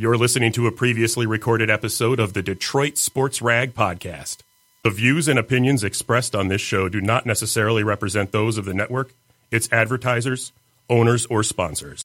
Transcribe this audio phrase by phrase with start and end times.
[0.00, 4.38] You're listening to a previously recorded episode of the Detroit Sports Rag Podcast.
[4.82, 8.72] The views and opinions expressed on this show do not necessarily represent those of the
[8.72, 9.12] network,
[9.50, 10.52] its advertisers,
[10.88, 12.02] owners, or sponsors.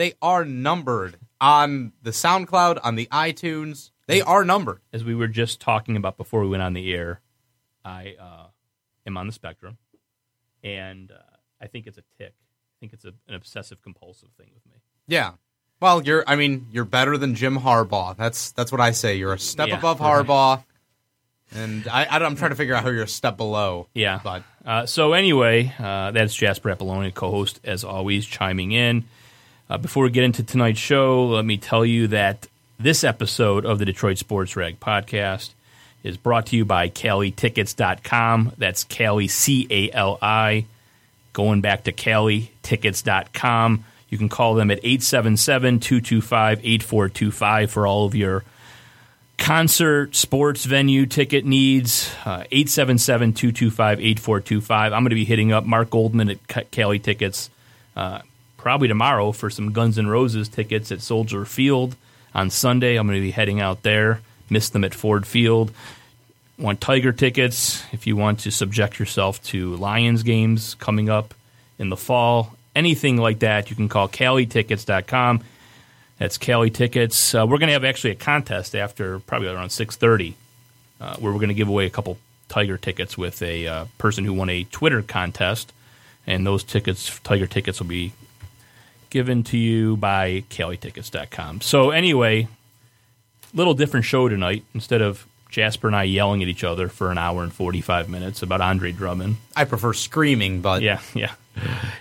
[0.00, 3.90] They are numbered on the SoundCloud, on the iTunes.
[4.06, 4.80] They are numbered.
[4.94, 7.20] as we were just talking about before we went on the air,
[7.84, 8.46] I uh,
[9.06, 9.76] am on the spectrum,
[10.64, 11.16] and uh,
[11.60, 12.32] I think it's a tick.
[12.32, 14.80] I think it's a, an obsessive compulsive thing with me.
[15.06, 15.32] Yeah.
[15.80, 16.24] Well, you're.
[16.26, 18.16] I mean, you're better than Jim Harbaugh.
[18.16, 19.16] That's that's what I say.
[19.16, 20.26] You're a step Yeah, above right.
[20.26, 20.64] Harbaugh,
[21.54, 23.88] and I, I am trying to figure out how you're a step below.
[23.94, 24.20] Yeah.
[24.24, 29.04] but Uh, so anyway, uh, that's Jasper Apollonia, co-host as always, chiming in.
[29.70, 32.48] Uh, before we get into tonight's show, let me tell you that
[32.80, 35.50] this episode of the Detroit Sports Rag podcast
[36.02, 38.54] is brought to you by CaliTickets.com.
[38.58, 40.66] That's Cali, C A L I.
[41.32, 43.84] Going back to CaliTickets.com.
[44.08, 48.42] You can call them at 877 225 8425 for all of your
[49.38, 54.92] concert, sports venue ticket needs, uh, 877 225 8425.
[54.92, 57.50] I'm going to be hitting up Mark Goldman at Ca- Cali Tickets
[57.94, 58.22] uh,
[58.60, 61.96] probably tomorrow for some Guns N' Roses tickets at Soldier Field
[62.34, 62.96] on Sunday.
[62.96, 64.20] I'm going to be heading out there.
[64.50, 65.72] Missed them at Ford Field.
[66.58, 71.32] Want Tiger tickets if you want to subject yourself to Lions games coming up
[71.78, 72.54] in the fall.
[72.76, 75.42] Anything like that, you can call CaliTickets.com.
[76.18, 77.34] That's Cali Tickets.
[77.34, 80.34] Uh, we're going to have actually a contest after probably around 6:30,
[81.00, 82.18] uh, where we're going to give away a couple
[82.50, 85.72] Tiger tickets with a uh, person who won a Twitter contest,
[86.26, 88.12] and those tickets, Tiger tickets, will be
[89.10, 91.60] given to you by CaliTickets.com.
[91.60, 92.48] So anyway,
[93.52, 94.64] little different show tonight.
[94.74, 98.42] Instead of Jasper and I yelling at each other for an hour and 45 minutes
[98.42, 100.60] about Andre Drummond, I prefer screaming.
[100.60, 101.32] But yeah, yeah.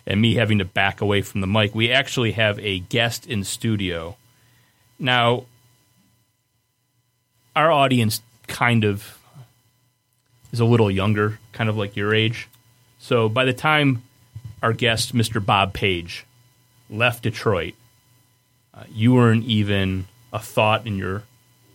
[0.05, 1.73] And me having to back away from the mic.
[1.73, 4.15] We actually have a guest in studio.
[4.99, 5.45] Now,
[7.55, 9.17] our audience kind of
[10.51, 12.47] is a little younger, kind of like your age.
[12.99, 14.03] So by the time
[14.61, 15.43] our guest, Mr.
[15.43, 16.25] Bob Page,
[16.89, 17.73] left Detroit,
[18.73, 21.23] uh, you weren't even a thought in your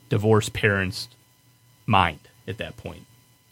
[0.09, 1.09] divorced parents'
[1.87, 3.05] mind at that point.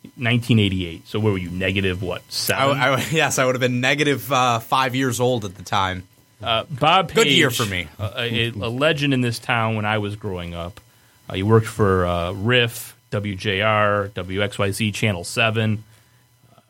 [0.03, 1.07] 1988.
[1.07, 1.51] So where were you?
[1.51, 2.21] Negative what?
[2.21, 2.77] I, Seven.
[2.77, 6.07] I, yes, I would have been negative uh, five years old at the time.
[6.43, 7.87] Uh, Bob Page, Good year for me.
[8.01, 10.81] a, a, a legend in this town when I was growing up.
[11.29, 15.85] Uh, he worked for uh, Riff, WJR, WXYZ Channel 7,
[16.57, 16.61] uh,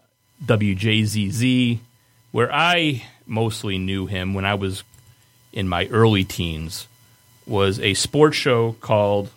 [0.44, 1.78] WJZZ,
[2.32, 4.82] where I mostly knew him when I was
[5.52, 6.88] in my early teens,
[7.46, 9.30] was a sports show called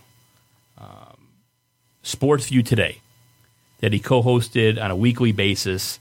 [0.78, 1.18] um,
[2.04, 3.02] Sports View Today
[3.80, 6.00] that he co hosted on a weekly basis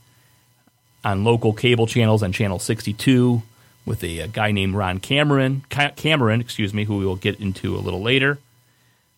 [1.03, 3.43] on local cable channels on Channel 62
[3.85, 7.39] with a, a guy named Ron Cameron, Ca- Cameron, excuse me, who we will get
[7.39, 8.39] into a little later.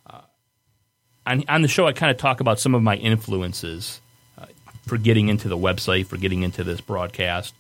[0.06, 0.22] Uh,
[1.26, 4.02] on, on the show, I kind of talk about some of my influences
[4.38, 4.48] uh,
[4.86, 7.54] for getting into the website, for getting into this broadcast.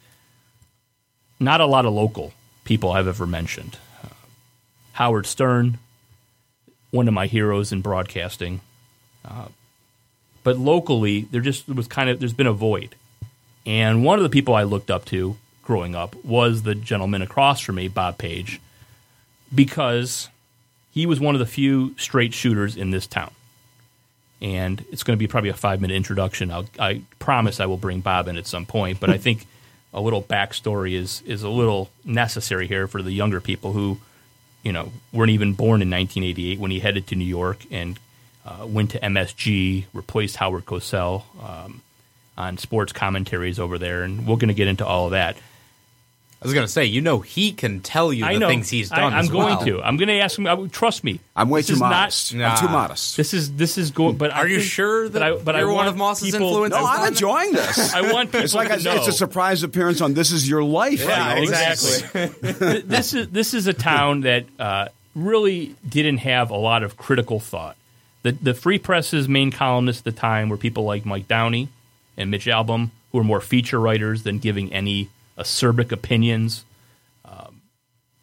[1.39, 3.77] Not a lot of local people I've ever mentioned.
[4.03, 4.09] Uh,
[4.93, 5.79] Howard Stern,
[6.91, 8.61] one of my heroes in broadcasting.
[9.23, 9.47] Uh,
[10.43, 12.95] but locally, there just was kind of there's been a void.
[13.65, 17.59] And one of the people I looked up to growing up was the gentleman across
[17.59, 18.61] from me, Bob Page,
[19.53, 20.29] because
[20.91, 23.31] he was one of the few straight shooters in this town.
[24.41, 26.49] And it's going to be probably a five minute introduction.
[26.49, 29.45] I'll, I promise I will bring Bob in at some point, but I think
[29.93, 33.99] a little backstory is is a little necessary here for the younger people who,
[34.63, 37.99] you know weren't even born in 1988 when he headed to New York and
[38.45, 41.81] uh, went to MSG, replaced Howard Cosell um,
[42.37, 45.37] on sports commentaries over there, and we're going to get into all of that.
[46.39, 48.69] I was going to say, you know, he can tell you I the know things
[48.69, 49.11] he's done.
[49.11, 49.65] I'm as going well.
[49.65, 49.81] to.
[49.81, 50.45] I'm going to ask him.
[50.45, 51.19] I, trust me.
[51.35, 52.33] I'm way This too is not- modest.
[52.35, 53.17] I'm too modest.
[53.17, 54.17] This is this is going.
[54.17, 56.47] But I Are you think- sure that I, but I you're one of Moss's people-
[56.49, 56.79] influences?
[56.79, 57.91] no, I'm enjoying this.
[57.93, 58.95] I want people It's like to a, know.
[58.97, 61.03] it's a surprise appearance on This Is Your Life.
[61.03, 61.41] Yeah, you know?
[61.51, 62.51] exactly.
[62.53, 66.97] Th- this is this is a town that uh, really didn't have a lot of
[66.97, 67.75] critical thought.
[68.21, 71.69] The the Free Press's main columnists at the time were people like Mike Downey
[72.15, 76.65] and Mitch Albom, who were more feature writers than giving any acerbic opinions.
[77.25, 77.61] Um,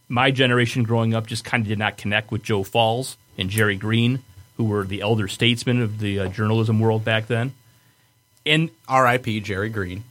[0.09, 3.77] my generation growing up just kind of did not connect with Joe Falls and Jerry
[3.77, 4.23] Green,
[4.57, 7.53] who were the elder statesmen of the uh, journalism world back then.
[8.47, 9.41] And R.I.P.
[9.41, 10.05] Jerry Green.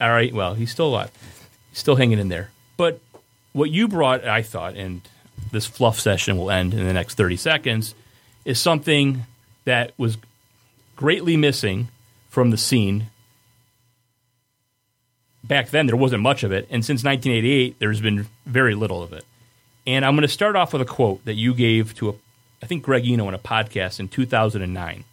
[0.00, 0.32] all right.
[0.32, 1.10] Well, he's still alive.
[1.70, 2.50] He's still hanging in there.
[2.76, 3.00] But
[3.52, 5.02] what you brought, I thought, and
[5.50, 7.94] this fluff session will end in the next 30 seconds,
[8.44, 9.26] is something
[9.64, 10.16] that was
[10.96, 11.88] greatly missing
[12.28, 13.06] from the scene.
[15.50, 16.68] Back then, there wasn't much of it.
[16.70, 19.24] And since 1988, there's been very little of it.
[19.84, 22.14] And I'm going to start off with a quote that you gave to, a,
[22.62, 25.04] I think, Greg Eno in a podcast in 2009.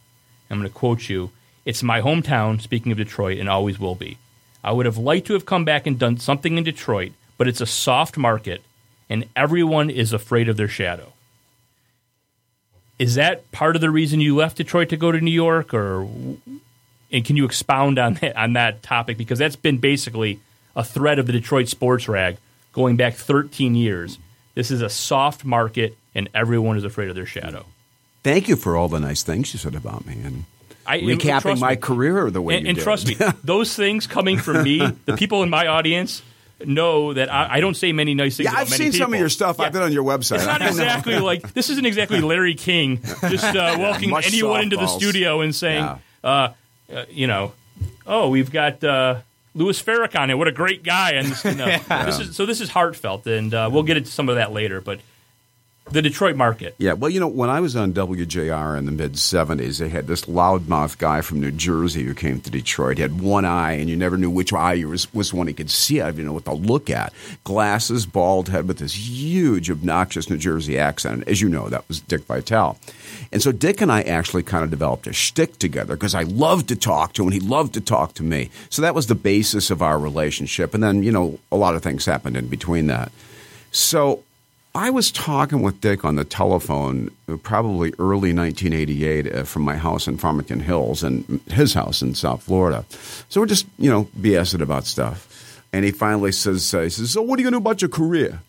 [0.48, 1.32] I'm going to quote you.
[1.64, 4.16] It's my hometown, speaking of Detroit, and always will be.
[4.62, 7.60] I would have liked to have come back and done something in Detroit, but it's
[7.60, 8.62] a soft market,
[9.10, 11.14] and everyone is afraid of their shadow.
[12.96, 16.08] Is that part of the reason you left Detroit to go to New York, or
[17.12, 20.40] and can you expound on that on that topic because that's been basically
[20.76, 22.36] a thread of the Detroit sports rag
[22.72, 24.18] going back 13 years.
[24.54, 27.64] This is a soft market, and everyone is afraid of their shadow.
[28.22, 30.44] Thank you for all the nice things you said about me and
[30.86, 31.76] I, recapping my me.
[31.76, 32.82] career the way and, you and did.
[32.82, 36.22] trust me, those things coming from me, the people in my audience
[36.64, 38.50] know that I, I don't say many nice things.
[38.52, 39.56] yeah, I've seen some of your stuff.
[39.58, 39.66] Yeah.
[39.66, 40.36] I've been on your website.
[40.36, 41.70] It's not exactly like this.
[41.70, 45.98] Isn't exactly Larry King just uh, welcoming anyone into the studio and saying, Yeah.
[46.24, 46.52] uh,
[46.92, 47.52] uh, you know,
[48.06, 49.20] oh, we've got uh,
[49.54, 50.36] Louis Farrakhan here.
[50.36, 51.12] What a great guy!
[51.12, 52.46] And no, this is so.
[52.46, 54.80] This is heartfelt, and uh, we'll get into some of that later.
[54.80, 55.00] But
[55.90, 56.74] the Detroit market.
[56.78, 60.06] Yeah, well, you know, when I was on WJR in the mid 70s, they had
[60.06, 62.96] this loudmouth guy from New Jersey who came to Detroit.
[62.98, 65.54] He had one eye, and you never knew which eye was, was the one he
[65.54, 67.12] could see out of, you know, what to look at.
[67.44, 71.24] Glasses, bald head with this huge, obnoxious New Jersey accent.
[71.26, 72.78] As you know, that was Dick Vitale.
[73.32, 76.68] And so Dick and I actually kind of developed a shtick together because I loved
[76.68, 78.50] to talk to him, and he loved to talk to me.
[78.70, 80.74] So that was the basis of our relationship.
[80.74, 83.12] And then, you know, a lot of things happened in between that.
[83.70, 84.24] So
[84.74, 89.76] I was talking with Dick on the telephone uh, probably early 1988 uh, from my
[89.76, 92.84] house in Farmington Hills and his house in South Florida.
[93.28, 95.64] So we're just, you know, BSing about stuff.
[95.72, 97.82] And he finally says, uh, he says, so what are you going to do about
[97.82, 98.40] your career?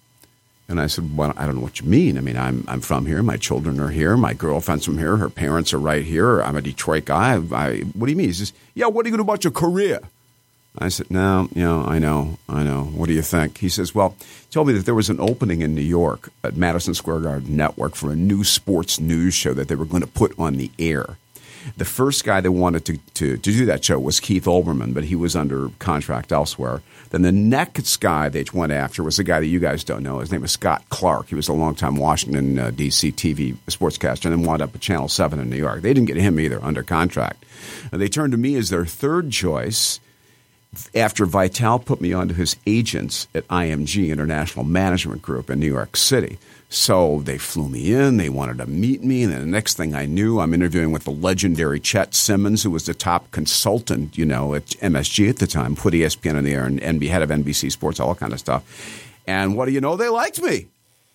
[0.68, 2.18] And I said, well, I don't know what you mean.
[2.18, 3.24] I mean, I'm, I'm from here.
[3.24, 4.15] My children are here.
[4.15, 5.18] My girlfriend's from here.
[5.18, 6.42] Her parents are right here.
[6.44, 7.42] I'm a Detroit guy.
[7.51, 8.27] I, what do you mean?
[8.27, 10.00] He says, yeah, what are you going to do about your career?
[10.77, 12.83] I said, no, you know, I know, I know.
[12.83, 13.57] What do you think?
[13.57, 16.56] He says, well, he told me that there was an opening in New York at
[16.56, 20.07] Madison Square Garden Network for a new sports news show that they were going to
[20.07, 21.18] put on the air.
[21.77, 25.06] The first guy that wanted to, to, to do that show was Keith Olbermann, but
[25.06, 26.81] he was under contract elsewhere.
[27.10, 30.19] Then the next guy they went after was a guy that you guys don't know.
[30.19, 31.27] His name was Scott Clark.
[31.27, 33.12] He was a longtime Washington, uh, D.C.
[33.12, 35.81] TV sportscaster and then wound up at Channel 7 in New York.
[35.81, 37.44] They didn't get him either under contract.
[37.91, 40.00] And they turned to me as their third choice
[40.94, 45.96] after Vitale put me onto his agents at IMG International Management Group in New York
[45.98, 46.38] City.
[46.72, 50.06] So they flew me in, they wanted to meet me, and the next thing I
[50.06, 54.54] knew, I'm interviewing with the legendary Chet Simmons, who was the top consultant, you know,
[54.54, 57.32] at MSG at the time, put ESPN in the air and, and be head of
[57.32, 58.64] NBC Sports, all that kind of stuff.
[59.26, 59.96] And what do you know?
[59.96, 60.68] They liked me.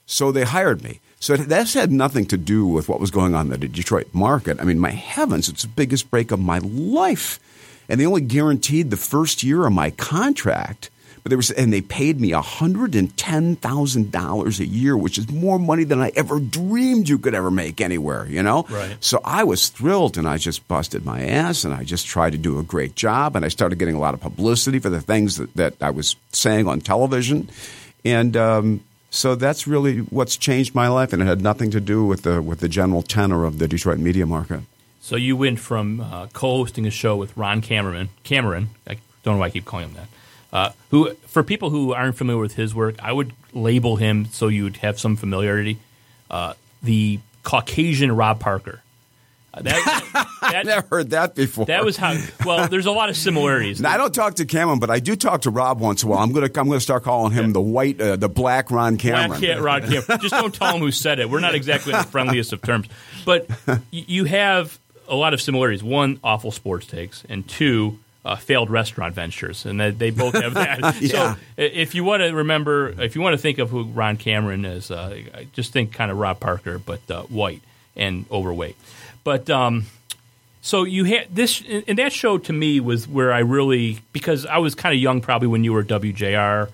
[0.07, 1.01] So they hired me.
[1.21, 4.61] So that's had nothing to do with what was going on in the Detroit market.
[4.61, 7.39] I mean, my heavens, it's the biggest break of my life.
[7.89, 10.91] And they only guaranteed the first year of my contract.
[11.25, 16.03] But they were, and they paid me $110,000 a year, which is more money than
[16.03, 18.67] I ever dreamed you could ever make anywhere, you know?
[18.69, 18.99] Right.
[19.01, 22.39] So I was thrilled and I just busted my ass and I just tried to
[22.39, 23.37] do a great job.
[23.37, 26.15] And I started getting a lot of publicity for the things that, that I was
[26.33, 27.49] saying on television.
[28.05, 31.15] And um, so that's really what's changed my life.
[31.15, 33.99] And it had nothing to do with the, with the general tenor of the Detroit
[33.99, 34.61] media market.
[35.05, 38.09] So you went from uh, co-hosting a show with Ron Cameron.
[38.23, 40.09] Cameron, I don't know why I keep calling him that.
[40.51, 44.49] Uh, who, for people who aren't familiar with his work, I would label him so
[44.49, 45.79] you'd have some familiarity.
[46.31, 48.81] Uh, the Caucasian Rob Parker.
[49.53, 51.67] Uh, That, I that, never heard that before.
[51.67, 52.17] that was how.
[52.47, 53.83] Well, there's a lot of similarities.
[53.83, 56.13] Now, I don't talk to Cameron, but I do talk to Rob once in a
[56.13, 56.21] while.
[56.21, 59.29] I'm gonna I'm gonna start calling him the white, uh, the black Ron Cameron.
[59.29, 60.19] Black cat, Rod Cameron.
[60.23, 61.29] Just don't tell him who said it.
[61.29, 62.89] We're not exactly the friendliest of terms,
[63.27, 63.47] but
[63.91, 65.83] you have a lot of similarities.
[65.83, 70.55] One, awful sports takes, and two, uh, failed restaurant ventures, and that they both have
[70.55, 70.97] that.
[71.01, 71.35] Yeah.
[71.35, 74.65] So, if you want to remember, if you want to think of who Ron Cameron
[74.65, 75.21] is, uh,
[75.53, 77.63] just think kind of Rob Parker, but uh, white
[77.97, 78.77] and overweight.
[79.25, 79.87] But um,
[80.63, 84.59] so you had this, and that show to me was where I really because I
[84.59, 86.71] was kind of young probably when you were WJR.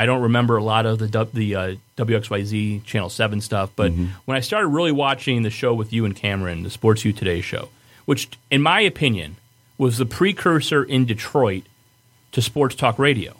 [0.00, 3.92] I don't remember a lot of the the uh, WXYZ Channel Seven stuff, but
[4.24, 7.42] when I started really watching the show with you and Cameron, the Sports View Today
[7.42, 7.68] show,
[8.06, 9.36] which in my opinion
[9.76, 11.64] was the precursor in Detroit
[12.32, 13.36] to sports talk radio.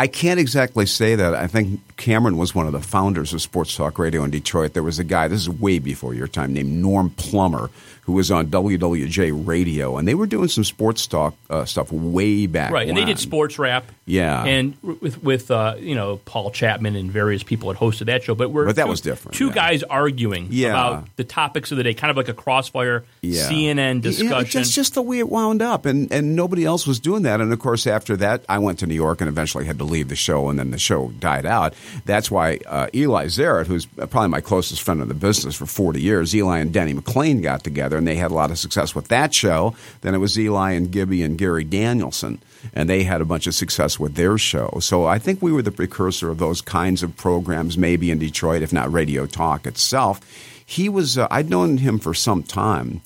[0.00, 1.32] I can't exactly say that.
[1.34, 4.74] I think Cameron was one of the founders of Sports Talk Radio in Detroit.
[4.74, 7.70] There was a guy, this is way before your time, named Norm Plummer,
[8.06, 12.46] who was on WWJ Radio, and they were doing some sports talk uh, stuff way
[12.46, 13.84] back Right, and they did sports rap.
[14.08, 14.44] Yeah.
[14.44, 18.36] and with with uh, you know Paul Chapman and various people had hosted that show.
[18.36, 19.52] But we're But that two- was different, Two yeah.
[19.54, 20.68] guys arguing Yeah.
[20.70, 23.48] about the topics of the day, kind of like a crossfire Yeah.
[23.48, 24.60] CNN Yeah, discussion.
[24.60, 27.40] that's just the way it wound up, and and nobody else was doing that.
[27.40, 30.08] And of course, after that, I went to New York and eventually had to leave
[30.08, 31.74] the show, and then the show died out.
[32.04, 36.00] That's why uh, Eli Zaret, who's probably my closest friend in the business for forty
[36.00, 39.08] years, Eli and Denny McLain got together, and they had a lot of success with
[39.08, 39.74] that show.
[40.00, 42.40] Then it was Eli and Gibby and Gary Danielson.
[42.74, 44.78] And they had a bunch of success with their show.
[44.80, 48.62] So I think we were the precursor of those kinds of programs, maybe in Detroit,
[48.62, 50.20] if not Radio Talk itself.
[50.64, 53.02] He was, uh, I'd known him for some time.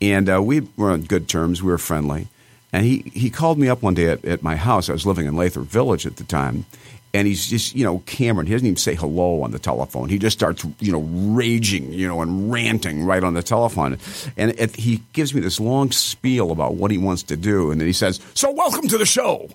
[0.00, 1.62] And uh, we were on good terms.
[1.62, 2.26] We were friendly.
[2.72, 4.88] And he, he called me up one day at, at my house.
[4.88, 6.66] I was living in Lathrop Village at the time.
[7.14, 10.08] And he's just, you know, Cameron, he doesn't even say hello on the telephone.
[10.08, 11.00] He just starts, you know,
[11.34, 13.98] raging, you know, and ranting right on the telephone.
[14.36, 17.70] And it, he gives me this long spiel about what he wants to do.
[17.70, 19.48] And then he says, So, welcome to the show.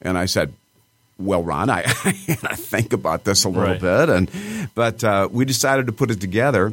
[0.00, 0.52] And I said,
[1.18, 3.80] well, Ron, I, I think about this a little Right.
[3.80, 4.30] bit, and
[4.76, 6.72] but uh, we decided to put it together.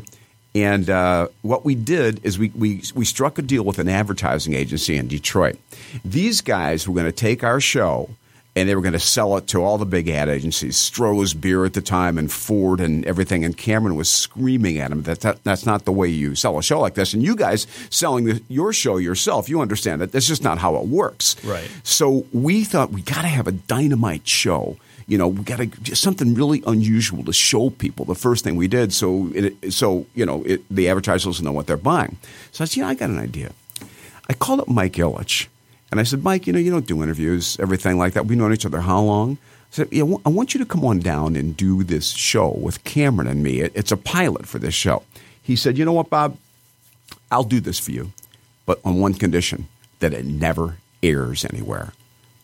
[0.53, 4.53] And uh, what we did is we, we we struck a deal with an advertising
[4.53, 5.57] agency in Detroit.
[6.05, 8.11] These guys were going to take our show
[8.55, 11.65] and they were going to sell it to all the big ad agencies, Stroh's Beer
[11.65, 13.43] at the time, and Ford and everything.
[13.43, 16.63] And Cameron was screaming at him that, that that's not the way you sell a
[16.63, 17.13] show like this.
[17.13, 20.77] And you guys selling the, your show yourself, you understand that that's just not how
[20.77, 21.35] it works.
[21.43, 21.69] Right.
[21.83, 24.77] So we thought we got to have a dynamite show.
[25.07, 28.05] You know, we got to just something really unusual to show people.
[28.05, 31.67] The first thing we did, so it, so you know, it, the advertisers know what
[31.67, 32.17] they're buying.
[32.51, 33.51] So I said, yeah, I got an idea.
[34.27, 35.47] I called up Mike Ilitch,
[35.95, 38.25] and I said, Mike, you know, you don't do interviews, everything like that.
[38.25, 39.37] We've known each other how long?
[39.37, 42.83] I said, yeah, I want you to come on down and do this show with
[42.83, 43.61] Cameron and me.
[43.61, 45.03] It's a pilot for this show.
[45.41, 46.37] He said, you know what, Bob?
[47.31, 48.11] I'll do this for you,
[48.65, 51.93] but on one condition that it never airs anywhere.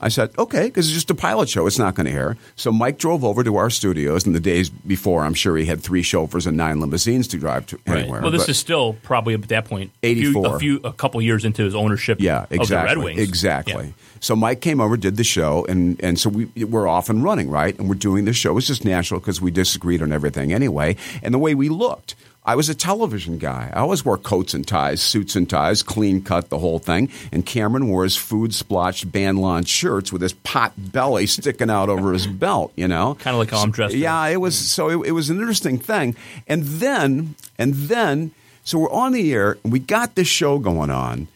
[0.04, 1.68] I said, okay, because it's just a pilot show.
[1.68, 2.36] It's not going to air.
[2.56, 4.26] So Mike drove over to our studios.
[4.26, 7.68] In the days before, I'm sure he had three chauffeurs and nine limousines to drive
[7.68, 8.00] to Right.
[8.00, 8.22] anywhere.
[8.22, 10.56] Well, this but- is still probably at that point a few- 84.
[10.56, 12.18] a few, a couple years into his ownership.
[12.20, 12.62] Yeah, exactly.
[12.62, 13.20] of the Red Wings.
[13.22, 13.86] Exactly.
[13.86, 13.92] Yeah.
[14.20, 17.50] So Mike came over, did the show, and, and so we, we're off and running,
[17.50, 17.78] right?
[17.78, 18.58] And we're doing the show.
[18.58, 20.96] It's just natural because we disagreed on everything anyway.
[21.24, 23.72] And the way we looked, I was a television guy.
[23.72, 27.10] I always wore coats and ties, suits and ties, clean cut, the whole thing.
[27.32, 32.14] And Cameron wore his food splotched Ban-Lon shirts with his pot belly sticking out over
[32.14, 33.14] his belt, you know?
[33.16, 36.16] Kinda like how I'm dressed Yeah, it was so it, it was an interesting thing.
[36.48, 38.32] And then and then
[38.64, 41.28] so we're on the air and we got this show going on.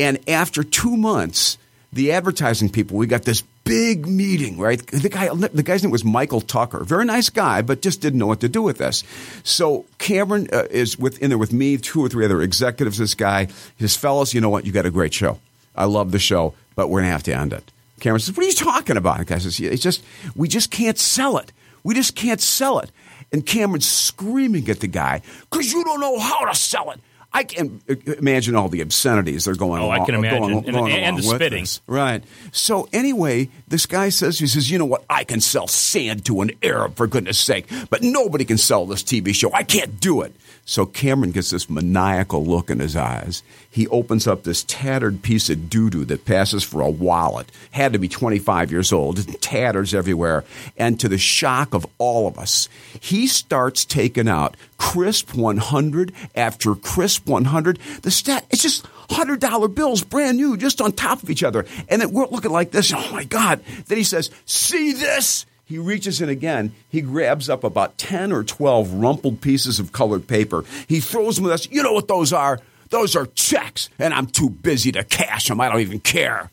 [0.00, 1.58] And after two months,
[1.92, 4.84] the advertising people, we got this big meeting, right?
[4.86, 8.26] The guy, the guy's name was Michael Tucker, very nice guy, but just didn't know
[8.26, 9.04] what to do with this.
[9.42, 12.98] So Cameron uh, is with in there with me, two or three other executives.
[12.98, 14.66] This guy, his fellas, you know what?
[14.66, 15.40] You got a great show.
[15.74, 17.70] I love the show, but we're gonna have to end it.
[18.00, 20.02] Cameron says, "What are you talking about?" And the guy says, "It's just
[20.34, 21.52] we just can't sell it.
[21.82, 22.90] We just can't sell it."
[23.32, 27.00] And Cameron's screaming at the guy because you don't know how to sell it.
[27.32, 27.80] I can
[28.18, 29.80] imagine all the obscenities they're going.
[29.82, 29.88] On.
[29.88, 30.40] Oh, I can imagine.
[30.40, 31.62] going- And- going and along the with spitting.
[31.62, 31.80] this.
[31.86, 32.24] Right.
[32.50, 35.04] So anyway, this guy says he says, you know what?
[35.08, 39.02] I can sell sand to an Arab for goodness sake, but nobody can sell this
[39.04, 39.52] TV show.
[39.54, 40.34] I can't do it.
[40.70, 43.42] So Cameron gets this maniacal look in his eyes.
[43.68, 47.50] He opens up this tattered piece of doo doo that passes for a wallet.
[47.72, 49.16] Had to be 25 years old.
[49.42, 50.44] Tatters everywhere.
[50.76, 52.68] And to the shock of all of us,
[53.00, 57.80] he starts taking out crisp 100 after crisp 100.
[58.02, 61.66] The stat, it's just $100 bills, brand new, just on top of each other.
[61.88, 62.92] And it, we're looking like this.
[62.94, 63.60] Oh my God.
[63.88, 65.46] Then he says, See this?
[65.70, 66.72] He reaches in again.
[66.88, 70.64] He grabs up about 10 or 12 rumpled pieces of colored paper.
[70.88, 71.70] He throws them at us.
[71.70, 72.58] You know what those are?
[72.88, 75.60] Those are checks, and I'm too busy to cash them.
[75.60, 76.50] I don't even care.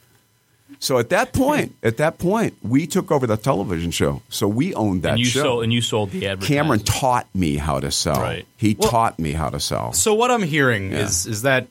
[0.78, 4.22] So at that point, at that point, we took over the television show.
[4.30, 5.42] So we owned that and you show.
[5.42, 6.56] sold and you sold the advertising.
[6.56, 8.22] Cameron taught me how to sell.
[8.22, 8.46] Right.
[8.56, 9.94] He Well- taught me how to sell.
[9.94, 11.66] So what I'm hearing is is that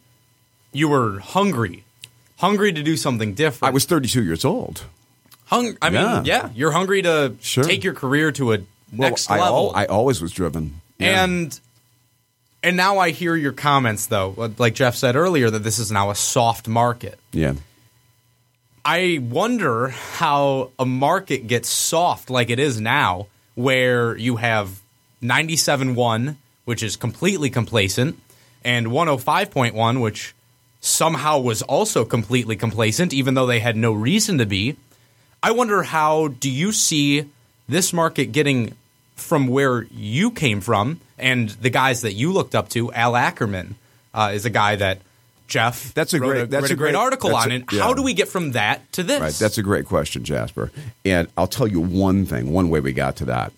[0.73, 1.85] you were hungry,
[2.39, 3.71] hungry to do something different.
[3.71, 4.83] I was 32 years old.
[5.47, 5.77] Hung.
[5.83, 6.23] I mean, Yeah.
[6.25, 7.65] yeah, you're hungry to Sure.
[7.65, 9.73] take your career to a Well, next I, level.
[9.75, 10.81] al- I always was driven.
[10.99, 11.25] Yeah.
[11.25, 11.59] And
[12.63, 16.11] and now I hear your comments though, like Jeff said earlier, that this is now
[16.11, 17.19] a soft market.
[17.33, 17.55] yeah.
[18.85, 23.27] I wonder how a market gets soft like it is now,
[23.57, 24.79] where you have
[25.21, 26.37] 97.1,
[26.67, 28.17] which is completely complacent,
[28.65, 30.35] and 105.1, which
[30.81, 34.77] somehow was also completely complacent, even though they had no reason to be.
[35.43, 37.27] I wonder how do you see
[37.69, 38.75] this market getting
[39.17, 42.93] from where you came from and the guys that you looked up to?
[42.93, 43.77] Al Ackerman
[44.15, 44.99] uh, is a guy that
[45.47, 47.51] Jeff That's a wrote great- that's a a great, great- article on.
[47.51, 47.83] a- and yeah.
[47.83, 49.21] how do we get from that to this?
[49.21, 49.33] Right.
[49.35, 50.73] That's a great question, Jasper.
[51.05, 53.53] And I'll tell you one thing, one way we got to that.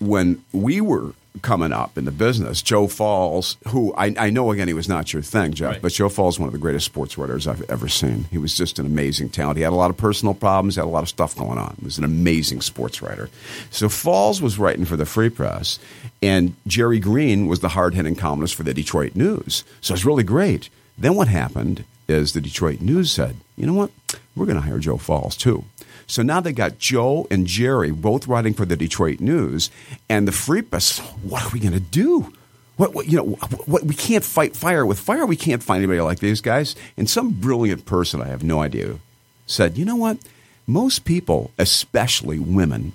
[0.00, 1.12] When we were
[1.42, 5.12] coming up in the business, Joe Falls, who I, I know again he was not
[5.12, 5.82] your thing, Jeff, Right.
[5.82, 8.26] but Joe Falls one of the greatest sports writers I've ever seen.
[8.30, 9.56] He was just an amazing talent.
[9.56, 11.74] He had a lot of personal problems, had a lot of stuff going on.
[11.80, 13.28] He was an amazing sports writer.
[13.70, 15.78] So Falls was writing for the Free Press,
[16.22, 19.64] and Jerry Green was the hard hitting columnist for the Detroit News.
[19.80, 20.68] So it was really great.
[20.96, 23.90] Then what happened is the Detroit News said, you know what?
[24.36, 25.64] We're going to hire Joe Falls too.
[26.06, 29.70] So now they got Joe and Jerry both writing for the Detroit News,
[30.08, 30.98] and the Free Press.
[30.98, 32.32] What are we going to do?
[32.76, 33.24] What, what you know?
[33.24, 35.24] What, what we can't fight fire with fire.
[35.24, 36.74] We can't find anybody like these guys.
[36.96, 38.98] And some brilliant person, I have no idea,
[39.46, 40.18] said, you know what?
[40.66, 42.94] Most people, especially women,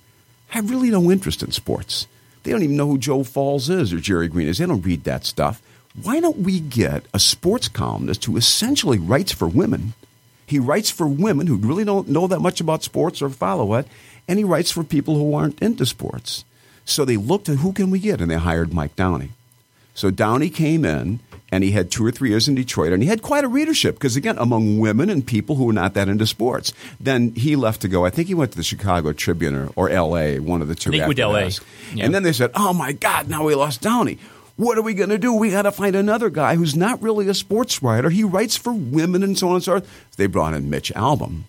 [0.49, 2.07] have really no interest in sports.
[2.43, 4.57] They don't even know who Joe Falls is or Jerry Green is.
[4.57, 5.61] They don't read that stuff.
[6.01, 9.93] Why don't we get a sports columnist who essentially writes for women?
[10.46, 13.88] He writes for women who really don't know that much about sports or follow it,
[14.27, 16.43] and he writes for people who aren't into sports.
[16.86, 19.31] So they looked at who can we get, and they hired Mike Downey.
[19.93, 21.19] So Downey came in,
[21.51, 23.96] and he had two or three years in Detroit, and he had quite a readership
[23.96, 26.74] because, again, among women and people who were not that into sports.
[27.00, 28.05] Then he left to go.
[28.05, 30.90] I think he went to the Chicago Tribune or, or L.A., one of the two.
[30.90, 31.96] I think he went to after LA.
[31.96, 32.05] Yeah.
[32.05, 34.20] And then they said, "Oh my God, now we lost Downey."
[34.59, 35.33] What are we going to do?
[35.33, 38.09] We got to find another guy who's not really a sports writer.
[38.09, 40.15] He writes for women and so on and so forth.
[40.17, 41.43] They brought in Mitch Albom.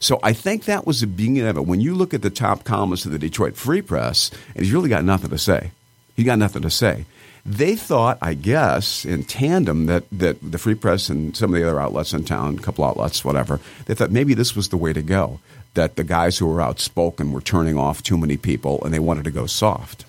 [0.00, 1.64] So I think that was the beginning of it.
[1.64, 4.90] When you look at the top columnist of the Detroit Free Press, and he's really
[4.90, 5.70] got nothing to say.
[6.14, 7.06] He got nothing to say.
[7.46, 11.66] They thought, I guess, in tandem that, that the Free Press and some of the
[11.66, 14.92] other outlets in town, a couple outlets, whatever, they thought maybe this was the way
[14.92, 15.40] to go.
[15.72, 19.24] That the guys who were outspoken were turning off too many people and they wanted
[19.24, 20.04] to go soft.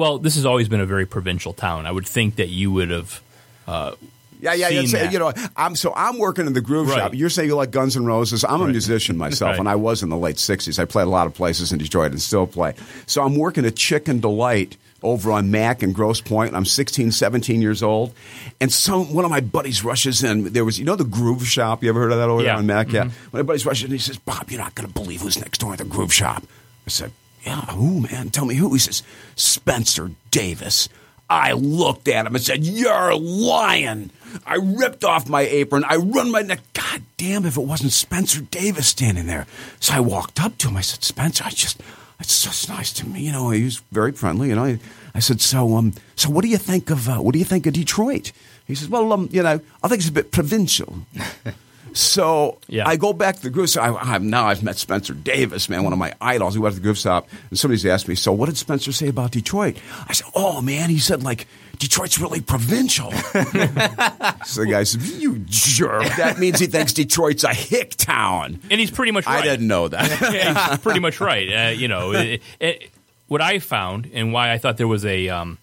[0.00, 1.84] Well, this has always been a very provincial town.
[1.84, 3.20] I would think that you would have.
[3.68, 3.92] Uh,
[4.40, 5.12] Yeah, yeah, it's, that.
[5.12, 6.96] you know, I'm so I'm working in the groove Right.
[6.96, 7.14] shop.
[7.14, 8.42] You're saying you like Guns N' Roses.
[8.42, 9.58] I'm a musician myself, Right.
[9.60, 10.78] and I was in the late '60s.
[10.78, 12.72] I played a lot of places in Detroit and still play.
[13.06, 16.54] So I'm working at Chicken Delight over on Mack and Grosse Pointe.
[16.54, 18.14] I'm 16, 17 years old,
[18.62, 20.44] and some one of my buddies rushes in.
[20.54, 21.82] There was, you know, the Groove Shop.
[21.82, 22.90] You ever heard of that over there on Mack?
[22.92, 23.04] Yeah.
[23.04, 23.30] Mm-hmm.
[23.32, 23.90] One of my buddies rushes in.
[23.90, 26.14] And he says, "Bob, you're not going to believe who's next door at the Groove
[26.14, 26.42] Shop."
[26.86, 27.12] I said,
[27.44, 28.30] "Yeah, who, man?
[28.30, 29.02] Tell me who." He says,
[29.36, 30.88] "Spencer Davis."
[31.30, 34.10] I looked at him and said, You're lying.
[34.44, 35.84] I ripped off my apron.
[35.84, 36.58] I run my neck.
[36.72, 39.46] God damn, if it wasn't Spencer Davis standing there.
[39.78, 40.76] So I walked up to him.
[40.76, 41.80] I said, Spencer, I just,
[42.18, 43.20] it's just nice to me.
[43.20, 44.48] You know, he was very friendly.
[44.48, 44.80] You know, I,
[45.14, 47.64] I said, So, um, so what do you think of, uh, what do you think
[47.64, 48.32] of Detroit?
[48.66, 51.06] He says, Well, um, you know, I think it's a bit provincial.
[51.92, 52.88] So Yeah.
[52.88, 53.84] I go back to the groove shop.
[54.02, 56.56] I, I'm, now I've met Spencer Davis, man, one of my idols.
[56.56, 59.08] We went to the groove shop, and somebody's asked me, "So what did Spencer say
[59.08, 59.76] about Detroit?"
[60.08, 61.46] I said, "Oh man, he said like
[61.78, 66.04] Detroit's really provincial." so the guy said, "You jerk!
[66.16, 69.40] That means he thinks Detroit's a hick town." and he's pretty much right.
[69.40, 70.20] I didn't know that.
[70.32, 71.48] yeah, he's pretty much right.
[71.48, 72.90] Uh, you know, it, it,
[73.28, 75.58] what I found and why I thought there was a um,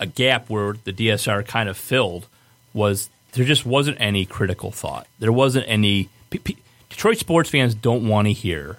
[0.00, 2.26] a gap where the DSR kind of filled
[2.72, 5.06] was there just wasn't any critical thought.
[5.18, 6.08] There wasn't any.
[6.30, 6.56] P- P-
[6.90, 8.78] Detroit sports fans don't want to hear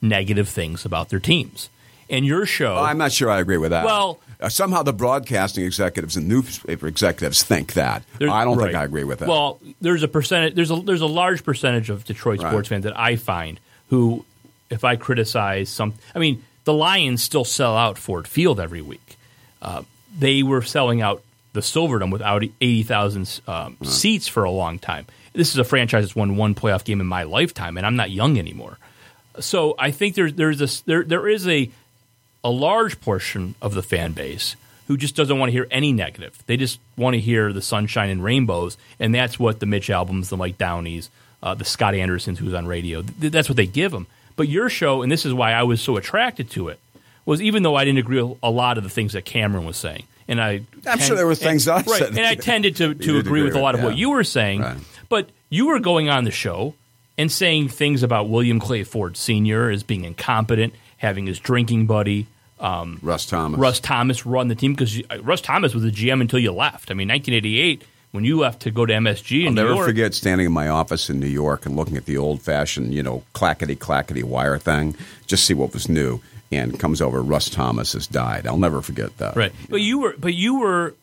[0.00, 1.68] negative things about their teams.
[2.10, 3.84] And your show, I'm not sure I agree with that.
[3.84, 8.02] Well- Uh, somehow the broadcasting executives and newspaper executives think that.
[8.20, 8.74] I don't think.
[8.74, 9.28] I agree with that.
[9.28, 10.56] Well, there's a percentage.
[10.56, 12.50] There's a there's a large percentage of Detroit Right.
[12.50, 14.24] sports fans that I find who,
[14.68, 19.16] if I criticize some, I mean, the Lions still sell out Ford Field every week.
[19.62, 19.82] Uh,
[20.18, 25.06] they were selling out the Silverdome without eighty thousand um, seats for a long time.
[25.32, 28.10] This is a franchise that's won one playoff game in my lifetime, and I'm not
[28.10, 28.78] young anymore.
[29.40, 31.70] So I think there's there's a there there is a
[32.44, 35.90] a large portion of the fan base who who just doesn't want to hear any
[35.90, 36.42] negative.
[36.46, 40.28] They just want to hear the sunshine and rainbows, and that's what the Mitch Alboms,
[40.28, 41.08] the Mike Downeys,
[41.42, 44.06] uh, the Scott Andersons, who's on radio, th- that's what they give them.
[44.36, 46.78] But your show, and this is why I was so attracted to it,
[47.24, 49.78] was even though I didn't agree with a lot of the things that Cameron was
[49.78, 52.76] saying, and I, I'm sure there were things and, I right, said and I tended
[52.76, 54.76] to, to agree agree with a lot with, of what you were saying, Right.
[55.08, 56.74] but you were going on the show
[57.18, 59.70] and saying things about William Clay Ford Sr.
[59.70, 62.26] as being incompetent, having his drinking buddy
[62.60, 63.58] um, Russ Thomas.
[63.58, 66.90] Russ Thomas run the team because uh, Russ Thomas was the GM until you left.
[66.90, 67.82] I mean, 1988
[68.12, 69.86] when you left to go to MSG I'll in never York.
[69.86, 73.02] forget standing in my office in New York and looking at the old fashioned, you
[73.02, 74.94] know, clackety clackety wire thing,
[75.26, 76.20] just see what was new.
[76.52, 78.46] And comes over, Russ Thomas has died.
[78.46, 79.36] I'll never forget that.
[79.36, 80.94] Right, but you were, but you were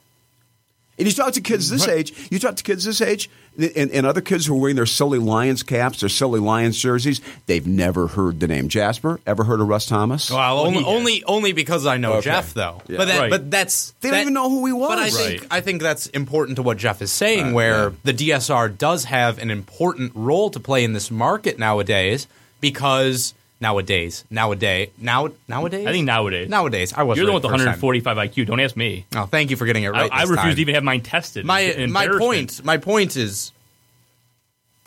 [0.98, 4.06] And you talk to kids this age, you talk to kids this age, and, and
[4.06, 8.08] other kids who are wearing their silly Lions caps, their silly Lions jerseys, they've never
[8.08, 8.68] heard the name.
[8.68, 10.30] Jasper, ever heard of Russ Thomas?
[10.30, 12.26] Well, only, only only because I know Okay.
[12.26, 12.82] Jeff, though.
[12.90, 12.98] Yeah.
[12.98, 13.30] But that, Right.
[13.32, 14.90] but that's They don't that- even know who he was.
[14.90, 15.48] But I think Right.
[15.52, 17.96] I think that's important to what Jeff is saying, Right, where yeah.
[18.04, 22.28] the DSR does have an important role to play in this market nowadays
[22.62, 26.50] because nowadays, nowadays, now nowadays, I think nowadays.
[26.50, 27.82] nowadays I was You're the right one with the first time.
[27.82, 28.48] 145 IQ.
[28.48, 29.06] Don't ask me.
[29.16, 30.12] Oh, thank you for getting it right.
[30.12, 30.56] I, I refuse time.
[30.56, 31.46] to even have mine tested.
[31.46, 33.52] my my point my point is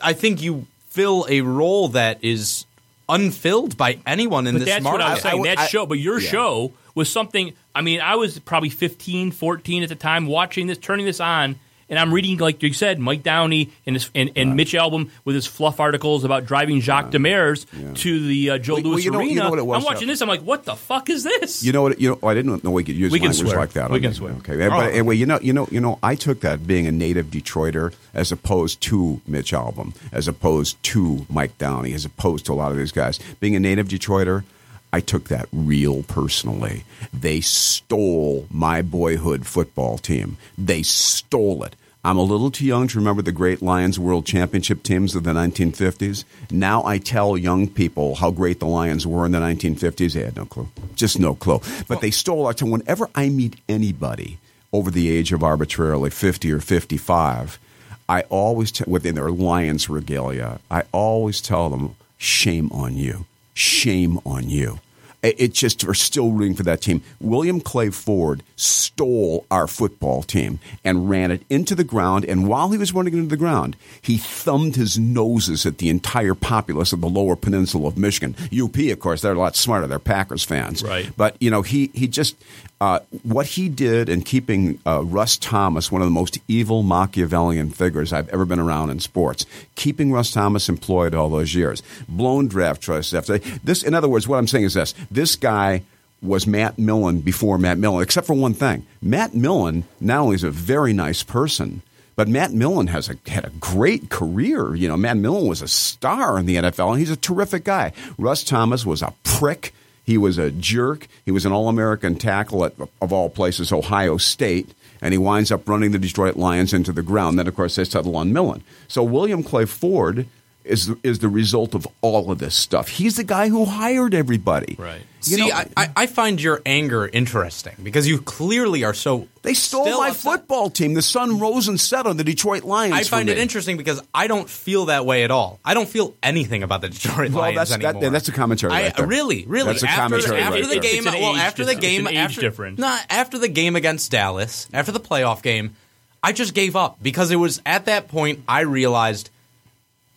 [0.02, 2.66] I think you fill a role that is
[3.08, 4.98] unfilled by anyone in But this that's market.
[5.02, 5.40] what I was saying.
[5.46, 6.28] I- that I- show, but your yeah.
[6.28, 7.52] show was something.
[7.74, 11.56] I mean, I was probably 15, 14 at the time watching this, turning this on,
[11.88, 15.34] and I'm reading, like you said, Mike Downey and his, and, and Mitch Albom with
[15.34, 17.66] his fluff articles about driving Jacques Demers
[17.96, 19.42] to the uh, Joe Well, well, Louis you know- you Arena.
[19.44, 20.08] know what it was, I'm watching Jeff?
[20.08, 20.20] this.
[20.22, 21.62] I'm like, what the fuck is this?
[21.64, 22.00] You know what?
[22.00, 23.56] You know, I didn't know we could use We language swear.
[23.56, 23.90] like that.
[23.90, 24.32] We can swear.
[24.34, 27.26] Okay, but anyway, you know, you know, you know, I took that being a native
[27.26, 32.54] Detroiter as opposed to Mitch Albom, as opposed to Mike Downey, as opposed to a
[32.54, 33.18] lot of these guys.
[33.40, 34.44] Being a native Detroiter,
[34.92, 36.84] I took that real personally.
[37.12, 40.36] They stole my boyhood football team.
[40.58, 41.76] They stole it.
[42.04, 45.30] I'm a little too young to remember the great Lions World Championship teams of the
[45.30, 46.24] 1950s.
[46.50, 50.14] Now I tell young people how great the Lions were in the 1950s.
[50.14, 50.68] They had no clue.
[50.96, 51.60] Just no clue.
[51.86, 52.70] But they stole our time.
[52.70, 54.38] Whenever I meet anybody
[54.72, 57.60] over the age of arbitrarily 50 or 55,
[58.08, 63.26] I always, within their Lions regalia, I always tell them, shame on you.
[63.54, 64.80] Shame on you.
[65.22, 67.00] It just we're still rooting for that team.
[67.20, 72.24] William Clay Ford stole our football team and ran it into the ground.
[72.24, 76.34] And while he was running into the ground, he thumbed his noses at the entire
[76.34, 78.34] populace of the Lower Peninsula of Michigan.
[78.52, 79.86] UP, of course, they're a lot smarter.
[79.86, 81.08] They're Packers fans, Right.
[81.16, 82.34] But you know, he he just
[82.82, 87.70] uh, what he did in keeping uh, Russ Thomas, one of the most evil Machiavellian
[87.70, 92.48] figures I've ever been around in sports, keeping Russ Thomas employed all those years, blown
[92.48, 93.84] draft choices after this.
[93.84, 95.84] In other words, what I'm saying is this: this guy
[96.20, 98.84] was Matt Millen before Matt Millen, except for one thing.
[99.00, 101.82] Matt Millen not only is a very nice person.
[102.14, 104.74] But Matt Millen has a, had a great career.
[104.74, 107.92] You know, Matt Millen was a star in the NFL, and he's a terrific guy.
[108.18, 109.72] Russ Thomas was a prick.
[110.04, 111.06] He was a jerk.
[111.24, 115.52] He was an All American tackle at, of all places, Ohio State, and he winds
[115.52, 117.38] up running the Detroit Lions into the ground.
[117.38, 118.62] Then, of course, they settle on Millen.
[118.88, 120.26] So William Clay Ford
[120.64, 122.88] is is the result of all of this stuff.
[122.88, 124.76] He's the guy who hired everybody.
[124.78, 125.02] Right.
[125.24, 129.28] You See, know, I, I, I find your anger interesting because you clearly are so.
[129.42, 130.22] they stole my upset.
[130.40, 130.94] football team.
[130.94, 132.94] The sun rose and set on the Detroit Lions.
[132.94, 135.60] I for find it interesting because I don't feel that way at all.
[135.64, 138.10] I don't feel anything about the Detroit Well, Lions that's- that- anymore.
[138.10, 139.06] that's a commentary I, right there.
[139.06, 139.66] Really, really.
[139.72, 140.80] That's a after, commentary after right the there.
[140.80, 142.78] game, It's an well, age after the game, It's an age after, difference.
[142.80, 145.76] Nah, after the game against Dallas, after the playoff game,
[146.20, 149.30] I just gave up because it was at that point I realized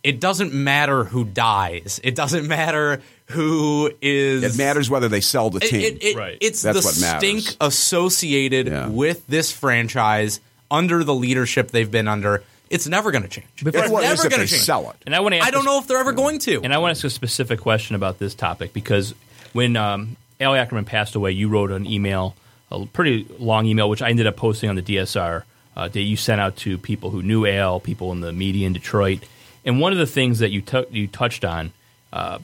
[0.05, 1.99] it doesn't matter who dies.
[2.03, 4.43] It doesn't matter who is.
[4.43, 5.81] It matters whether they sell the team.
[5.81, 6.37] it- it- Right.
[6.39, 7.43] It's That's the what matters.
[7.45, 8.87] stink associated Yeah.
[8.87, 10.39] with this franchise
[10.69, 12.43] under the leadership they've been under.
[12.69, 13.47] It's never going to change.
[13.63, 14.61] Before- it's What is never going to change.
[14.63, 14.95] sell it?
[15.05, 15.39] And I want to.
[15.39, 16.61] Ask I don't this- know if they're ever going to.
[16.63, 19.13] And I want to ask a specific question about this topic because
[19.53, 22.35] when um, Al Ackerman passed away, you wrote an email,
[22.71, 25.43] a pretty long email, which I ended up posting on the DSR
[25.77, 28.73] uh, that you sent out to people who knew Al, people in the media in
[28.73, 29.19] Detroit.
[29.65, 31.73] And one of the things that you tou- you touched on,
[32.13, 32.39] uh,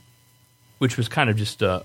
[0.79, 1.83] which was kind of just a,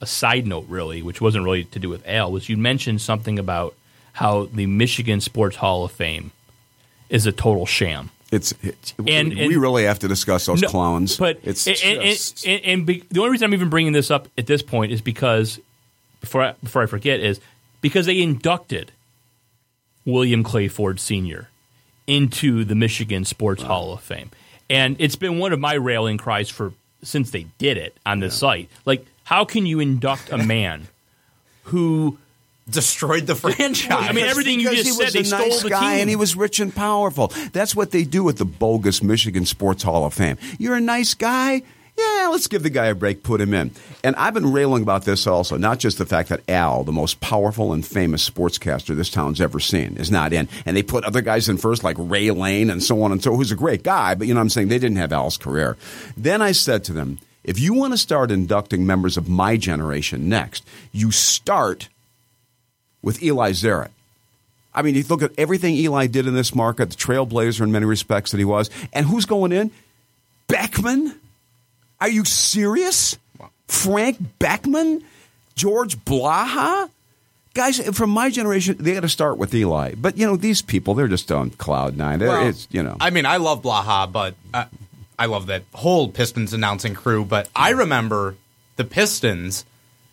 [0.00, 3.38] a side note, really, which wasn't really to do with Al, was you mentioned something
[3.38, 3.74] about
[4.12, 6.30] how the Michigan Sports Hall of Fame
[7.10, 8.10] is a total sham.
[8.30, 11.16] It's, it's And- we and- really have to discuss those No, clowns.
[11.16, 14.10] But it's and, and- just, and, and be, the only reason I'm even bringing this
[14.10, 15.58] up at this point is because
[16.20, 17.40] before I, before I forget is
[17.80, 18.92] because they inducted
[20.04, 21.48] William Clay Ford Sr.
[22.06, 24.30] into the Michigan Sports Hall of Fame,
[24.68, 28.30] and it's been one of my rallying cries for since they did it on the
[28.30, 28.68] site.
[28.84, 30.88] Like, how can you induct a man
[31.64, 32.18] who
[32.68, 33.90] destroyed the franchise.
[33.90, 36.00] I mean, everything you just said, they was a stole nice the guy team.
[36.02, 37.28] and he was rich and powerful.
[37.52, 40.38] That's what they do with the bogus Michigan Sports Hall of Fame.
[40.58, 41.62] You're a nice guy.
[41.96, 43.70] Yeah, let's give the guy a break, put him in.
[44.02, 47.20] And I've been railing about this also, not just the fact that Al, the most
[47.20, 50.48] powerful and famous sportscaster this town's ever seen, is not in.
[50.66, 53.32] And they put other guys in first, like Ray Lane and so on and so,
[53.32, 54.68] on, who's a great guy, but you know what I'm saying?
[54.68, 55.76] They didn't have Al's career.
[56.16, 60.28] Then I said to them, if you want to start inducting members of my generation
[60.28, 61.88] next, you start
[63.02, 63.90] with Eli Zaret.
[64.74, 67.86] I mean, you look at everything Eli did in this market, the trailblazer in many
[67.86, 68.70] respects that he was.
[68.92, 69.70] And who's going in?
[70.48, 71.14] Beckman?
[72.00, 73.18] Are you serious?
[73.68, 75.02] Frank Beckman?
[75.54, 76.90] George Blaha?
[77.54, 79.94] Guys, from my generation, they got to start with Eli.
[79.96, 82.18] But, you know, these people, they're just on cloud nine.
[82.18, 82.96] They're- Well, it's, you know.
[83.00, 84.64] I mean, I love Blaha, but uh,
[85.18, 87.24] I love that whole Pistons announcing crew.
[87.24, 88.34] But I remember
[88.74, 89.64] the Pistons,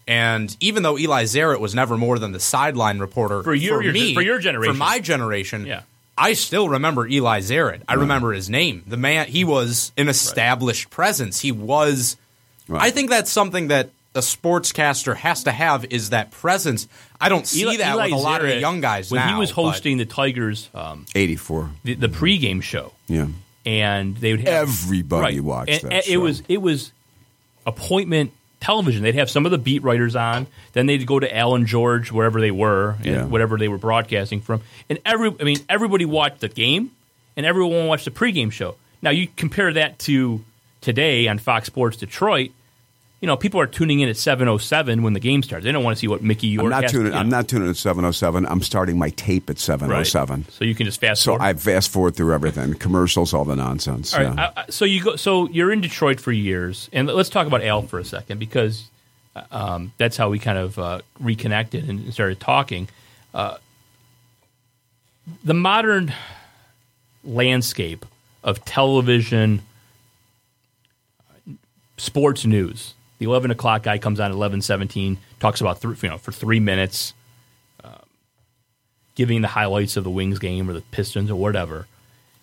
[0.07, 3.91] and even though Eli Zaret was never more than the sideline reporter For your- your-
[3.93, 4.75] me, for your generation.
[4.75, 5.81] for my generation, Yeah.
[6.21, 7.81] I still remember Eli Zaret.
[7.87, 8.83] I remember his name.
[8.87, 11.39] The man, he was an established presence.
[11.41, 12.17] He was.
[12.67, 12.83] Right.
[12.83, 16.87] I think that's something that a sportscaster has to have is that presence.
[17.19, 19.33] I don't see Eli- that Eli with a lot of young guys when now.
[19.33, 21.71] he was but- hosting the Tigers um, 84.
[21.83, 23.27] the, the pregame show, Yeah.
[23.65, 25.43] and they would have Everybody right.
[25.43, 26.11] watched and, that and show.
[26.13, 26.91] It was it was
[27.65, 29.03] appointment television.
[29.03, 32.39] They'd have some of the beat writers on, then they'd go to Alan George wherever
[32.39, 33.25] they were, and Yeah.
[33.25, 36.91] whatever they were broadcasting from, and every I mean everybody watched the game,
[37.35, 38.75] and everyone watched the pregame show.
[39.01, 40.43] Now you compare that to
[40.79, 42.51] today on Fox Sports Detroit.
[43.21, 45.63] You know, people are tuning in at seven oh seven when the game starts.
[45.63, 46.73] They don't want to see what Mickey York.
[46.73, 47.13] I'm not tuning.
[47.13, 48.47] I'm not tuning in at 707.
[48.47, 50.07] I'm starting my tape at Right.
[50.07, 50.45] 707.
[50.49, 51.43] So you can just fast So forward.
[51.43, 54.15] I fast forward through everything, commercials, all the nonsense.
[54.15, 54.33] All right.
[54.35, 54.51] yeah.
[54.57, 55.15] I, I- so you go.
[55.17, 58.85] So you're in Detroit for years, and let's talk about Al for a second because
[59.51, 62.87] um, that's how we kind of uh, reconnected and started talking.
[63.35, 63.57] Uh,
[65.43, 66.11] the modern
[67.23, 68.03] landscape
[68.43, 69.61] of television,
[71.97, 72.95] sports news.
[73.21, 76.31] The eleven o'clock guy comes on at eleven seventeen, talks about three, you know for
[76.31, 77.13] three minutes,
[77.83, 77.91] um,
[79.13, 81.85] giving the highlights of the Wings game or the Pistons or whatever.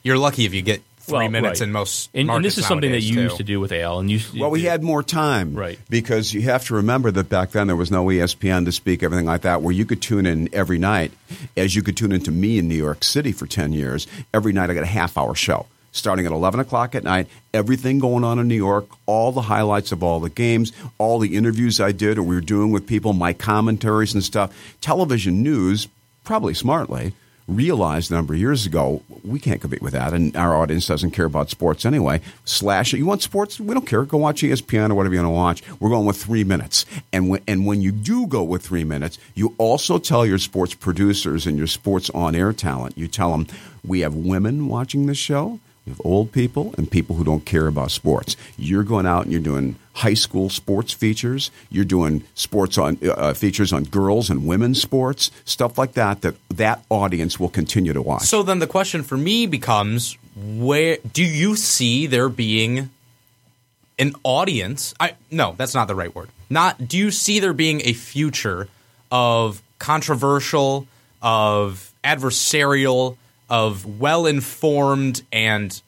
[0.05, 1.67] You're lucky if you get three Well, minutes right.
[1.67, 2.11] in most.
[2.14, 3.23] And, and this is something that you too.
[3.23, 4.21] used to do with Al, and you.
[4.38, 5.81] Well, we had more time, Right.
[5.91, 9.27] Because you have to remember that back then there was no ESPN to speak, everything
[9.27, 11.11] like that, where you could tune in every night,
[11.57, 14.07] as you could tune into me in New York City for ten years.
[14.33, 15.67] Every night I got a half hour show.
[15.99, 19.93] Starting at 11 o'clock at night, everything going on in New York, all the highlights
[19.93, 23.13] of all the games, all the interviews I did or we were doing with people,
[23.13, 24.55] my commentaries and stuff.
[24.81, 25.89] Television news,
[26.25, 27.13] probably smartly,
[27.49, 31.11] realized a number of years ago we can't compete with that, and our audience doesn't
[31.13, 32.21] care about sports anyway.
[32.45, 32.99] Slash it.
[32.99, 33.59] You want sports?
[33.59, 34.05] We don't care.
[34.05, 35.81] Go watch ESPN or whatever you want to watch.
[35.81, 39.19] We're going with three minutes, and when and when you do go with three minutes,
[39.35, 42.97] you also tell your sports producers and your sports on air talent.
[42.97, 43.47] You tell them
[43.85, 45.59] we have women watching this show.
[45.88, 48.37] We have old people and people who don't care about sports.
[48.59, 51.51] You're going out and you're doing high school sports features.
[51.70, 56.20] You're doing sports on uh, features on girls and women's sports, stuff like that.
[56.20, 58.24] That that audience will continue to watch.
[58.24, 62.90] So then the question for me becomes: Where do you see there being
[63.98, 64.92] an audience?
[65.01, 66.29] I no, that's not the right word.
[66.51, 68.68] Not do you see there being a future
[69.11, 70.87] of controversial,
[71.22, 73.16] of adversarial,
[73.51, 75.81] of well informed and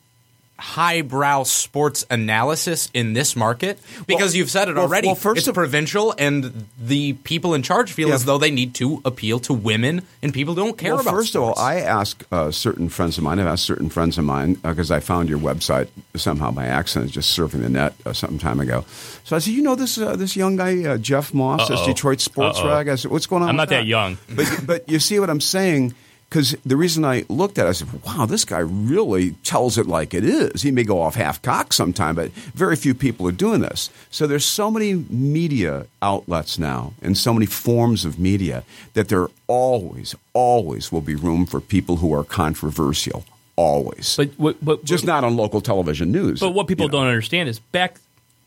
[0.59, 5.39] highbrow sports analysis in this market because Well- you've said it well- already well, first
[5.39, 8.17] it's of- provincial and the people in charge feel Yeah.
[8.17, 11.33] as though they need to appeal to women and people don't care well, about first
[11.33, 11.59] sports.
[11.59, 13.39] of all, I ask uh, certain friends of mine.
[13.41, 17.35] I've asked certain friends of mine because I found your website somehow by accident, just
[17.39, 18.85] surfing the net uh, some time ago.
[19.25, 21.81] So I said, "You know this uh, this young guy uh, Jeff Moss, this.
[21.87, 22.69] Detroit sports Uh-oh.
[22.69, 24.19] rag." I said, "What's going on?" I'm not that young.
[24.29, 25.95] but but you see what I'm saying.
[26.31, 29.89] Because the reason I looked at it, I said, wow, this guy really tells it
[29.89, 30.63] like it is.
[30.63, 33.91] He may go off half cock sometime, but very few people are doing this.
[34.13, 38.63] So there's so many media outlets now and so many forms of media
[38.95, 43.25] that there always, always will be room for people who are controversial.
[43.57, 44.15] Always.
[44.17, 46.39] But what, but just not on local television news.
[46.39, 46.99] But what people you know.
[46.99, 47.99] don't understand is back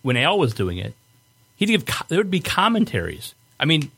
[0.03, 0.93] when Al was doing it,
[1.57, 3.35] he'd give there would be commentaries.
[3.59, 3.91] I mean,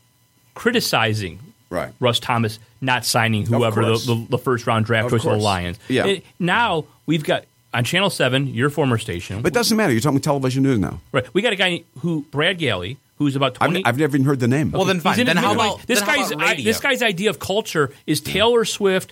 [0.55, 1.39] criticizing
[1.69, 1.91] Right.
[1.99, 5.43] Russ Thomas not signing whoever the, the, the first round draft Of choice of the.
[5.43, 5.80] Lions.
[5.88, 6.06] Yeah.
[6.06, 9.41] It- now we've got on Channel Seven, your former station.
[9.41, 9.91] But it doesn't matter.
[9.91, 11.01] You're talking television news now.
[11.12, 13.84] right, we got a guy who Brad Galli, who's about I've, twenty.
[13.86, 14.71] I've never even heard the name.
[14.71, 15.19] Well, then fine.
[15.19, 17.91] in Then how about this then how guy's about I- this guy's idea of culture
[18.08, 19.12] is Taylor Swift,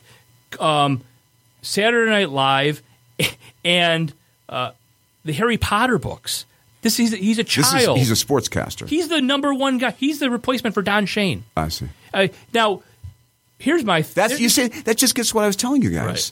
[0.60, 1.02] um,
[1.62, 2.82] Saturday Night Live,
[3.66, 4.14] and
[4.48, 4.72] uh,
[5.26, 6.46] the Harry Potter books.
[6.84, 7.98] This he's he's a This is, child.
[7.98, 8.88] he's a sportscaster.
[8.88, 9.92] He's the number one guy.
[9.92, 11.46] He's the replacement for Don Shane.
[11.58, 11.88] I see.
[12.14, 12.84] Uh, now,
[13.58, 14.68] here's my That's you see.
[14.68, 16.06] That just gets what I was telling you guys.
[16.06, 16.32] Right.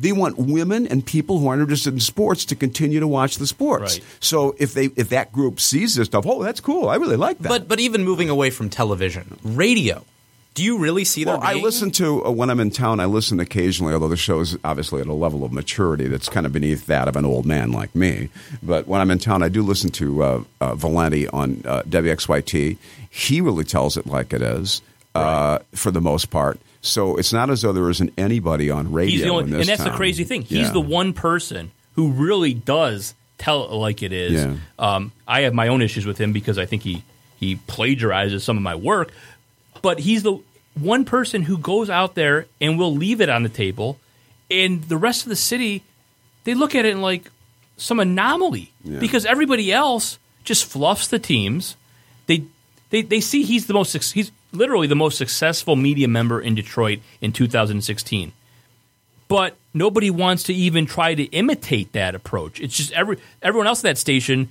[0.00, 3.46] They want women and people who aren't interested in sports to continue to watch the
[3.48, 3.94] sports.
[3.98, 4.04] Right.
[4.20, 6.88] So if they if that group sees this stuff, oh, that's cool.
[6.88, 7.48] I really like that.
[7.48, 10.04] But but even moving away from television, radio.
[10.58, 12.98] Do you really see well, their I listen to uh, when I'm in town.
[12.98, 16.46] I listen occasionally, although the show is obviously at a level of maturity that's kind
[16.46, 18.28] of beneath that of an old man like me.
[18.60, 22.76] But when I'm in town, I do listen to uh, uh, Valenti on uh, WXYT.
[23.08, 24.82] He really tells it like it is,
[25.14, 26.58] uh, for the most part.
[26.80, 29.12] So it's not as though there isn't anybody on radio.
[29.12, 30.42] He's the only, and that's the crazy thing.
[30.42, 30.72] He's Yeah.
[30.72, 34.32] the one person who really does tell it like it is.
[34.32, 34.56] Yeah.
[34.76, 37.04] Um, I have my own issues with him because I think he
[37.38, 39.12] he plagiarizes some of my work,
[39.82, 40.40] but he's the
[40.80, 43.98] one person who goes out there and will leave it on the table,
[44.50, 45.82] and the rest of the city
[46.44, 47.30] they look at it and like
[47.76, 51.76] some anomaly because everybody else just fluffs the teams.
[52.26, 52.44] They
[52.90, 57.00] they they see he's the most he's literally the most successful media member in Detroit
[57.20, 58.32] in 2016
[59.28, 62.60] but nobody wants to even try to imitate that approach.
[62.60, 64.50] It's just every everyone else at that station,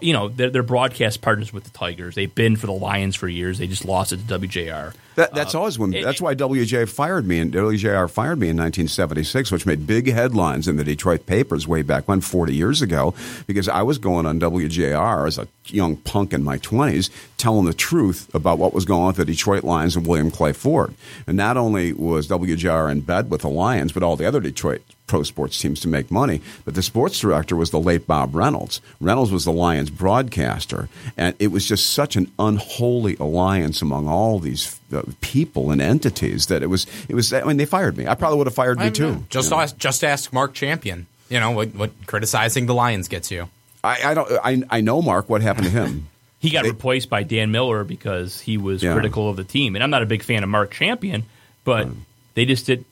[0.00, 2.14] you know, they're, they're broadcast partners with the Tigers.
[2.14, 3.58] They've been for the Lions for years.
[3.58, 4.94] They just lost it to WJR.
[5.16, 5.90] That, that's uh, always when.
[5.90, 10.66] That's why WJ fired me, and WJR fired me in 1976, which made big headlines
[10.68, 13.14] in the Detroit papers way back when, 40 years ago,
[13.46, 17.74] because I was going on WJR as a young punk in my 20s, telling the
[17.74, 20.94] truth about what was going on with the Detroit Lions and William Clay Ford.
[21.26, 24.82] And not only was WJR in bed with the Lions, but all the other Detroit
[25.06, 26.40] pro sports teams to make money.
[26.64, 28.80] But the sports director was the late Bob Reynolds.
[29.00, 34.38] Reynolds was the Lions broadcaster, and it was just such an unholy alliance among all
[34.38, 36.86] these uh, people and entities that it was.
[37.08, 37.32] It was.
[37.32, 38.06] I mean, they fired me.
[38.06, 39.24] I probably would have fired me too.
[39.28, 39.62] Just you know.
[39.62, 41.06] ask, just ask Mark Champion.
[41.28, 43.48] You know what, what criticizing the Lions gets you.
[43.82, 44.30] I, I don't.
[44.44, 45.28] I, I know Mark.
[45.28, 46.08] What happened to him?
[46.38, 48.92] He got replaced by Dan Miller because he was Yeah.
[48.92, 49.74] critical of the team.
[49.74, 51.24] And I'm not a big fan of Mark Champion,
[51.64, 51.88] but
[52.34, 52.84] they just did.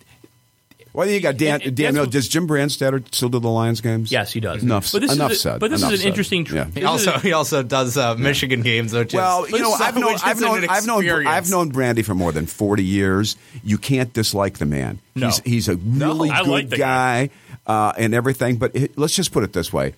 [0.94, 1.54] Well, you got Dan.
[1.54, 2.06] And- and Dan Miller.
[2.06, 4.12] Does Jim Brandstatter still do the Lions games?
[4.12, 4.62] Yes, he does.
[4.62, 4.92] Enough.
[4.92, 5.60] But this enough is a, said.
[5.60, 6.08] But this enough is an said.
[6.08, 6.44] interesting.
[6.44, 6.66] tr- Yeah.
[6.72, 10.14] He also he also does uh, Michigan games, which Well, is, you know, I've known,
[10.14, 11.26] is I've known, I've known.
[11.26, 13.36] I've known Brandy for more than forty years.
[13.64, 15.00] You can't dislike the man.
[15.16, 15.26] No.
[15.26, 17.30] He's he's a really I good like the guy,
[17.66, 18.56] uh, and everything.
[18.56, 19.94] But it, let's just put it this way: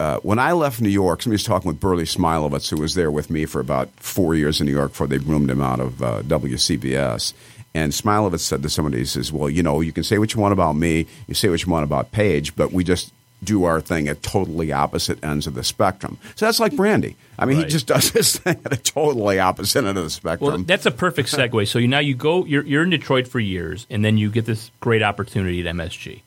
[0.00, 3.10] uh, when I left New York, somebody was talking with Bernie Smilovitz, who was there
[3.10, 6.02] with me for about four years in New York before they groomed him out of
[6.02, 7.34] uh, WCBS.
[7.74, 10.40] And Smilovitz said to somebody, he says, "Well, you know, you can say what you
[10.40, 13.82] want about me, you say what you want about Page, but we just." Do our
[13.82, 16.16] thing at totally opposite ends of the spectrum.
[16.34, 17.14] So that's like Brandy.
[17.38, 20.50] I mean, he just does his thing at a totally opposite end of the spectrum.
[20.50, 21.68] Well, that's a perfect segue.
[21.68, 24.46] So you now you go, you're, you're in Detroit for years, and then you get
[24.46, 26.22] this great opportunity at MSG,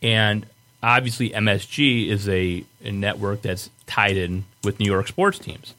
[0.00, 0.46] and
[0.82, 5.74] obviously MSG is a, a network that's tied in with New York sports teams.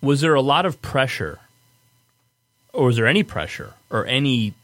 [0.00, 1.40] Was there a lot of pressure,
[2.72, 4.54] or was there any pressure, or any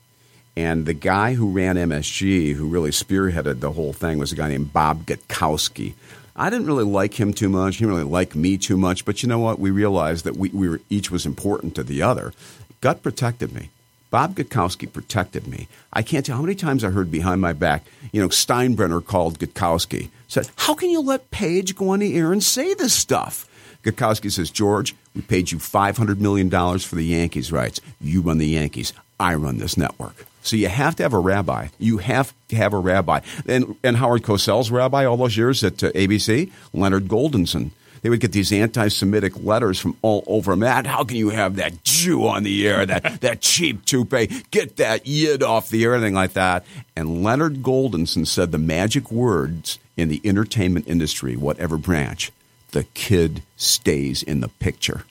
[0.58, 4.50] And the guy who ran MSG, who really spearheaded the whole thing, was a guy
[4.50, 5.94] named Bob Gutkowski.
[6.36, 7.76] I didn't really like him too much.
[7.76, 9.06] He didn't really like me too much.
[9.06, 9.60] But you know what?
[9.60, 12.34] We realized that we, we were, each was important to the other.
[12.82, 13.70] Gut protected me.
[14.12, 15.68] Bob Gutkowski protected me.
[15.94, 19.40] I can't tell how many times I heard behind my back, you know, Steinbrenner called
[19.40, 23.48] Gutkowski, said, How can you let Page go on the air and say this stuff?
[23.84, 27.80] Gutkowski says, George, we paid you $500 million for the Yankees' rights.
[28.02, 28.94] You run the Yankees.
[29.20, 30.26] I run this network.
[30.42, 31.68] So you have to have a rabbi.
[31.78, 33.22] You have to have a rabbi.
[33.48, 37.72] And, and Howard Cosell's rabbi all those years at uh, ABC, Leonard Goldenson.
[38.02, 40.56] They would get these anti-Semitic letters from all over.
[40.56, 44.44] Matt, how can you have that Jew on the air, that, that cheap toupee?
[44.52, 46.66] Get that yid off the air, anything like that.
[46.96, 52.32] And Leonard Goldenson said the magic words in the entertainment industry, whatever branch,
[52.72, 55.04] the kid stays in the picture.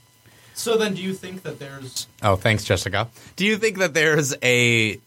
[0.55, 2.09] So then, do you think that there's?
[2.21, 3.09] Oh, thanks, Jessica.
[3.37, 4.99] Do you think that there's a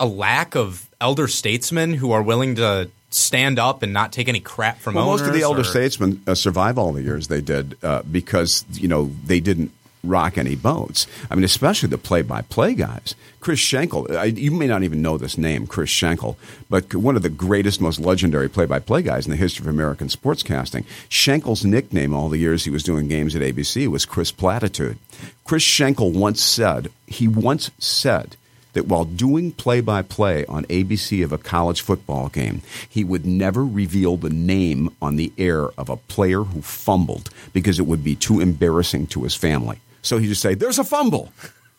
[0.00, 4.40] a lack of elder statesmen who are willing to stand up and not take any
[4.40, 7.40] crap from Well, most of the elder or- statesmen uh, survive all the years they
[7.40, 9.72] did uh, because you know they didn't
[10.04, 11.06] rock any boats.
[11.30, 13.16] I mean, especially the play-by-play guys.
[13.40, 16.38] Chris Schenkel, I, you may not even know this name, Chris Schenkel,
[16.70, 20.84] but one of the greatest, most legendary play-by-play guys in the history of American sportscasting.
[21.08, 24.98] Schenkel's nickname all the years he was doing games at ABC was Chris Platitude.
[25.44, 28.36] Chris Schenkel once said, he once said
[28.78, 33.26] that while doing play by play on ABC of a college football game, he would
[33.26, 38.04] never reveal the name on the air of a player who fumbled because it would
[38.04, 39.80] be too embarrassing to his family.
[40.00, 41.32] So he'd just say, There's a fumble.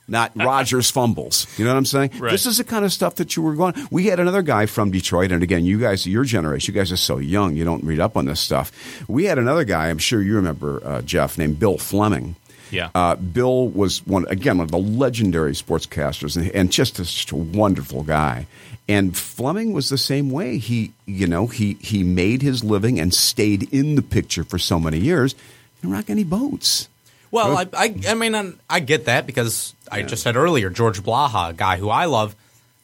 [0.10, 1.47] Not Rogers fumbles.
[1.58, 2.12] You know what I'm saying?
[2.20, 2.32] Right.
[2.32, 3.76] This is the kind of stuff that you were going.
[3.91, 6.97] We had another guy from Detroit, and again, you guys, your generation, you guys are
[6.97, 8.72] so young, you don't read up on this stuff.
[9.08, 12.36] We had another guy, I'm sure you remember, uh, Jeff, named Bill Fleming.
[12.72, 12.89] Yeah.
[12.93, 17.32] Uh, Bill was one again one of the legendary sportscasters and, and just a, just
[17.32, 18.47] a wonderful guy.
[18.88, 20.57] And Fleming was the same way.
[20.57, 24.80] He you know he he made his living and stayed in the picture for so
[24.80, 25.36] many years.
[25.82, 26.89] Didn't rock any boats.
[27.32, 31.03] Well, I, I, I mean, I, I get that because I just said earlier George
[31.03, 32.36] Blaha, a guy who I love,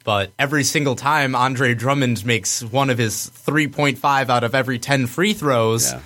[0.03, 4.53] but every single time Andre Drummond makes one of his three point five out of
[4.53, 6.01] every ten free throws, Yeah.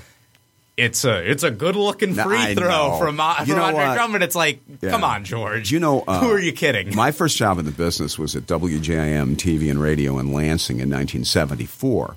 [0.80, 2.98] It's a it's a good looking free I throw know.
[3.00, 3.94] from, uh, You from know Andre what?
[3.96, 4.24] Drummond.
[4.24, 4.90] It's like, Yeah.
[4.92, 5.72] come on, George.
[5.72, 6.96] You know, uh, who are you kidding?
[6.96, 10.90] My first job in the business was at WJIM TV and radio in Lansing in
[10.90, 12.16] 1974.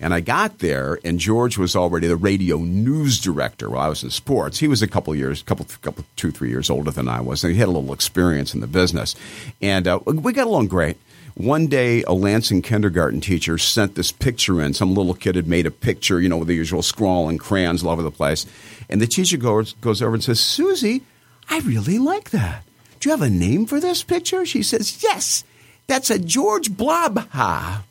[0.00, 4.02] And I got there, and George was already the radio news director while I was
[4.02, 4.58] in sports.
[4.58, 7.52] He was a couple years, couple, couple, two, three years older than I was, and
[7.52, 9.14] he had a little experience in the business.
[9.60, 10.96] And uh, we got along great.
[11.34, 14.74] One day, a Lansing kindergarten teacher sent this picture in.
[14.74, 17.82] Some little kid had made a picture, you know, with the usual scrawl and crayons
[17.82, 18.46] all over the place.
[18.88, 21.02] And the teacher goes, goes over and says, Susie,
[21.48, 22.64] I really like that.
[23.00, 24.44] Do you have a name for this picture?
[24.46, 25.44] She says, Yes.
[25.88, 27.82] That's a George Blobha.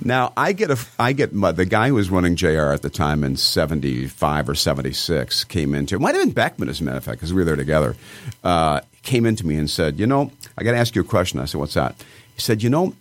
[0.04, 3.24] now I get a I get the guy who was running JR at the time
[3.24, 6.84] in seventy five or seventy six came into it might have been Beckman as a
[6.84, 7.96] matter of fact because we were there together.
[8.44, 11.40] Uh, came into me and said, you know, I got to ask you a question.
[11.40, 11.96] I said, what's that?
[12.42, 12.92] He said, you know,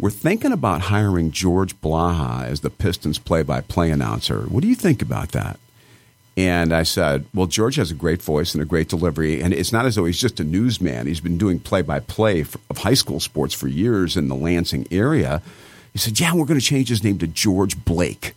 [0.00, 4.40] we're thinking about hiring George Blaha as the Pistons play by play announcer.
[4.48, 5.60] What do you think about that?
[6.36, 9.40] And I said, Well, George has a great voice and a great delivery.
[9.40, 11.06] And it's not as though he's just a newsman.
[11.06, 14.88] He's been doing play by play of high school sports for years in the Lansing
[14.90, 15.40] area.
[15.92, 18.34] He said, Yeah, we're going to change his name to George Blake.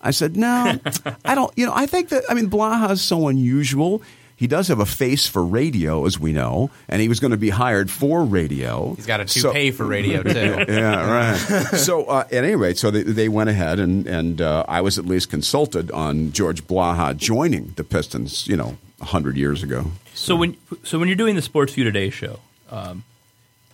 [0.00, 0.78] I said, No,
[1.24, 1.52] I don't.
[1.58, 4.00] You know, I think that, I mean, Blaha is so unusual.
[4.42, 7.36] He does have a face for radio, as we know, and he was going to
[7.36, 8.92] be hired for radio.
[8.96, 10.64] He's got a So- toupee for radio too.
[10.68, 11.64] yeah, right.
[11.78, 14.98] so uh, at any rate, so they, they went ahead and and uh, I was
[14.98, 18.48] at least consulted on George Blaha joining the Pistons.
[18.48, 19.92] You know, hundred years ago.
[20.12, 23.04] So when so when you're doing the Sports View Today show, um,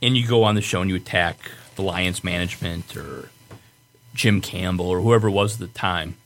[0.02, 3.30] and you go on the show and you attack the Lions management or
[4.14, 6.16] Jim Campbell or whoever it was at the time,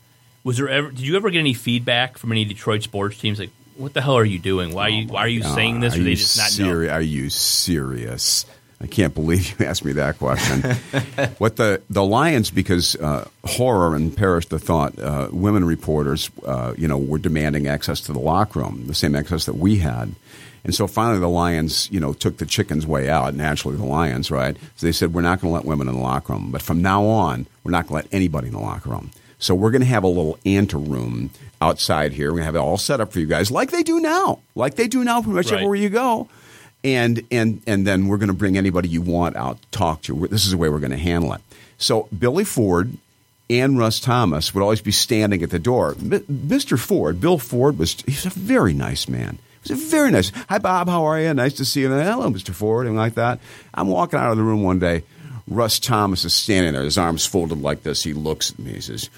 [0.42, 3.50] was there ever did you ever get any feedback from any Detroit sports teams like,
[3.76, 4.74] what the hell are you doing?
[4.74, 5.94] Why are you why are you saying this?
[5.94, 6.88] Uh, Or are they you just not know?
[6.88, 8.46] Are you serious?
[8.80, 10.62] I can't believe you asked me that question.
[11.38, 16.74] what the the Lions, because uh, horror and perish the thought, uh, women reporters, uh,
[16.76, 20.14] you know, were demanding access to the locker room, the same access that we had.
[20.64, 23.34] And so finally, the Lions, you know, took the chicken's way out.
[23.34, 24.56] Naturally, the Lions, right?
[24.76, 26.82] So they said, "We're not going to let women in the locker room, but from
[26.82, 29.10] now on, we're not going to let anybody in the locker room."
[29.42, 31.30] So we're going to have a little anteroom
[31.60, 32.28] outside here.
[32.28, 34.38] We're going to have it all set up for you guys, like they do now,
[34.54, 35.54] like they do now, pretty much Right.
[35.54, 36.28] everywhere you go.
[36.84, 40.26] And and and then we're going to bring anybody you want out to talk to.
[40.28, 41.40] This is the way we're going to handle it.
[41.76, 42.92] So Billy Ford
[43.50, 45.94] and Russ Thomas would always be standing at the door.
[45.94, 46.78] Mr.
[46.78, 49.38] Ford, Bill Ford was he's a very nice man.
[49.64, 50.30] He was a very nice.
[50.48, 51.34] Hi Bob, how are you?
[51.34, 51.88] Nice to see you.
[51.90, 52.50] Hello, Mr.
[52.54, 53.38] Ford, and like that.
[53.74, 55.02] I'm walking out of the room one day.
[55.48, 58.02] Russ Thomas is standing there, his arms folded like this.
[58.02, 58.74] He looks at me.
[58.74, 59.10] He says,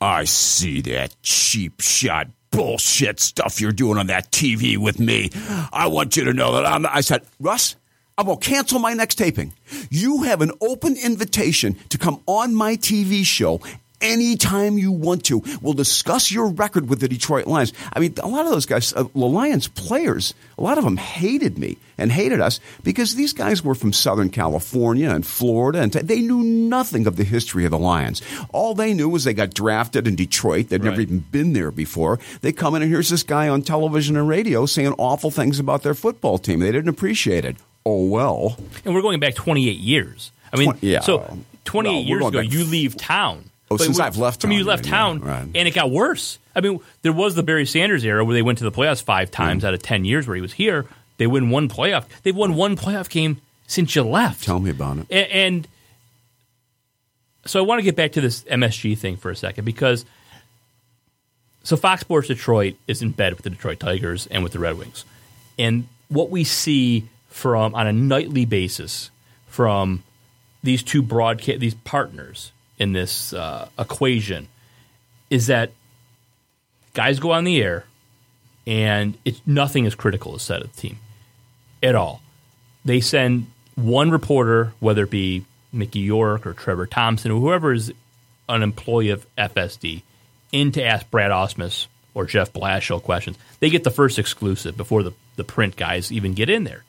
[0.00, 5.30] I see that cheap shot bullshit stuff you're doing on that TV with me.
[5.72, 6.86] I want you to know that I'm.
[6.86, 7.76] I said, Russ,
[8.16, 9.52] going to cancel my next taping.
[9.90, 13.60] You have an open invitation to come on my TV show
[14.04, 15.42] anytime you want to.
[15.62, 17.72] We'll discuss your record with the Detroit Lions.
[17.92, 20.96] I mean, a lot of those guys, uh, the Lions players, a lot of them
[20.96, 25.92] hated me and hated us because these guys were from Southern California and Florida, and
[25.92, 28.20] they knew nothing of the history of the Lions.
[28.52, 30.68] All they knew was they got drafted in Detroit.
[30.68, 32.18] They'd never even been there before.
[32.42, 35.82] They come in, and here's this guy on television and radio saying awful things about
[35.82, 36.60] their football team.
[36.60, 37.56] They didn't appreciate it.
[37.86, 38.56] Oh, well.
[38.84, 40.32] And we're going back 28 years.
[40.52, 41.00] I mean, Twen- yeah.
[41.00, 43.50] so 28 Well, years ago, back- you leave town.
[43.70, 45.42] Oh, But since when- I've left from you left yeah, town, right.
[45.42, 46.38] and it got worse.
[46.54, 49.30] I mean, there was the Barry Sanders era where they went to the playoffs five
[49.30, 49.34] mm.
[49.34, 50.86] times out of 10 years where he was here.
[51.16, 52.04] They win one playoff.
[52.22, 54.44] They've won one playoff game since you left.
[54.44, 55.06] Tell me about it.
[55.10, 55.66] A- And,
[57.46, 60.04] so I want to get back to this MSG thing for a second because
[61.62, 64.78] so Fox Sports Detroit is in bed with the Detroit Tigers and with the Red
[64.78, 65.04] Wings.
[65.58, 69.10] And what we see from on a nightly basis
[69.46, 70.02] from
[70.62, 74.48] these two broadcast these partners in this uh, equation
[75.30, 75.72] is that
[76.92, 77.84] guys go on the air
[78.66, 80.98] and it's nothing is critical is said of the team
[81.82, 82.22] at all.
[82.84, 87.92] They send one reporter, whether it be Mickey York or Trevor Thompson or whoever is
[88.48, 90.02] an employee of FSD,
[90.52, 93.36] in to ask Brad Ausmus or Jeff Blashill questions.
[93.60, 96.84] They get the first exclusive before the, the print guys even get in there.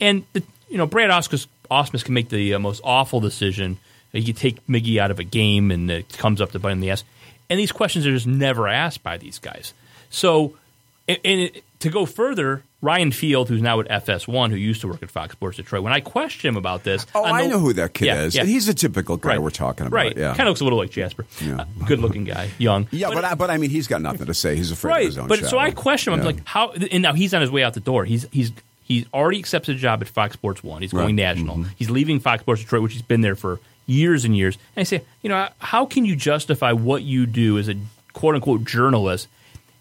[0.00, 3.78] And the, you know, Brad Ausmus, Ausmus can make the uh, most awful decision.
[4.22, 6.90] Can take Miggy out of a game, and it comes up to bite in the
[6.90, 7.02] ass.
[7.50, 9.72] And these questions are just never asked by these guys.
[10.10, 10.54] So,
[11.08, 15.02] and, it, to go further, Ryan Field, who's now at FS1, who used to work
[15.02, 17.72] at Fox Sports Detroit, when I questioned him about this, Oh, on I know who
[17.74, 18.34] that kid Yeah, is.
[18.34, 18.44] yeah.
[18.44, 19.42] He's a typical guy Right.
[19.42, 19.96] we're talking about.
[19.96, 20.16] Right.
[20.16, 20.28] Yeah.
[20.34, 21.26] Kind of looks a little like Jasper.
[21.42, 21.56] Yeah.
[21.60, 22.86] Uh, good looking guy, young.
[22.90, 24.56] yeah, but, I, but I mean, he's got nothing to say.
[24.56, 25.58] He's afraid of his own But so.
[25.58, 26.20] I question him.
[26.20, 26.32] I'm Yeah.
[26.32, 26.70] like, how?
[26.70, 28.04] And now he's on his way out the door.
[28.06, 28.52] He's he's
[28.84, 30.80] he's already accepted a job at Fox Sports One.
[30.82, 31.36] He's going Right.
[31.36, 31.46] Mm-hmm.
[31.46, 31.64] national.
[31.76, 34.56] He's leaving Fox Sports Detroit, which he's been there for years and years.
[34.76, 37.76] And I say, you know, how can you justify what you do as a
[38.12, 39.28] quote unquote journalist?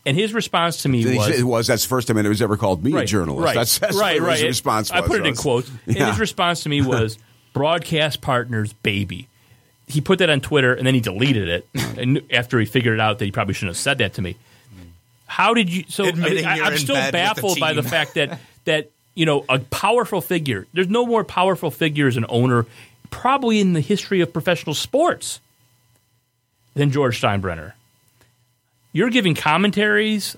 [0.06, 2.58] And his response to me was, it was that's the first time anyone was ever
[2.58, 3.46] called me a journalist.
[3.46, 4.34] Right, That's, that's right, right.
[4.38, 5.72] his response I put it in was- quotes.
[5.88, 7.18] And his response to me was
[7.54, 9.28] broadcast partners baby.
[9.88, 11.68] He put that on Twitter and then he deleted it.
[11.98, 14.36] and after he figured out that he probably shouldn't have said that to me.
[15.26, 18.40] How did you so Admitting I, am still with the baffled by the fact that
[18.66, 20.68] that you know a powerful figure.
[20.74, 22.66] There's no more powerful figure as an owner
[23.14, 25.40] probably in the history of professional sports
[26.74, 27.74] than George Steinbrenner.
[28.92, 30.36] You're giving commentaries,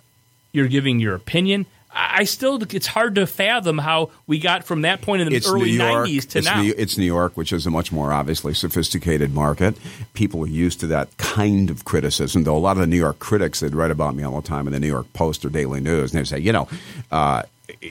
[0.51, 1.65] you're giving your opinion.
[1.97, 5.47] I still, it's hard to fathom how we got from that point in the It's
[5.47, 6.09] early York.
[6.09, 6.61] 90s to it's now.
[6.61, 9.77] New, it's New York, which is a much more obviously sophisticated market.
[10.13, 13.19] People are used to that kind of criticism, though a lot of the New York
[13.19, 15.79] critics that write about me all the time in the New York Post or Daily
[15.79, 16.67] News, and they say, you know,
[17.13, 17.43] uh,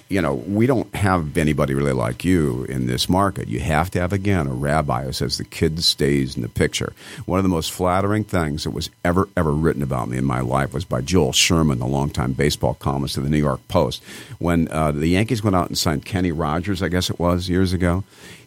[0.09, 3.49] you know, we don't have anybody really like you in this market.
[3.49, 6.93] You have to have again a rabbi who says the kid stays in the picture.
[7.27, 10.41] One of the most flattering things that was ever ever written about me in my
[10.41, 14.03] life was by Joel Sherman, the longtime baseball columnist of the New York Post.
[14.39, 17.73] When uh, the Yankees went out and signed Kenny Rogers, I guess it was years
[17.73, 18.05] ago,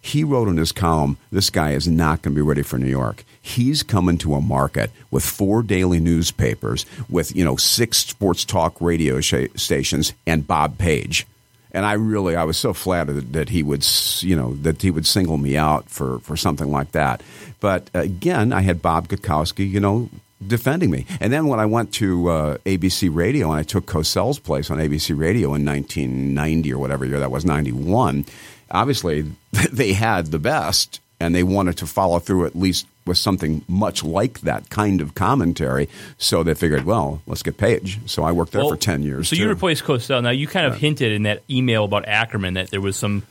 [0.07, 2.89] he wrote in his column, "This guy is not going to be ready for New
[2.89, 3.23] York.
[3.41, 8.81] He's coming to a market with four daily newspapers, with you know six sports talk
[8.81, 11.25] radio sh- stations, and Bob Page."
[11.71, 13.85] And I really, I was so flattered that, he would,
[14.21, 17.21] you know, that he would single me out for, for something like that.
[17.59, 20.09] But again, I had Bob Gutkowski, you know,
[20.45, 21.05] defending me.
[21.19, 24.77] And then when I went to uh, ABC Radio and I took Cosell's place on
[24.77, 28.25] ABC Radio in 1990 or whatever year that was, 91,
[28.69, 29.31] obviously
[29.71, 34.03] they had the best and they wanted to follow through at least with something much
[34.03, 35.89] like that kind of commentary.
[36.17, 37.99] So they figured, well, let's get Page.
[38.05, 39.29] So I worked there Well, for 10 years.
[39.29, 40.21] So you replaced Cosell.
[40.21, 43.23] Now, you kind of hinted in that email about Ackerman that there was some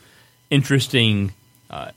[0.49, 1.31] interesting
[1.69, 1.91] uh,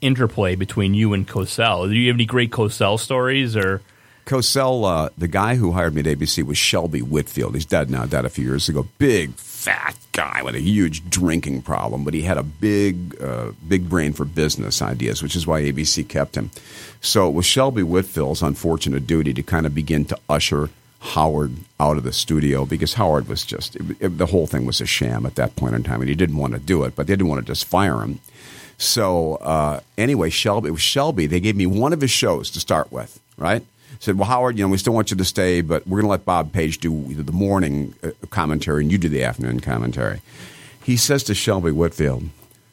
[0.00, 1.88] interplay between you and Cosell.
[1.88, 3.82] Do you have any great Cosell stories or.
[4.30, 7.54] Cosell, uh, the guy who hired me at ABC was Shelby Whitfield.
[7.54, 8.86] He's dead now, died a few years ago.
[8.98, 13.88] Big, fat guy with a huge drinking problem, but he had a big, uh, big
[13.88, 16.52] brain for business ideas, which is why ABC kept him.
[17.00, 20.70] So it was Shelby Whitfield's unfortunate duty to kind of begin to usher
[21.00, 24.80] Howard out of the studio because Howard was just, it, it- the whole thing was
[24.80, 27.08] a sham at that point in time, and he didn't want to do it, but
[27.08, 28.20] they didn't want to just fire him.
[28.78, 31.26] So uh, anyway, Shelby it was Shelby.
[31.26, 33.64] They gave me one of his shows to start with, right?
[34.00, 36.10] Said, well, Howard, you know, we still want you to stay, but we're going to
[36.10, 40.22] let Bob Page do the morning uh, commentary, and you do the afternoon commentary.
[40.82, 42.24] He says to Shelby Whitfield,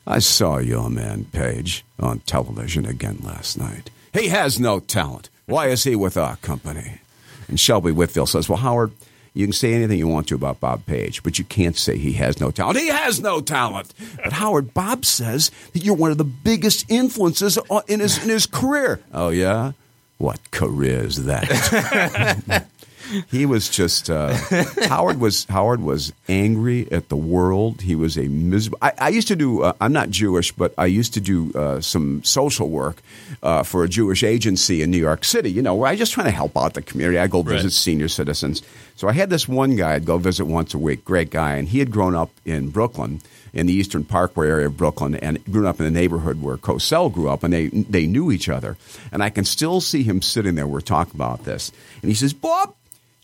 [0.07, 3.89] "I saw your man Page on television again last night.
[4.13, 5.29] He has no talent.
[5.45, 7.01] Why is he with our company?"
[7.49, 8.91] And Shelby Whitfield says, "Well, Howard."
[9.33, 12.13] You can say anything you want to about Bob Page, but you can't say he
[12.13, 12.79] has no talent.
[12.79, 13.93] He has no talent.
[14.15, 18.47] But Howard, Bob says that you're one of the biggest influences in his in his
[18.47, 18.99] career.
[19.13, 19.73] Oh yeah,
[20.17, 22.65] what career is that?
[23.31, 24.33] he was just uh,
[24.89, 27.81] Howard was Howard was angry at the world.
[27.81, 28.79] He was a miserable.
[28.81, 29.63] I, I used to do.
[29.63, 33.01] Uh, I'm not Jewish, but I used to do uh, some social work
[33.43, 35.51] uh, for a Jewish agency in New York City.
[35.51, 37.17] You know, where I just trying to help out the community.
[37.19, 37.71] I go visit Right.
[37.71, 38.61] senior citizens.
[38.95, 41.05] So I had this one guy I'd go visit once a week.
[41.05, 43.21] Great guy, and he had grown up in Brooklyn.
[43.53, 47.11] In the Eastern Parkway area of Brooklyn, and grew up in the neighborhood where Cosell
[47.13, 48.77] grew up, and they they knew each other.
[49.11, 50.67] And I can still see him sitting there.
[50.67, 51.71] We're talking about this,
[52.01, 52.75] and he says, "Bob,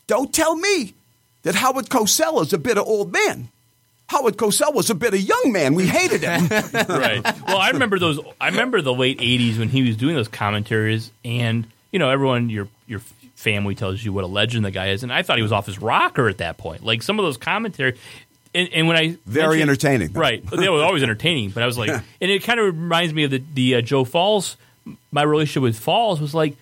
[0.08, 0.94] don't tell me
[1.44, 3.50] that Howard Cosell is a bitter old man.
[4.08, 5.76] Howard Cosell was a bitter young man.
[5.76, 6.48] We hated him.
[6.90, 7.24] right.
[7.48, 8.20] Well, I remember those.
[8.40, 12.50] I remember the late '80s when he was doing those commentaries, and you know, everyone
[12.50, 13.02] your your
[13.36, 15.66] family tells you what a legend the guy is, and I thought he was off
[15.66, 16.84] his rocker at that point.
[16.84, 17.98] Like some of those commentary,
[18.56, 20.20] and, and when I Very entertaining, though.
[20.22, 20.46] right?
[20.50, 21.90] They were always entertaining, but I was like,
[22.22, 24.58] and it kind of reminds me of the the uh, Joe Falls.
[25.12, 26.56] My relationship with Falls was like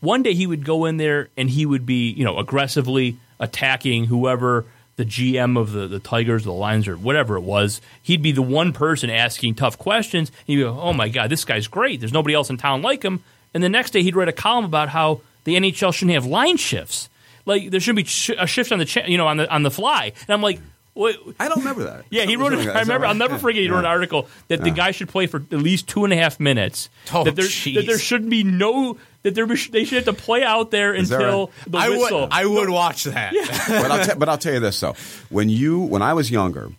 [0.00, 4.04] one day he would go in there and he would be you know aggressively attacking
[4.04, 4.64] whoever
[4.96, 7.80] the GM of the, the Tigers, the Lions, or whatever it was.
[8.02, 10.30] He'd be the one person asking tough questions.
[10.46, 11.98] And you go, oh my god, this guy's great.
[12.00, 13.24] There's nobody else in town like him.
[13.52, 16.56] And the next day he'd write a column about how the NHL shouldn't have line
[16.58, 17.08] shifts.
[17.46, 19.62] Like there shouldn't be sh- a shift on the cha- you know on the on
[19.64, 20.12] the fly.
[20.22, 20.60] And I'm like,
[20.96, 22.04] I don't remember that.
[22.10, 22.52] Yeah, he wrote.
[22.52, 22.68] It.
[22.68, 23.06] I remember.
[23.06, 23.38] I'll never Yeah.
[23.40, 23.62] forget.
[23.62, 26.16] He wrote an article that the guy should play for at least two and a
[26.16, 26.88] half minutes.
[27.12, 30.22] Oh, that there that there should be no that there be, they should have to
[30.22, 31.54] play out there Is until right?
[31.66, 32.20] the I whistle.
[32.20, 33.32] would I would watch that.
[33.68, 34.94] but, I'll t- but I'll tell you this though:
[35.30, 36.70] when you when I was younger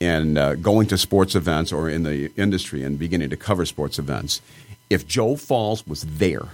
[0.00, 3.98] and uh, going to sports events or in the industry and beginning to cover sports
[3.98, 4.40] events,
[4.88, 6.46] if Joe Falls was there,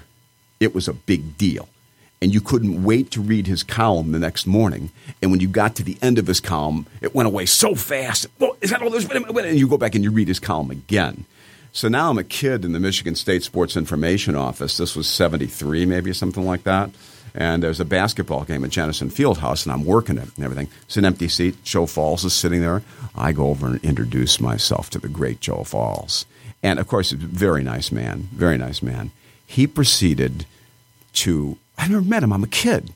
[0.59, 1.69] it was a big deal.
[2.25, 4.89] And you couldn't wait to read his column the next morning.
[5.21, 8.27] And when you got to the end of his column, it went away so fast.
[8.39, 9.27] Well, is that all there's been?
[9.27, 11.27] And you go back and you read his column again.
[11.73, 14.79] So now I'm a kid in the Michigan State Sports Information Office.
[14.79, 16.89] This was 73, maybe, something like that.
[17.35, 20.69] And there's a basketball game at Jennison Fieldhouse, and I'm working it and everything.
[20.85, 21.63] It's an empty seat.
[21.63, 22.83] Joe Falls is sitting there.
[23.15, 26.25] I go over and introduce myself to the great Joe Falls.
[26.63, 29.11] And of course, a very nice man, very nice man.
[29.47, 30.47] He proceeded
[31.13, 32.93] to, I never met him, I'm a kid,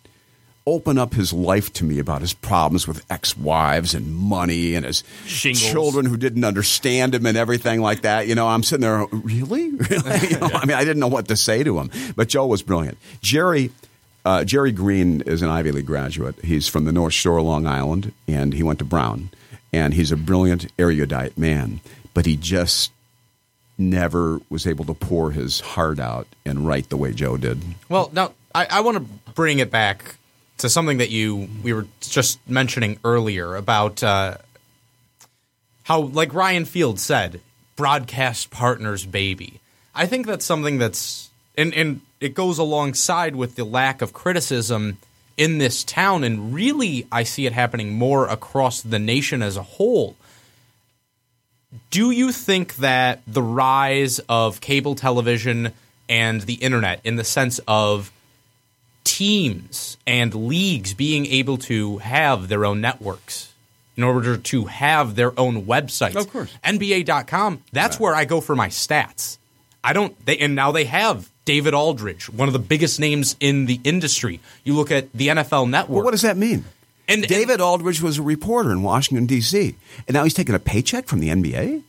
[0.66, 4.84] open up his life to me about his problems with ex wives and money and
[4.84, 5.62] his Shingles.
[5.62, 8.26] children who didn't understand him and everything like that.
[8.28, 9.70] You know, I'm sitting there, really?
[9.70, 10.18] Really?
[10.28, 11.90] You know, I mean, I didn't know what to say to him.
[12.16, 12.98] But Joe was brilliant.
[13.20, 13.70] Jerry.
[14.24, 16.34] Uh, Jerry Green is an Ivy League graduate.
[16.44, 19.30] He's from the North Shore, Long Island, and he went to Brown.
[19.72, 21.80] And he's a brilliant, erudite man,
[22.12, 22.92] but he just
[23.78, 27.62] never was able to pour his heart out and write the way Joe did.
[27.88, 30.16] Well, now I, I want to bring it back
[30.58, 34.38] to something that you we were just mentioning earlier about uh,
[35.84, 37.40] how, like Ryan Field said,
[37.76, 39.60] broadcast partners, baby.
[39.94, 44.98] I think that's something that's and and it goes alongside with the lack of criticism
[45.36, 49.62] in this town, and really I see it happening more across the nation as a
[49.62, 50.16] whole.
[51.92, 55.74] Do you think that the rise of cable television
[56.08, 58.10] and the internet, in the sense of
[59.08, 63.54] teams and leagues being able to have their own networks
[63.96, 66.14] in order to have their own websites.
[66.14, 66.54] Of course.
[66.62, 69.38] NBA.com, that's where I go for my stats.
[69.82, 73.64] I don't they and now they have David Aldridge, one of the biggest names in
[73.64, 74.40] the industry.
[74.62, 75.96] You look at the NFL network.
[75.96, 76.66] Well, what does that mean?
[77.08, 79.74] And- David Aldridge was a reporter in Washington D.C.
[80.06, 81.82] and now he's taking a paycheck from the NBA.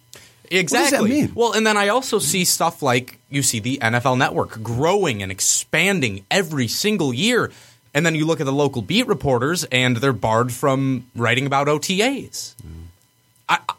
[0.52, 1.10] Exactly.
[1.10, 1.32] mean?
[1.36, 5.32] Well, and then I also see stuff like you see the NFL network growing and
[5.32, 7.52] expanding every single year.
[7.93, 11.68] And then you look at the local beat reporters and they're barred from writing about
[11.68, 12.54] OTAs.
[13.47, 13.74] I, I-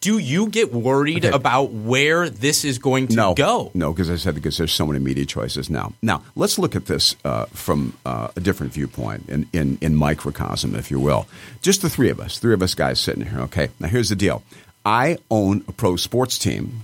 [0.00, 1.32] do you get worried Okay.
[1.32, 3.70] about where this is going to no, go?
[3.72, 5.92] No, because I said because there's so many media choices now.
[6.02, 10.74] Now let's look at this uh, from uh, a different viewpoint, in, in in microcosm,
[10.74, 11.28] if you will.
[11.60, 13.38] Just the three of us, three of us guys sitting here.
[13.42, 14.42] Okay, now here's the deal.
[14.84, 16.82] I own a pro sports team.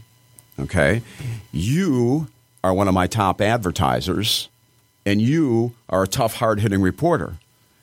[0.59, 1.03] Okay,
[1.53, 2.28] you
[2.64, 4.49] are one of my top advertisers,
[5.07, 7.34] and you are a tough, hard hitting reporter,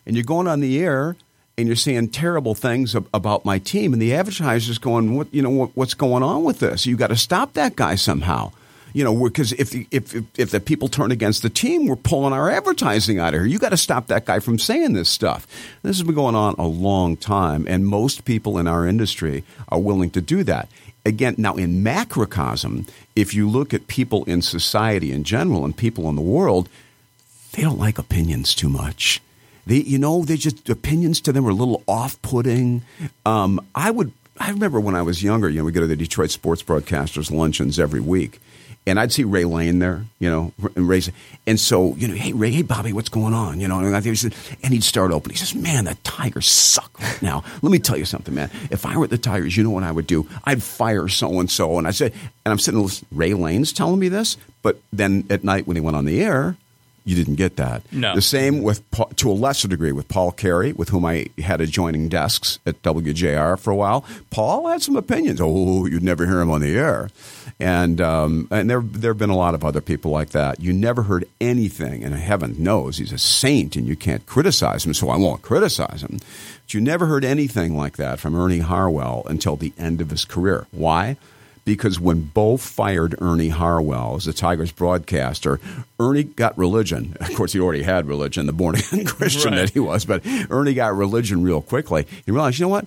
[0.06, 1.16] and you're going on the air
[1.58, 5.42] and you're saying terrible things ab- about my team, and the advertiser's going, "What you
[5.42, 5.50] know?
[5.50, 6.86] What, what's going on with this?
[6.86, 8.52] You got to stop that guy somehow."
[8.96, 12.32] You know, because if, if if if the people turn against the team, we're pulling
[12.32, 13.46] our advertising out of here.
[13.46, 15.46] You got to stop that guy from saying this stuff.
[15.84, 19.82] This has been going on a long time, and most people in our industry are
[19.82, 20.70] willing to do that.
[21.06, 22.88] Again, now in macrocosm,
[23.18, 26.70] if you look at people in society in general and people in the world,
[27.52, 29.22] they don't like opinions too much.
[29.68, 32.84] They, you know, they just opinions to them are a little off-putting.
[33.26, 35.98] Um, I would, I remember when I was younger, you know, we go to the
[35.98, 38.40] Detroit sports broadcasters luncheons every week,
[38.88, 41.02] and I'd see Ray Lane there, you know, and Ray,
[41.48, 43.60] and so you know, hey Ray, hey Bobby, what's going on?
[43.60, 45.32] You know, and, I he said- and he'd start open.
[45.32, 47.44] He says, "Man, the Tigers suck right now.
[47.62, 48.50] Let me tell you something, man.
[48.72, 50.28] If I were the Tigers, you know what I would do?
[50.44, 52.14] I'd fire so and so." And I said,
[52.46, 55.82] and I'm sitting, listening, Ray Lane's telling me this, but then at night when he
[55.82, 56.56] went on the air.
[57.08, 57.84] You didn't get that.
[57.92, 58.16] No.
[58.16, 58.82] The same with,
[59.18, 63.60] to a lesser degree, with Paul Carey, with whom I had adjoining desks at WJR
[63.60, 64.04] for a while.
[64.32, 65.40] Paul had some opinions.
[65.40, 67.12] Oh, you'd never hear him on the air.
[67.60, 70.60] And um, and there there have been a lot of other people like that.
[70.60, 74.94] You never heard anything, and heaven knows he's a saint, and you can't criticize him,
[74.94, 76.18] so I won't criticize him.
[76.66, 80.26] But you never heard anything like that from Ernie Harwell until the end of his
[80.26, 80.68] career.
[80.72, 81.18] Why?
[81.64, 85.60] because when Bo fired Ernie Harwell as the Tigers broadcaster,
[86.00, 87.18] Ernie got religion.
[87.22, 89.62] Of course, he already had religion, the born again Christian Right.
[89.62, 92.06] that he was, but Ernie got religion real quickly.
[92.24, 92.86] He realized, you know what?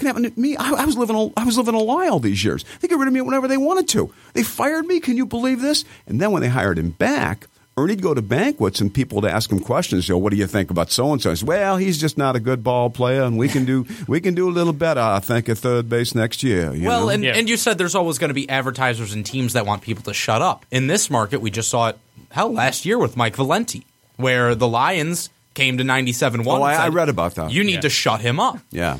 [0.00, 0.56] Can happen to me.
[0.56, 2.64] I, I was living a, I was living a lie all these years.
[2.80, 4.12] They get rid of me whenever they wanted to.
[4.32, 4.98] They fired me.
[5.00, 5.84] Can you believe this?
[6.08, 7.46] And then when they hired him back,
[7.76, 10.08] Ernie'd go to banquets and people would ask him questions.
[10.08, 11.32] You know, what do you think about so and so?
[11.46, 14.48] Well, he's just not a good ball player, and we can do we can do
[14.48, 15.00] a little better.
[15.00, 16.74] I think at third base next year.
[16.74, 17.08] you Well, know?
[17.10, 17.36] and, Yeah.
[17.36, 20.12] and you said there's always going to be advertisers and teams that want people to
[20.14, 20.66] shut up.
[20.70, 21.98] In this market, we just saw it,
[22.30, 23.86] hell, last year with Mike Valenti,
[24.16, 26.60] where the Lions came to 97 1.
[26.60, 27.50] Oh, I- I read about that.
[27.52, 27.80] You need Yeah.
[27.80, 28.58] to shut him up.
[28.70, 28.98] yeah.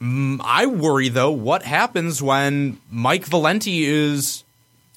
[0.00, 4.44] I worry, though, what happens when Mike Valenti is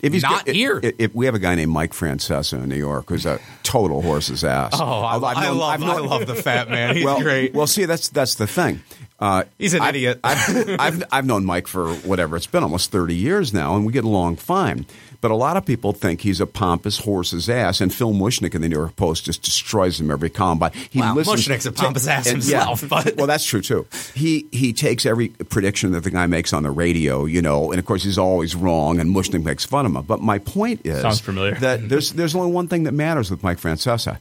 [0.01, 0.79] If he's not here.
[0.81, 4.01] If, if we have a guy named Mike Francesa in New York who's a total
[4.01, 4.71] horse's ass.
[4.73, 6.95] Oh, I, Although I've I known- love, I've known- I love the fat man.
[6.95, 7.53] He's well, great.
[7.53, 8.81] Well, see, that's that's the thing.
[9.19, 10.19] Uh, He's an I've- idiot.
[10.23, 13.93] I've, I've I've known Mike for whatever it's been almost thirty years now, and we
[13.93, 14.85] get along fine.
[15.21, 18.61] But a lot of people think he's a pompous horse's ass, and Phil Mushnick in
[18.61, 20.59] the New York Post just destroys him every column.
[20.89, 22.87] He Well, listens Mushnick's a pompous ass himself, yeah.
[22.89, 23.85] but- well, that's true too.
[24.15, 27.79] He he takes every prediction that the guy makes on the radio, you know, and
[27.79, 30.01] of course he's always wrong, and Mushnick makes fun of him.
[30.03, 31.55] But my point is, Sounds familiar.
[31.55, 34.17] That there's there's only one thing that matters with Mike Francesa.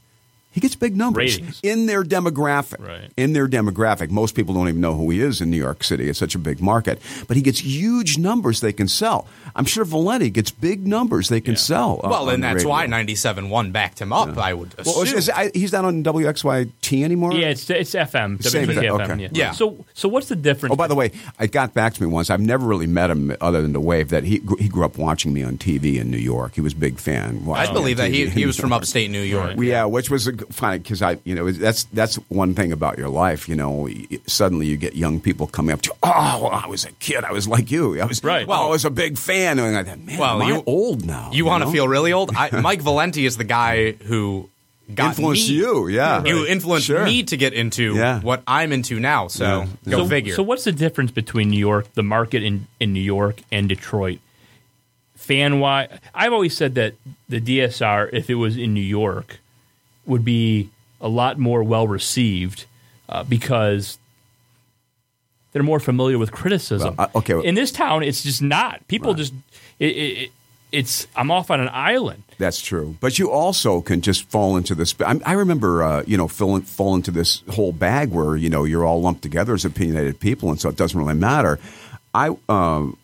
[0.53, 1.61] He gets big numbers Ratings.
[1.63, 2.85] in their demographic.
[2.85, 3.11] Right.
[3.17, 6.09] In their demographic, most people don't even know who he is in New York City.
[6.09, 9.29] It's such a big market, but he gets huge numbers they can sell.
[9.55, 12.01] I'm sure Valenti gets big numbers they can sell.
[12.05, 12.69] uh, well, on and that's radio.
[12.71, 14.95] why 97 1 backed him up, I would assume.
[14.95, 17.33] Well, is- is- I- he's not on WXYT anymore.
[17.33, 18.43] Yeah, it's it's FM.
[18.43, 19.01] Same thing, FM.
[19.11, 19.23] okay.
[19.23, 19.29] Yeah.
[19.33, 19.51] Yeah.
[19.53, 20.73] So so what's the difference?
[20.73, 22.31] Oh, by the way, it got back to me once.
[22.31, 24.09] I've never really met him other than to wave.
[24.11, 26.55] That he he grew up watching me on TV in New York.
[26.55, 27.45] He was a big fan.
[27.53, 29.57] I believe that he, TV he in was from upstate New York.
[29.57, 29.63] Right.
[29.63, 32.99] Yeah, which was a g- funny because I, you know, that's that's one thing about
[32.99, 33.49] your life.
[33.49, 33.89] You know,
[34.27, 35.95] suddenly you get young people coming up to you.
[36.03, 37.25] Oh, well, I was a kid.
[37.25, 38.01] I was like you.
[38.01, 38.47] I was Right.
[38.47, 39.59] Well, I was a big fan.
[39.59, 41.31] And I thought, man, Well, am I you- old now.
[41.33, 42.31] You want to feel really old?
[42.37, 44.49] I, Mike Valenti is the guy who
[44.95, 45.55] got influenced me.
[45.55, 45.87] you?
[45.89, 47.05] Yeah, You influenced Sure.
[47.05, 48.21] me to get into Yeah.
[48.21, 49.29] what I'm into now.
[49.29, 49.67] So Yeah.
[49.93, 50.35] go so, figure.
[50.35, 54.19] So what's the difference between New York, the market in, in New York, and Detroit?
[55.15, 56.95] Fan wise, I've always said that
[57.29, 59.39] the DSR, if it was in New York,
[60.07, 60.71] would be
[61.01, 62.65] a lot more well received
[63.09, 63.99] uh, because
[65.53, 66.95] they're more familiar with criticism.
[66.97, 68.87] Well, I- okay, well- in this town, it's just not.
[68.89, 69.33] People just
[69.79, 70.31] it, it, it,
[70.73, 72.23] it's I'm off on an island.
[72.39, 72.97] That's true.
[73.01, 74.95] But you also can just fall into this.
[75.01, 78.65] I, I remember, uh, you know, fall, fall into this whole bag where, you know,
[78.65, 81.59] you're all lumped together as opinionated people, and so it doesn't really matter.
[82.15, 82.97] I um,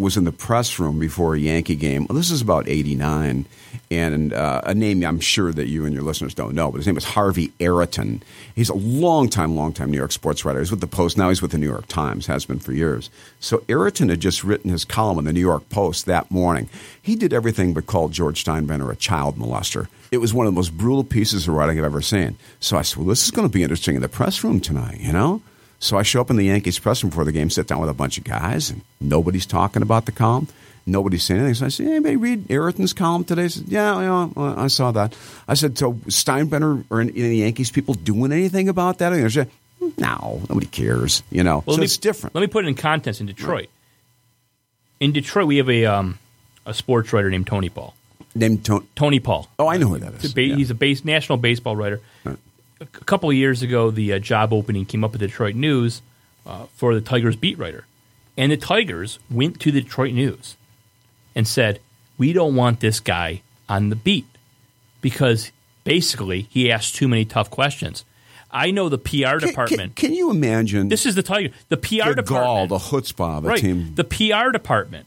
[0.00, 2.06] was in the press room before a Yankee game.
[2.08, 3.46] Well, this is about 89.
[3.90, 6.86] And uh, a name I'm sure that you and your listeners don't know, but his
[6.86, 8.22] name is Harvey Araton.
[8.54, 10.60] He's a long time, long time New York sports writer.
[10.60, 11.18] He's with the Post.
[11.18, 13.10] Now he's with the New York Times, has been for years.
[13.40, 16.68] So Araton had just written his column in the New York Post that morning.
[17.00, 19.88] He did everything but call George Steinbrenner a child molester.
[20.10, 22.36] It was one of the most brutal pieces of writing I've ever seen.
[22.60, 25.00] So I said, well, this is going to be interesting in the press room tonight,
[25.00, 25.42] you know?
[25.80, 27.88] So I show up in the Yankees press room before the game, sit down with
[27.90, 30.46] a bunch of guys, and nobody's talking about the column.
[30.86, 31.54] Nobody's saying anything.
[31.54, 33.42] So I said, anybody read Araton's column today?
[33.44, 35.16] He said, yeah, I saw that.
[35.48, 39.12] I said, so Steinbrenner or any, any Yankees people doing anything about that?
[39.12, 39.50] And they said,
[39.98, 41.56] no, nobody cares, you know.
[41.56, 42.34] Well, so let me- it's different.
[42.34, 43.68] Let me put it in context in Detroit.
[45.00, 46.18] In Detroit, we have a um,
[46.66, 47.94] a sports writer named Tony Paul.
[48.34, 48.86] Named Tony.
[48.96, 49.48] Tony Paul.
[49.58, 50.22] Oh, I know who that is.
[50.22, 50.56] He's a, ba- Yeah.
[50.56, 52.00] he's a base, national baseball writer.
[52.26, 52.36] A
[52.80, 56.02] a couple of years ago, the uh, job opening came up at the Detroit News
[56.46, 57.84] uh, for the Tigers beat writer.
[58.36, 60.56] And the Tigers went to the Detroit News
[61.34, 61.80] and said,
[62.16, 64.26] We don't want this guy on the beat
[65.00, 65.52] because
[65.84, 68.04] basically he asked too many tough questions.
[68.52, 69.96] I know the PR Can- can, department.
[69.96, 71.54] can you imagine this is the Tiger.
[71.68, 72.26] The PR the department.
[72.26, 73.60] gall, the chutzpah of a right.
[73.60, 73.94] team?
[73.94, 75.06] The PR department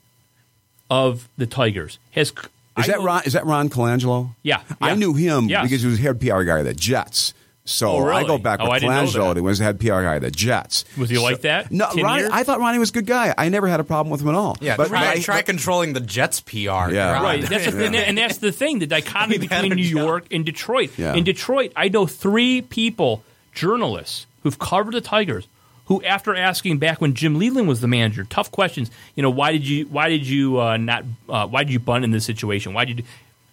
[0.90, 2.30] of the Tigers has.
[2.32, 2.36] Is
[2.78, 3.24] I that know- Ron?
[3.26, 4.36] Is that Ron Colangelo?
[4.44, 5.64] Yeah, I knew him Yes.
[5.64, 7.34] because he was a head PR guy of the Jets.
[7.66, 8.24] So Oh, really?
[8.24, 9.36] I go back Oh, with I didn't Colangelo.
[9.36, 10.84] He was the head PR guy of the Jets.
[10.98, 11.72] Was he So- like that?
[11.72, 12.28] No, Ronnie.
[12.30, 13.34] I thought Ronnie was a good guy.
[13.38, 14.58] I never had a problem with him at all.
[14.60, 16.92] yeah, but, try, but- try controlling the Jets PR.
[16.92, 17.24] Yeah.
[17.24, 18.80] Right, that's the thing, and that's the thing.
[18.80, 19.98] The dichotomy between New job.
[19.98, 20.92] York and Detroit.
[20.98, 21.14] Yeah.
[21.16, 25.48] In Detroit, I know three people, journalists, who've covered the Tigers,
[25.86, 28.92] who, after asking back when Jim Leyland was the manager, tough questions.
[29.16, 32.04] You know, why did you, why did you uh, not, uh, why did you bunt
[32.04, 32.74] in this situation?
[32.74, 33.06] Why did you?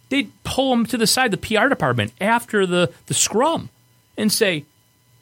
[0.08, 3.68] They pull him to the side, the PR department, after the the scrum,
[4.21, 4.64] and say.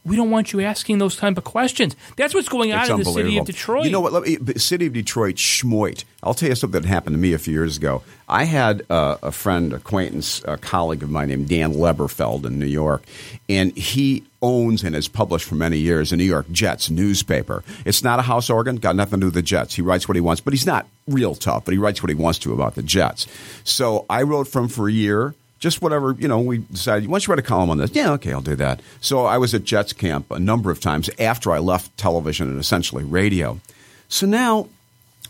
[0.05, 1.95] We don't want you asking those type of questions.
[2.17, 3.85] That's what's going on It's in the city of Detroit.
[3.85, 4.15] You know what?
[4.15, 6.05] Let me, city of Detroit, schmoit.
[6.23, 8.03] I'll tell you something that happened to me a few years ago.
[8.27, 12.67] I had uh, a friend, acquaintance, a colleague of mine named Dan Leberfeld in New
[12.67, 13.03] York,
[13.51, 17.63] and he owns and has published for many years a New York Jets newspaper.
[17.85, 19.75] It's not a house organ, got nothing to do with the Jets.
[19.75, 22.15] He writes what he wants, but he's not real tough, but he writes what he
[22.15, 23.27] wants to about the Jets.
[23.65, 25.35] So I wrote for him for a year.
[25.59, 26.41] Just whatever you know.
[26.41, 27.09] We decided.
[27.09, 27.91] Why don't you write a column on this?
[27.95, 28.81] Yeah, okay, I'll do that.
[29.01, 32.59] So I was at Jets camp a number of times after I left television and
[32.59, 33.61] essentially radio.
[34.09, 34.69] So now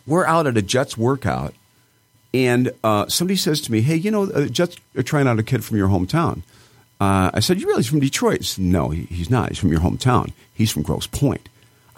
[0.07, 1.55] we're out at a Jets workout,
[2.33, 5.43] and uh, somebody says to me, "Hey, you know, uh, Jets are trying out a
[5.43, 6.43] kid from your hometown."
[7.01, 9.51] Uh, I said, "You realize he's from Detroit?" Said, no, he, he's not.
[9.51, 10.33] He's from your hometown.
[10.53, 11.49] He's from Grosse Pointe.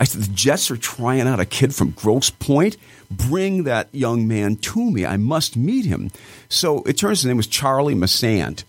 [0.00, 2.76] I said, "The Jets are trying out a kid from Grosse Pointe.
[3.10, 5.04] Bring that young man to me.
[5.04, 6.10] I must meet him."
[6.48, 8.64] So it turns his name was Charlie Massant,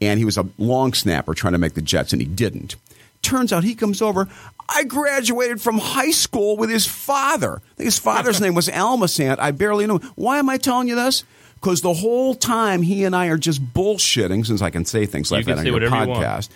[0.00, 2.76] and he was a long snapper trying to make the Jets, and he didn't.
[3.22, 4.28] Turns out he comes over.
[4.74, 7.56] I graduated from high school with his father.
[7.72, 9.38] I think his father's name was Al Massant.
[9.38, 9.98] I barely knew.
[9.98, 10.10] him.
[10.14, 11.24] Why am I telling you this?
[11.56, 15.30] Because the whole time he and I are just bullshitting, since I can say things
[15.30, 16.48] like You that on your whatever you podcast.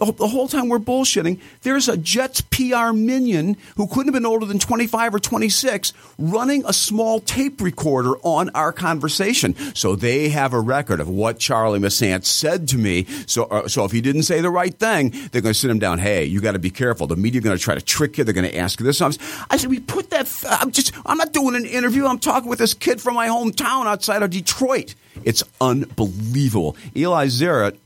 [0.00, 4.46] The whole- time we're bullshitting, there's a Jets PR minion who couldn't have been older
[4.46, 9.54] than 25 or 26 running a small tape recorder on our conversation.
[9.74, 13.06] So they have a record of what Charlie Massant said to me.
[13.26, 15.78] So, uh, so if he didn't say the right thing, they're going to sit him
[15.78, 15.98] down.
[15.98, 17.06] Hey, you got to be careful.
[17.06, 18.24] The media are going to try to trick you.
[18.24, 19.00] They're going to ask you this.
[19.00, 19.10] I
[19.56, 20.28] said, we put that.
[20.48, 20.92] I'm just.
[21.06, 22.06] I'm not doing an interview.
[22.06, 24.94] I'm talking with this kid from my hometown outside of Detroit.
[25.24, 26.76] It's unbelievable.
[26.96, 27.76] Eli Zaret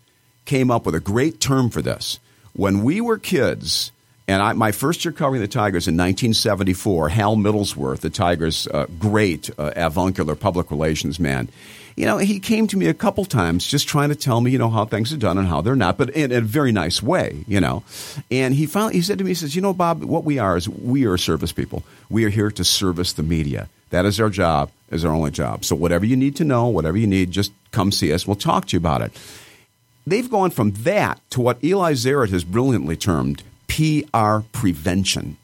[0.44, 2.18] came up with a great term for this.
[2.52, 3.90] When we were kids,
[4.26, 8.86] and I, my first year covering the Tigers in 1974, Hal Middlesworth, the Tigers' uh,
[8.98, 11.48] great uh, avuncular public relations man,
[11.96, 14.58] you know, he came to me a couple times just trying to tell me, you
[14.58, 17.00] know, how things are done and how they're not, but in, in a very nice
[17.02, 17.84] way, you know.
[18.32, 20.56] And he finally he said to me, he says, you know, Bob, what we are
[20.56, 21.84] is we are service people.
[22.10, 23.68] We are here to service the media.
[23.90, 25.64] That is our job, is our only job.
[25.64, 28.26] So whatever you need to know, whatever you need, just come see us.
[28.26, 29.12] We'll talk to you about it
[30.06, 35.36] they've gone from that to what Eli Zaret has brilliantly termed PR prevention.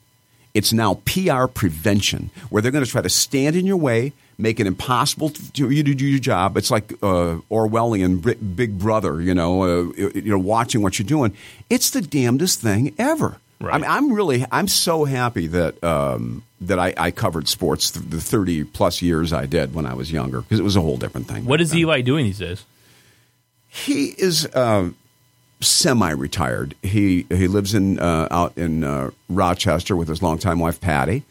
[0.52, 4.58] It's now PR prevention, where they're going to try to stand in your way, make
[4.58, 6.56] it impossible for you to do your job.
[6.56, 11.36] It's like uh, Orwellian Big Brother, you know, uh, you know, watching what you're doing.
[11.68, 13.38] It's the damnedest thing ever.
[13.60, 13.74] Right.
[13.74, 18.20] I mean, I'm really, I'm so happy that um, that I, I covered sports the
[18.20, 21.28] 30 plus years I did when I was younger because it was a whole different
[21.28, 21.44] thing.
[21.44, 21.80] What is then.
[21.80, 22.64] Eli doing these days?
[23.70, 24.90] He is uh,
[25.60, 26.74] semi-retired.
[26.82, 31.22] He he lives in uh, out in uh, Rochester with his longtime wife Patty,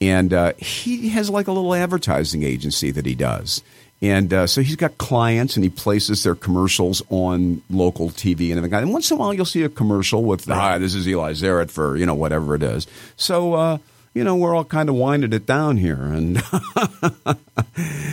[0.00, 3.62] and uh, he has like a little advertising agency that he does.
[4.00, 8.58] And uh, so he's got clients, and he places their commercials on local TV and
[8.58, 8.74] everything.
[8.74, 11.68] And once in a while, you'll see a commercial with, "Hi, this is Eli Zaret
[11.68, 12.86] for you know whatever it is."
[13.16, 13.78] So uh,
[14.14, 16.42] you know, we're all kind of winding it down here, and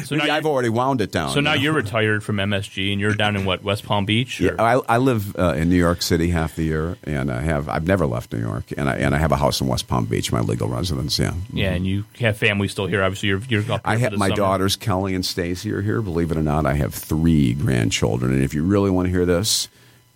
[0.05, 1.31] So now, I've already wound it down.
[1.31, 1.61] so now know.
[1.61, 4.39] you're retired from MSG and you're down in what West Palm Beach?
[4.39, 7.67] Yeah, I, I live uh, in New York City half the year, and I have
[7.67, 10.05] I've never left New York, and I and I have a house in West Palm
[10.05, 11.17] Beach, my legal residence.
[11.17, 13.03] Yeah, yeah, and you have family still here.
[13.03, 14.35] Obviously, you're you're up I have my summer.
[14.35, 16.01] daughters Kelly and Stacy are here.
[16.01, 19.25] Believe it or not, I have three grandchildren, and if you really want to hear
[19.25, 19.69] this,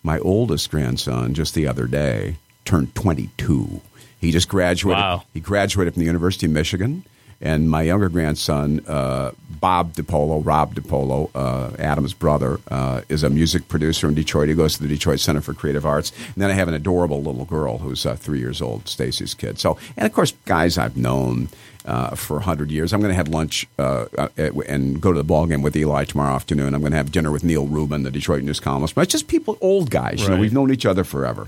[0.03, 3.81] my oldest grandson just the other day turned 22.
[4.19, 5.01] He just graduated.
[5.01, 5.23] Wow.
[5.33, 7.03] He graduated from the University of Michigan.
[7.41, 13.29] And my younger grandson, uh, Bob DiPolo, Rob DiPolo, uh, Adam's brother, uh, is a
[13.29, 14.49] music producer in Detroit.
[14.49, 16.11] He goes to the Detroit Center for Creative Arts.
[16.27, 19.57] And then I have an adorable little girl who's uh, three years old, Stacy's kid.
[19.57, 21.47] So, and of course, guys I've known
[21.85, 22.91] uh, for 100 years.
[22.91, 26.03] I'm going to have lunch uh, uh, and go to the ball game with Eli
[26.03, 26.73] tomorrow afternoon.
[26.73, 28.95] I'm going to have dinner with Neal Rubin, the Detroit News columnist.
[28.95, 30.21] But it's just people, old guys.
[30.21, 31.47] You know, we've known each other forever.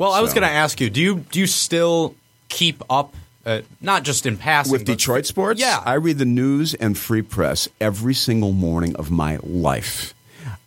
[0.00, 2.14] Well, I was So- going to ask you do you do you still
[2.48, 5.60] keep up, uh, not just in passing with but- Detroit sports.
[5.60, 5.82] Yeah.
[5.84, 10.14] I read the news and free press every single morning of my life.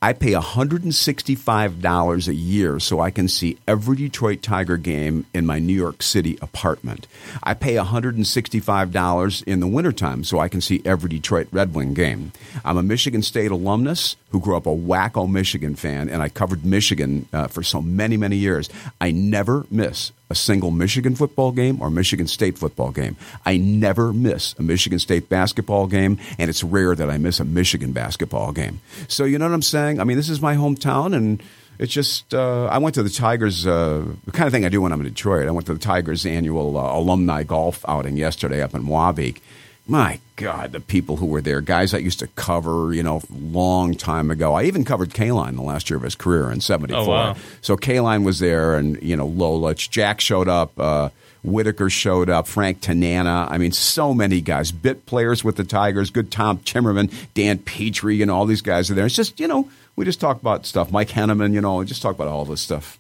[0.03, 5.59] I pay $165 a year so I can see every Detroit Tiger game in my
[5.59, 7.07] New York City apartment.
[7.41, 12.33] I pay $165 in the wintertime so I can see every Detroit Red Wing game.
[12.65, 16.65] I'm a Michigan State alumnus who grew up a wacko Michigan fan, and I covered
[16.65, 18.69] Michigan uh, for so many, many years.
[18.99, 23.15] I never miss a single Michigan football game or Michigan State football game.
[23.45, 27.45] I never miss a Michigan State basketball game, and it's rare that I miss a
[27.45, 28.81] Michigan basketball game.
[29.07, 29.99] So you know what I'm saying?
[29.99, 31.43] I mean, this is my hometown, and
[31.79, 33.67] it's just uh, I went to the Tigers.
[33.67, 35.47] Uh, the kind of thing I do when I'm in Detroit.
[35.47, 39.41] I went to the Tigers annual uh, alumni golf outing yesterday up in Wabeek.
[39.85, 43.95] My God, the people who were there, guys I used to cover, you know, long
[43.95, 44.53] time ago.
[44.53, 47.01] I even covered Kaline the last year of his career in '74.
[47.01, 47.35] Oh, wow.
[47.61, 51.09] So Kaline was there, and you know Lolich, Jack showed up, uh,
[51.43, 53.45] Whitaker showed up, Frank Tanana.
[53.51, 58.21] I mean, so many guys, bit players with the Tigers, good Tom Timmermann, Dan Petry,
[58.21, 59.05] and all these guys are there.
[59.05, 60.93] It's just you know we just talk about stuff.
[60.93, 62.97] Mike Henneman, you know, just talk about all this stuff.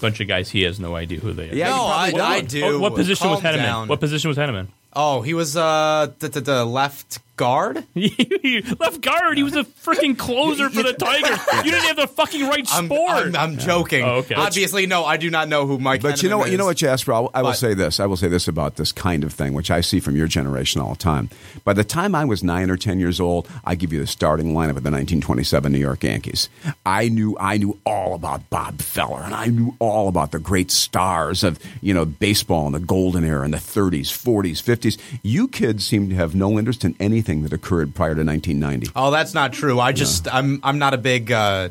[0.00, 0.48] bunch of guys.
[0.50, 1.54] He has no idea who they are.
[1.54, 2.20] Yeah, No, I, don't.
[2.22, 2.64] I do.
[2.64, 3.62] Oh, what position was Calm Henneman?
[3.62, 3.88] down.
[3.88, 4.68] What position was Henneman?
[4.94, 7.84] Oh, he was uh, the, the, the left guard.
[7.94, 9.36] left guard.
[9.36, 11.38] He was a freaking closer for the Tigers.
[11.64, 13.10] You didn't have the fucking right I'm, sport.
[13.10, 14.04] I'm, I'm joking.
[14.04, 14.34] Oh, okay.
[14.34, 16.02] Obviously, no, I do not know who Mike.
[16.02, 16.50] But you know what?
[16.50, 17.12] You know what, Jasper?
[17.12, 18.00] I will, I will But- say this.
[18.00, 20.80] I will say this about this kind of thing, which I see from your generation
[20.80, 21.30] all the time.
[21.64, 24.48] By the time I was nine or ten years old, I give you the starting
[24.54, 26.48] lineup of the 1927 New York Yankees.
[26.84, 30.70] I knew I knew all about Bob Feller, and I knew all about the great
[30.70, 34.98] stars of you know baseball in the golden era in the 30s, 40s, 50s.
[35.22, 38.90] You kids seem to have no interest in anything that occurred prior to 1990.
[38.96, 39.78] Oh, that's not true.
[39.80, 41.68] I just I'm I'm not a big uh,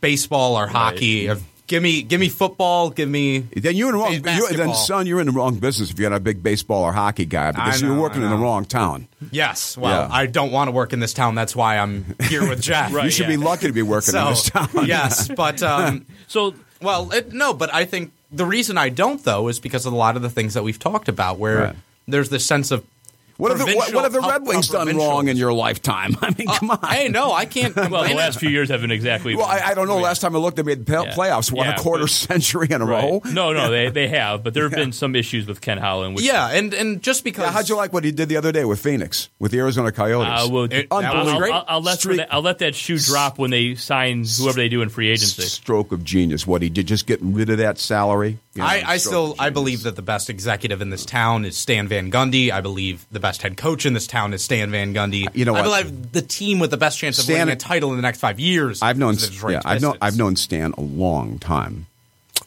[0.00, 1.26] baseball or hockey.
[1.26, 2.90] If- Give me give me football.
[2.90, 4.12] Give me Then you're in the wrong.
[4.12, 6.92] You're, then, son, you're in the wrong business if you're not a big baseball or
[6.92, 9.08] hockey guy because know, you're working in the wrong town.
[9.32, 9.74] yes.
[9.74, 10.14] Well, Yeah.
[10.14, 11.34] I don't want to work in this town.
[11.34, 12.92] That's why I'm here with Jeff.
[12.92, 14.68] Right, you should be lucky to be working in this town.
[14.84, 19.48] yes, but um, so well, it, no, but I think the reason I don't though
[19.48, 21.76] is because of a lot of the things that we've talked about, where Right.
[22.06, 22.84] there's this sense of
[23.36, 25.52] What have the, what, what have the Red Wings how- how done wrong in your
[25.52, 26.16] lifetime?
[26.22, 26.78] I mean, come on.
[26.88, 27.74] Hey, no, I can't.
[27.74, 29.34] well, the last few years haven't exactly.
[29.34, 29.98] well, I, I don't know.
[29.98, 31.14] Last time I looked, they made play- Yeah.
[31.14, 33.02] playoffs, won Yeah, a quarter but- century in a Right.
[33.02, 33.22] row.
[33.32, 36.14] No, no, they they have, but there have been some issues with Ken Holland.
[36.16, 38.52] Which, Yeah, and and just because Yeah, how'd you like what he did the other
[38.52, 40.46] day with Phoenix, with the Arizona Coyotes?
[40.46, 43.50] Uh, well, It- I'll, I'll- I'll- I'll let that, I'll let that shoe drop when
[43.50, 45.42] they sign whoever they do in free agency.
[45.42, 46.46] Stroke of genius.
[46.46, 48.38] What he did, just getting rid of that salary.
[48.54, 51.56] You know, I, I still I believe that the best executive in this town is
[51.56, 52.52] Stan Van Gundy.
[52.52, 55.26] I believe the best head coach in this town is Stan Van Gundy.
[55.34, 57.90] You know I believe the team with the best chance of Stan- winning a title
[57.90, 58.80] in the next five years.
[58.80, 59.16] I've known,
[59.48, 61.86] yeah, I've known, I've known Stan a long time.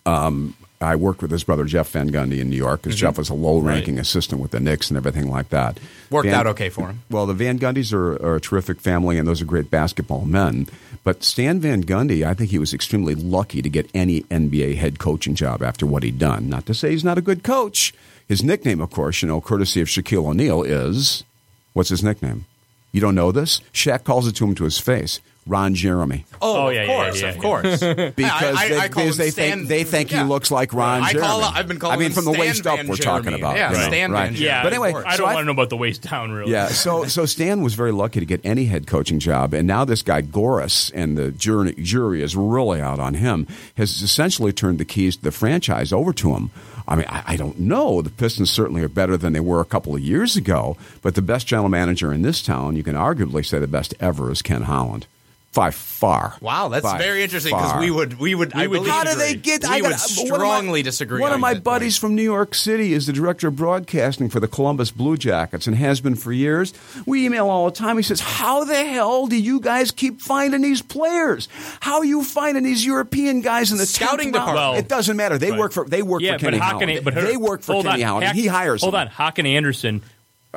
[0.05, 3.29] Um, I worked with his brother Jeff Van Gundy in New York because Jeff was
[3.29, 5.79] a low-ranking assistant with the Knicks and everything like that.
[6.11, 7.01] Worked Van- out okay for him.
[7.09, 10.67] Well, the Van Gundys are, are a terrific family, and those are great basketball men.
[11.07, 14.99] But Stan Van Gundy, I think he was extremely lucky to get any NBA head
[14.99, 16.49] coaching job after what he'd done.
[16.49, 17.93] Not to say he's not a good coach.
[18.27, 21.23] His nickname, of course, you know, courtesy of Shaquille O'Neal, is
[21.71, 22.45] what's his nickname?
[22.91, 23.61] You don't know this?
[23.71, 25.21] Shaq calls it to him to his face.
[25.47, 26.25] Ron Jeremy.
[26.41, 27.79] Oh, Oh, of yeah, yeah, course, yeah, of course.
[28.15, 30.23] Because I- I- they, I call because him they Stan- think they think yeah.
[30.23, 31.39] he looks like Ron I call.
[31.41, 31.57] Jeremy.
[31.57, 31.95] I've been calling.
[31.95, 33.55] I mean, him from the Stan waist up, Van we're talking about.
[33.55, 33.85] Yeah, Right.
[33.87, 34.31] Stan Right.
[34.31, 34.93] Van Yeah, But anyway.
[35.05, 36.51] I don't I- want to know about the waist down, really.
[36.51, 39.85] Yeah, so so Stan was very lucky to get any head coaching job, and now
[39.85, 43.47] this guy Gores and the jury, jury is really out on him.
[43.77, 46.49] Has essentially turned the keys to the franchise over to him.
[46.89, 48.01] I mean, I, I don't know.
[48.01, 51.21] The Pistons certainly are better than they were a couple of years ago, but the
[51.21, 54.61] best general manager in this town, you can arguably say the best ever, is Ken
[54.63, 55.05] Holland.
[55.53, 56.35] By far.
[56.39, 59.33] Wow, that's By very interesting because we would we would I would How do they
[59.33, 59.63] get?
[59.63, 61.19] We I would gotta- one of my- strongly disagree.
[61.19, 62.11] One on of my buddies point.
[62.11, 65.75] from New York City is the director of broadcasting for the Columbus Blue Jackets and
[65.77, 66.73] has been for years.
[67.07, 67.97] We email all the time.
[67.97, 71.47] He says, "How the hell do you guys keep finding these players?
[71.79, 74.55] How are you finding these European guys in the Scouting 10th department.
[74.57, 75.39] Well, it doesn't matter.
[75.39, 75.59] They right.
[75.59, 77.01] work for they work yeah, for Kenny but Hakan, Holland.
[77.03, 78.23] but her- they work for Kenny on, Holland.
[78.25, 79.07] Hack- and he hires Hold them.
[79.07, 80.03] on, Hakan Andersson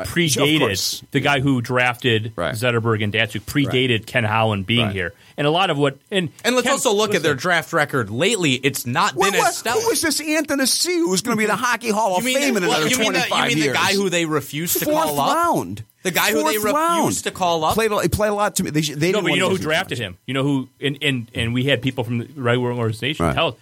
[0.03, 1.03] Of predated course.
[1.11, 2.55] the guy who drafted Right.
[2.55, 3.43] Zetterberg and Datsyuk.
[3.43, 4.93] Predated Ken Holland being Right.
[4.95, 7.43] here, and a lot of what and And let's Ken- also look at their listen,
[7.43, 8.55] draft record lately.
[8.55, 9.81] It's not Well, been what- as stellar.
[9.81, 10.99] who was this Anthony C?
[10.99, 12.99] Who's going to be the Hockey Hall of you mean, Fame in what, another you
[12.99, 13.67] mean, the, you mean years?
[13.69, 15.35] the guy who they refused to Fourth call up?
[15.37, 15.85] round.
[16.03, 16.99] The guy who they Fourth round.
[17.05, 17.75] refused to call up?
[17.75, 18.71] Played, a- played a lot to me.
[18.71, 20.17] They, they No, didn't but you know who drafted him.
[20.27, 23.35] You know who, and and, and we had people from the regular organization Right.
[23.35, 23.55] tell us.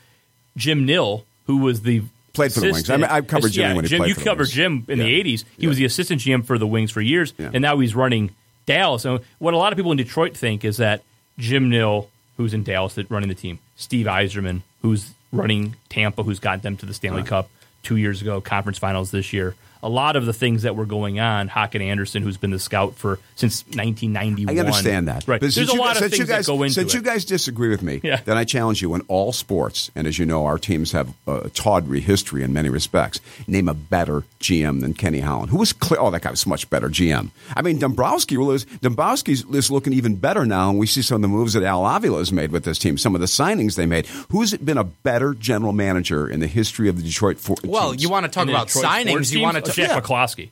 [0.57, 2.03] Jim Nill, who was the
[2.33, 2.89] Played for the Wings.
[2.91, 4.53] I mean, I've covered Jimmy yeah, when he Jim, played you for the covered Wings.
[4.53, 5.45] Jim in the '80s.
[5.57, 5.69] He Yeah.
[5.69, 7.51] was the assistant GM for the Wings for years, Yeah.
[7.53, 8.31] and now he's running
[8.67, 9.05] Dallas.
[9.05, 11.03] And what a lot of people in Detroit think is that
[11.39, 16.39] Jim Nill, who's in Dallas, that running the team, Steve Yzerman, who's running Tampa, who's
[16.39, 17.49] got them to the Stanley Cup
[17.83, 19.55] two years ago, conference finals this year.
[19.83, 22.97] A lot of the things that were going on, Hakan Andersson, who's been the scout
[22.97, 24.57] for since 1991.
[24.57, 25.27] I understand that.
[25.29, 25.41] Right.
[25.41, 27.25] But There's a lot guys- of things you guys, that go into Since you guys
[27.25, 28.21] disagree with me, Yeah.
[28.25, 31.49] then I challenge you in all sports, and as you know, our teams have a
[31.51, 33.21] tawdry history in many respects.
[33.47, 36.01] Name a better GM than Kenny Holland, who was clear.
[36.01, 37.31] Oh, that guy was much better GM.
[37.57, 41.23] I mean, Dombrowski was Dombrowski's is looking even better now, and we see some of
[41.23, 43.87] the moves that Al Avila has made with this team, some of the signings they
[43.87, 44.07] made.
[44.31, 47.39] Who's been a better general manager in the history of the Detroit?
[47.39, 48.03] For- Well, teams?
[48.03, 49.33] you want to talk In about Detroit signings?
[49.33, 50.01] You want to Jack Yeah.
[50.01, 50.51] McCloskey.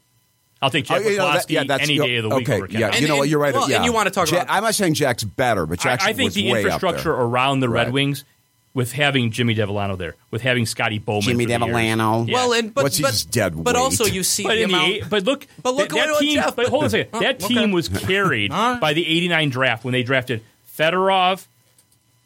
[0.62, 2.48] I'll take Jack Oh, you know, that- McCloskey yeah, that's- any day of the week
[2.48, 3.00] okay, over yeah, Holland.
[3.02, 3.28] you know And- what?
[3.28, 3.54] You're right.
[3.54, 6.04] well, and you wanna talk Ja- about- I'm not saying Jack's better, but I, Jack's
[6.04, 7.92] I think was the way infrastructure around the Red Right.
[7.92, 8.24] Wings,
[8.72, 11.76] with having Jimmy Devellano there, with having Scotty Bowman, Jimmy for the years.
[11.76, 12.28] Devellano.
[12.28, 12.34] Yeah.
[12.34, 13.80] Well, and but What's but, his dead but weight?
[13.80, 16.34] also you see but, the in the but look, But look that, that team.
[16.34, 17.08] Jeff- but hold on a second.
[17.14, 17.54] Oh, that okay.
[17.54, 18.80] team was carried All right.
[18.80, 20.42] by the '89 draft when they drafted
[20.78, 21.46] Fedorov,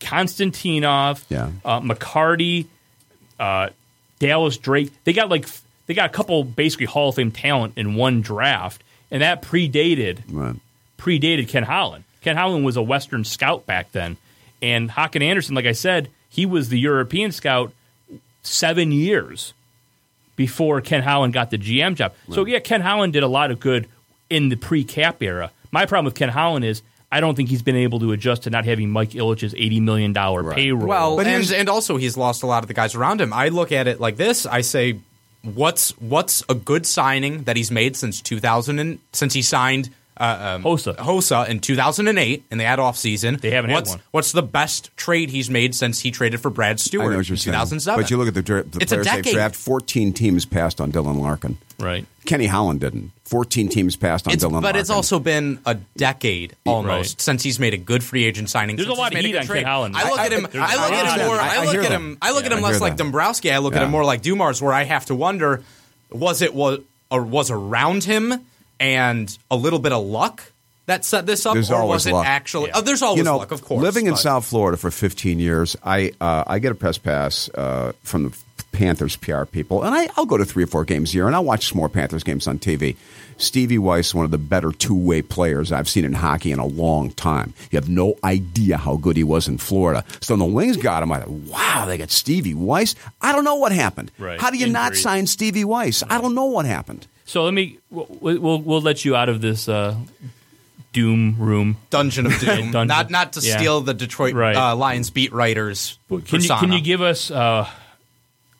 [0.00, 1.50] Konstantinov, Yeah.
[1.64, 2.66] uh, McCarty,
[3.38, 3.68] uh,
[4.18, 4.90] Dallas Drake.
[5.04, 5.46] They got like
[5.90, 8.80] they got a couple basically Hall of Fame talent in one draft,
[9.10, 10.54] and that predated Right.
[10.96, 12.04] predated Ken Holland.
[12.22, 14.16] Ken Holland was a Western scout back then,
[14.62, 17.72] and Hakan Andersson, like I said, he was the European scout
[18.44, 19.52] seven years
[20.36, 22.12] before Ken Holland got the GM job.
[22.30, 23.88] So yeah, Ken Holland did a lot of good
[24.30, 26.82] in the pre-cap era, My problem with Ken Holland is
[27.12, 30.12] I don't think he's been able to adjust to not having Mike Ilitch's eighty million
[30.12, 30.56] dollar Right.
[30.56, 30.86] payroll.
[30.86, 33.32] Well, But and and also he's lost a lot of the guys around him.
[33.32, 34.46] I look at it like this.
[34.46, 34.98] I say,
[35.42, 40.54] what's what's a good signing that he's made since 2000 and since he signed uh,
[40.56, 40.94] um, Hossa.
[40.96, 43.38] Hossa in 2008 in the ad off season.
[43.40, 44.00] They haven't had one.
[44.10, 47.16] What's the best trade he's made since he traded for Brad I Stuart know in
[47.16, 47.52] what you're saying.
[47.54, 48.00] 2007?
[48.02, 49.32] But you look at the, dra- the It's a players they've decade.
[49.34, 49.60] drafted.
[49.60, 51.56] Fourteen teams passed on Dylan Larkin.
[51.78, 52.04] right.
[52.26, 53.10] Kenny Holland didn't.
[53.24, 54.80] Fourteen teams passed on It's, Dylan but Larkin.
[54.82, 57.20] it's also been a decade almost Right.
[57.22, 58.76] since he's made a good free agent signing.
[58.76, 59.58] There's a since lot of heat on trade.
[59.60, 59.96] Ken Holland.
[59.96, 60.46] I look I- at him.
[60.46, 61.36] I- I, look at him more.
[61.36, 62.18] I- I, I look at him.
[62.20, 63.02] I look at him I less like that.
[63.02, 63.50] Dombrowski.
[63.50, 65.62] I look at him more like Dumars, where I have to wonder:
[66.10, 68.34] was it was or was around him
[68.80, 70.42] and a little bit of luck
[70.86, 72.26] that set this up, There's or always was it luck.
[72.26, 72.68] actually?
[72.68, 72.78] Yeah.
[72.78, 73.80] Oh, there's always you know, luck, of course.
[73.80, 77.48] living in but- South Florida for 15 years, I uh, I get a press pass
[77.54, 78.36] uh, from the
[78.72, 81.36] Panthers PR people, and I, I'll go to three or four games a year, and
[81.36, 82.96] I'll watch some more Panthers games on TV.
[83.36, 86.66] Stevie Weiss, one of the better two way players I've seen in hockey in a
[86.66, 87.54] long time.
[87.70, 90.04] You have no idea how good he was in Florida.
[90.20, 92.94] So when the Wings got him, I thought, wow, they got Stevie Weiss.
[93.22, 94.12] I don't know what happened.
[94.18, 94.38] Right.
[94.40, 96.02] How do you not sign Stevie Weiss?
[96.08, 97.06] I don't know what happened.
[97.30, 99.94] So let me we'll we'll, we'll let you out of this uh,
[100.92, 101.76] doom room.
[101.90, 102.72] Dungeon of Doom.
[102.72, 102.88] Dungeon.
[102.88, 103.56] Not not to Yeah.
[103.56, 104.56] steal the Detroit Right.
[104.56, 105.96] uh, Lions beat writers.
[106.08, 106.58] Can you persona.
[106.60, 107.68] can you give us uh,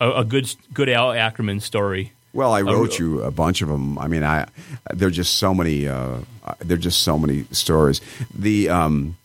[0.00, 2.12] a, a good good Al Ackerman story?
[2.32, 3.98] Well, I wrote you a bunch of them.
[3.98, 4.46] I mean, I
[4.94, 5.88] there're just so many.
[5.88, 6.18] Uh,
[6.60, 8.00] there are just so many stories.
[8.32, 9.16] The um,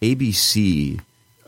[0.00, 1.00] ABC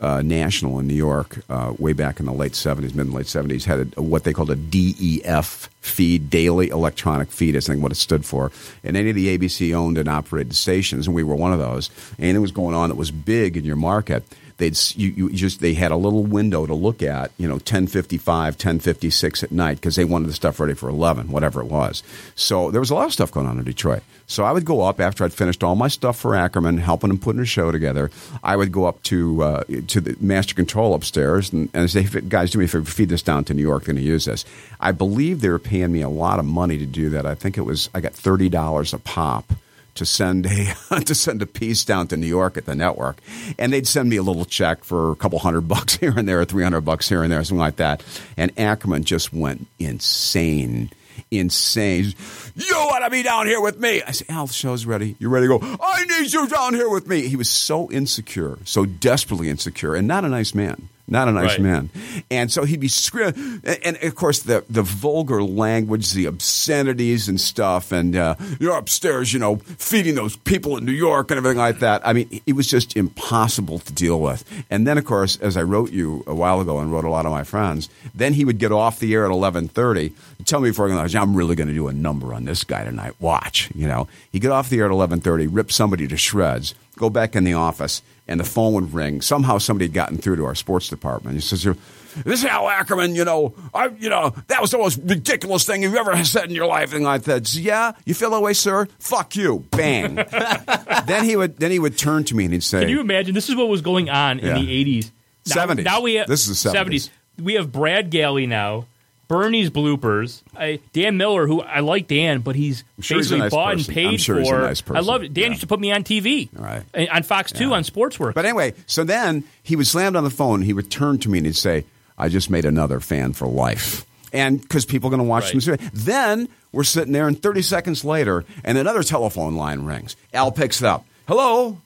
[0.03, 3.25] uh, National in New York, uh, way back in the late '70s, mid and late
[3.25, 7.55] '70s, had a, what they called a DEF feed, daily electronic feed.
[7.55, 8.51] I think what it stood for.
[8.83, 11.89] And any of the ABC owned and operated stations, and we were one of those.
[12.19, 14.23] Anything was going on that was big in your market
[14.57, 18.53] they'd you, you just they had a little window to look at you know 1055
[18.55, 22.03] 1056 at night because they wanted the stuff ready for 11 whatever it was.
[22.35, 24.03] So there was a lot of stuff going on in detroit.
[24.25, 27.19] So i would go up after i'd finished all my stuff for ackerman helping him
[27.19, 28.11] putting a show together.
[28.43, 32.51] I would go up to uh, to the master control upstairs and, and say guys
[32.51, 34.45] do me a favor feed this down to new york going to use this.
[34.79, 37.25] I believe they were paying me a lot of money to do that.
[37.25, 39.53] I think it was i got $30 a pop
[39.95, 40.73] to send a
[41.05, 43.17] to send a piece down to New York at the network,
[43.57, 46.41] and they'd send me a little check for a couple hundred bucks here and there,
[46.41, 48.03] or three hundred bucks here and there, something like that.
[48.37, 50.89] And Ackerman just went insane,
[51.31, 52.13] insane.
[52.55, 54.01] You want to be down here with me?
[54.03, 55.15] I said, Al, the show's ready.
[55.19, 55.77] You ready to go?
[55.81, 57.27] I need you down here with me.
[57.27, 60.89] He was so insecure, so desperately insecure, and not a nice man.
[61.07, 61.61] Not a nice Right.
[61.61, 61.89] man.
[62.31, 63.61] And so he'd be screaming.
[63.83, 67.91] And, of course, the, the vulgar language, the obscenities and stuff.
[67.91, 71.79] And uh, you're upstairs, you know, feeding those people in New York and everything like
[71.79, 72.05] that.
[72.07, 74.43] I mean, it was just impossible to deal with.
[74.69, 77.25] And then, of course, as I wrote you a while ago and wrote a lot
[77.25, 80.13] of my friends, then he would get off the air at 1130
[80.45, 82.83] tell me before I go, I'm really going to do a number on this guy
[82.83, 83.13] tonight.
[83.19, 84.07] Watch, you know.
[84.31, 87.53] He'd get off the air at 1130, rip somebody to shreds, go back in the
[87.53, 89.21] office, and the phone would ring.
[89.21, 91.35] Somehow somebody had gotten through to our sports department.
[91.35, 93.15] He says, "This is Al Ackerman.
[93.15, 96.55] You know, I, you know, that was the most ridiculous thing you've ever said in
[96.55, 97.41] your life." Thing like that.
[97.41, 98.87] I said, yeah, you feel that way, sir?
[98.99, 99.65] Fuck you.
[99.71, 100.15] Bang.
[101.05, 103.33] then he would then he would turn to me and he'd say, Can you imagine?
[103.33, 105.11] This is what was going on in the eighties,
[105.45, 105.83] 70s.
[105.83, 106.85] Now we have This is the 70s.
[106.85, 107.09] 70s.
[107.41, 108.85] We have Brad Galli now.
[109.33, 110.41] Bernie's bloopers.
[110.57, 113.91] I, Dan Miller, who I like Dan, but he's sure he's basically nice bought person.
[113.91, 114.41] and paid I'm sure for.
[114.41, 115.33] he's a nice I love it.
[115.33, 115.49] Dan Yeah.
[115.49, 116.83] used to put me on TV, Right.
[117.11, 118.33] On Fox Two on Sportswork.
[118.33, 120.61] But anyway, so then he would slam on the phone.
[120.61, 121.85] He would turn to me and he'd say,
[122.17, 125.63] "I just made another fan for life." And because people are going to watch Right.
[125.63, 125.77] them.
[125.93, 130.15] Then we're sitting there, and 30 seconds later, and another telephone line rings.
[130.33, 131.05] Al picks it up.
[131.27, 131.77] Hello.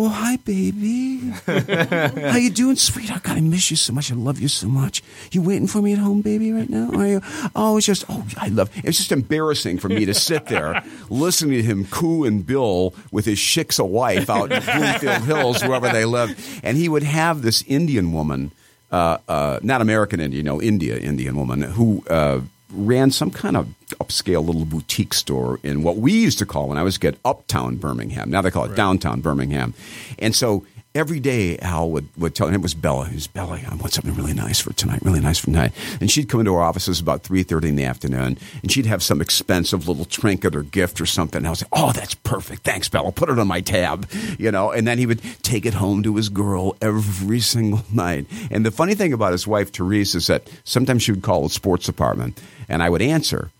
[0.00, 1.18] Oh, hi, baby.
[1.46, 3.24] How you doing, sweetheart?
[3.24, 4.12] God, I miss you so much.
[4.12, 5.02] I love you so much.
[5.32, 6.92] You waiting for me at home, baby, right now?
[6.92, 7.20] Are you?
[7.56, 8.70] Oh, it's just, oh, I love.
[8.76, 13.24] It's just embarrassing for me to sit there listening to him coo and bill with
[13.24, 17.62] his shiksa wife out in Bloomfield Hills, wherever they live, and he would have this
[17.66, 18.52] Indian woman,
[18.92, 22.04] uh, uh, not American Indian, no, India Indian woman who.
[22.08, 22.42] Uh,
[22.72, 23.68] ran some kind of
[24.00, 27.18] upscale little boutique store in what we used to call when I was a kid
[27.24, 28.30] uptown Birmingham.
[28.30, 29.74] Now they call it downtown Birmingham.
[30.18, 33.74] And so every day Al would, would tell, and it was Bella, who's Bella, I
[33.74, 35.72] want something really nice for tonight, really nice for tonight.
[36.00, 39.20] And she'd come into our offices about 3.30 in the afternoon, and she'd have some
[39.20, 41.38] expensive little trinket or gift or something.
[41.38, 42.62] And I was like, oh, that's perfect.
[42.62, 43.12] Thanks, Bella.
[43.12, 44.08] Put it on my tab,
[44.38, 44.72] you know.
[44.72, 48.26] And then he would take it home to his girl every single night.
[48.50, 51.50] And the funny thing about his wife, Therese, is that sometimes she would call the
[51.50, 53.50] sports department, and I would answer,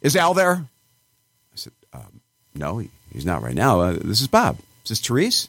[0.00, 0.64] is Al there?
[1.52, 2.20] I said, um,
[2.54, 3.80] no, he, he's not right now.
[3.80, 4.58] Uh, this is Bob.
[4.84, 5.48] Is this Therese?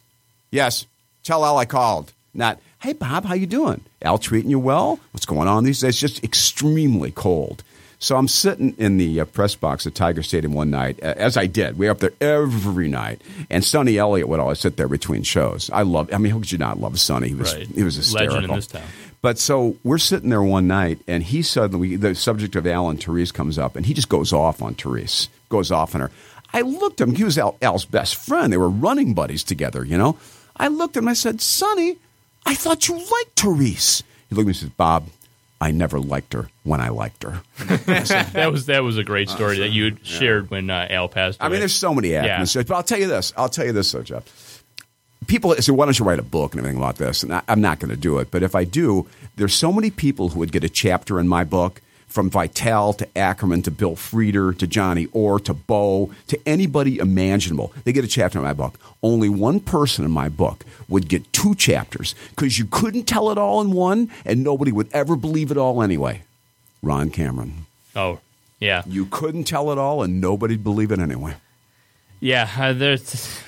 [0.50, 0.86] Yes.
[1.28, 2.14] Tell Al I called.
[2.32, 3.82] Not, hey, Bob, how you doing?
[4.00, 4.98] Al treating you well?
[5.12, 6.00] What's going on these days?
[6.00, 7.62] Just extremely cold.
[7.98, 11.36] So I'm sitting in the uh, press box at Tiger Stadium one night, uh, as
[11.36, 11.76] I did.
[11.76, 15.68] We were up there every night, and Sonny Elliott would always sit there between shows.
[15.70, 16.08] I love.
[16.14, 17.28] I mean, who could you not love Sonny?
[17.28, 17.66] He was Right.
[17.66, 18.36] he was hysterical.
[18.36, 18.82] Legend in this town.
[19.20, 23.32] But so we're sitting there one night, and he suddenly the subject of Alan Therese
[23.32, 26.10] comes up, and he just goes off on Therese, goes off on her.
[26.54, 27.16] I looked at him.
[27.16, 28.50] He was Al, Al's best friend.
[28.50, 30.16] They were running buddies together, you know.
[30.58, 31.06] I looked at him.
[31.08, 31.96] And I said, "Sonny,
[32.46, 35.08] I thought you liked Therese." He looked at me and says, "Bob,
[35.60, 37.42] I never liked her when I liked her."
[37.86, 41.38] that was that was a great story that you had shared when uh, Al passed.
[41.40, 42.62] I mean, there's so many Yeah.
[42.66, 43.32] But I'll tell you this.
[43.36, 44.62] I'll tell you this, though, Jeff.
[45.26, 47.22] People say, why don't you write a book and everything about this?
[47.22, 48.30] And I, I'm not going to do it.
[48.30, 49.06] But if I do,
[49.36, 53.18] there's so many people who would get a chapter in my book, from Vitale to
[53.18, 57.72] Ackerman to Bill Frieder to Johnny Orr to Bo to anybody imaginable.
[57.84, 58.78] They get a chapter in my book.
[59.02, 63.38] Only one person in my book would get two chapters because you couldn't tell it
[63.38, 66.22] all in one and nobody would ever believe it all anyway.
[66.82, 67.66] Ron Cameron.
[67.94, 68.20] oh
[68.60, 71.34] yeah, You couldn't tell it all and nobody'd believe it anyway.
[72.20, 72.50] yeah.
[72.58, 73.38] Uh, there's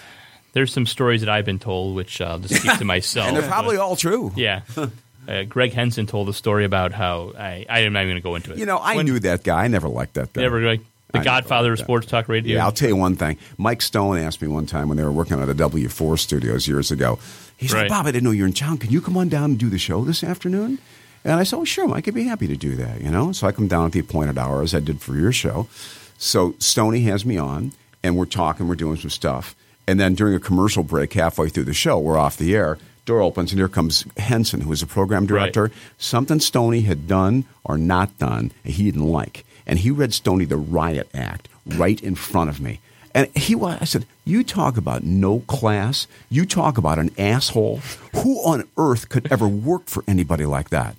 [0.52, 3.26] there's some stories that I've been told, which I'll just keep to myself.
[3.28, 4.32] And they're probably all true.
[4.36, 4.60] yeah.
[5.28, 8.34] Uh, Greg Henson told a story about how I I'm not even going to go
[8.36, 8.58] into it.
[8.58, 9.64] You know, I When- knew that guy.
[9.64, 10.42] I never liked that guy.
[10.42, 10.80] Never like
[11.12, 12.56] the I Godfather of sports talk radio.
[12.56, 13.36] Yeah, I'll tell you one thing.
[13.58, 16.90] Mike Stone asked me one time when they were working on the W4 studios years
[16.90, 17.18] ago.
[17.56, 17.88] He's Right.
[17.88, 18.78] Bob, I didn't know you were in town.
[18.78, 20.78] Can you come on down and do the show this afternoon?
[21.24, 23.32] And I said, oh, sure, Mike, I'd be happy to do that, you know?
[23.32, 25.68] So I come down at the appointed hour as I did for your show.
[26.16, 27.72] So Stoney has me on,
[28.02, 29.54] and we're talking, we're doing some stuff.
[29.86, 32.78] And then during a commercial break halfway through the show, we're off the air.
[33.04, 35.64] Door opens, and here comes Henson, who is a program director.
[35.64, 35.72] Right.
[35.98, 39.44] Something Stoney had done or not done, he didn't like.
[39.66, 42.80] And he read Stoney the Riot Act right in front of me.
[43.14, 46.06] And he wa I said, You talk about no class.
[46.28, 47.80] You talk about an asshole.
[48.14, 50.96] Who on earth could ever work for anybody like that?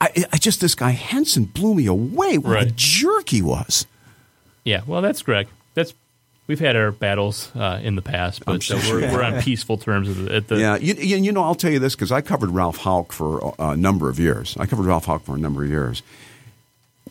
[0.00, 2.38] I, I just, this guy Henson blew me away.
[2.38, 3.86] What a jerk he was.
[4.64, 5.48] Yeah, well, that's Greg.
[5.74, 5.94] That's
[6.46, 8.78] we've had our battles uh, in the past, but sure.
[8.88, 11.70] we're, we're on peaceful terms at the, at the Yeah, you, you, know, I'll tell
[11.70, 14.56] you this because I covered Ralph Houk for a, number of years.
[14.58, 16.02] I covered Ralph Houk for a number of years.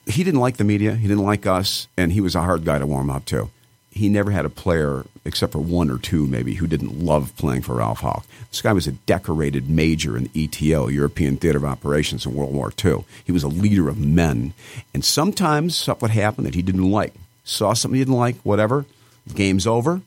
[0.05, 0.95] He didn't like the media.
[0.95, 3.49] He didn't like us, and he was a hard guy to warm up to.
[3.91, 7.61] He never had a player, except for one or two maybe, who didn't love playing
[7.61, 8.25] for Ralph Houk.
[8.49, 12.73] This guy was a decorated major in ETO, European Theater of Operations, in World War
[12.83, 13.05] II.
[13.23, 14.53] He was a leader of men,
[14.93, 17.13] and sometimes stuff would happen that he didn't like.
[17.45, 18.85] Saw something he didn't like, whatever.
[19.33, 20.01] Game's over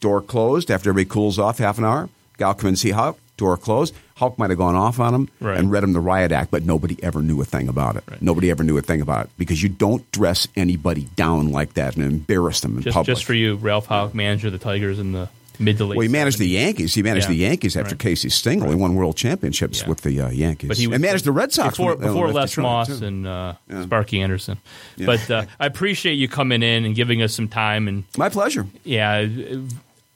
[0.00, 2.08] door closed after everybody cools off half an hour.
[2.38, 3.94] Gal come in and see Houk, door closed.
[4.16, 5.58] Houk might have gone off on him Right.
[5.58, 8.04] and read him the riot act, but nobody ever knew a thing about it.
[8.10, 8.22] Right.
[8.22, 11.96] Nobody ever knew a thing about it because you don't dress anybody down like that
[11.96, 13.14] and embarrass them in just public.
[13.14, 15.28] just for you, Ralph Houk, manager of the Tigers in the
[15.60, 15.96] mid to late.
[15.96, 16.94] well, he managed the Yankees.
[16.94, 17.32] He managed Yeah.
[17.32, 17.98] the Yankees after Right.
[18.00, 18.70] Casey Stengel.
[18.70, 19.88] He won world championships Yeah.
[19.88, 20.68] with the uh, Yankees.
[20.68, 22.98] But he was and managed the Red Sox before, when- uh, before Les Detroit, Moss
[22.98, 23.04] too.
[23.06, 23.82] and uh, Yeah.
[23.84, 24.58] Sparky Anderson.
[24.98, 27.86] But uh, I appreciate you coming in and giving us some time.
[27.88, 28.66] And My pleasure.
[28.84, 29.26] yeah,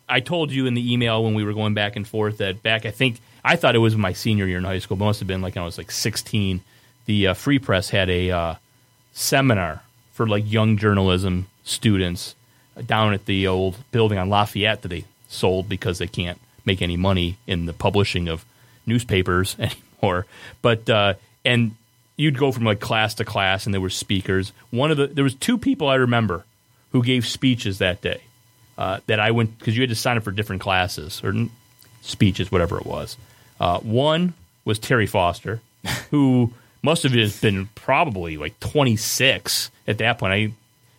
[0.09, 2.85] I told you in the email when we were going back and forth that back,
[2.87, 5.21] I think I thought it was my senior year in high school, but it must
[5.21, 6.61] have been like when I was like 16.
[7.07, 8.55] The uh, Free Press had a uh,
[9.12, 12.35] seminar for like young journalism students
[12.87, 15.05] down at the old building on Lafayette that they
[15.35, 18.44] sold because they can't make any money in the publishing of
[18.86, 19.56] newspapers
[20.02, 20.27] anymore.
[20.62, 21.74] But uh, and
[22.16, 24.52] you'd go from like class to class, and there were speakers.
[24.70, 26.44] One of the there was two people I remember
[26.93, 28.20] who gave speeches that day
[28.78, 31.51] uh, that I went because you had to sign up for different classes or n-
[32.02, 33.16] speeches, whatever it was.
[33.61, 34.35] Uh, one
[34.65, 35.61] was Terry Foster,
[36.11, 36.52] who
[36.82, 40.32] must have been probably like 26 at that point.
[40.32, 40.52] I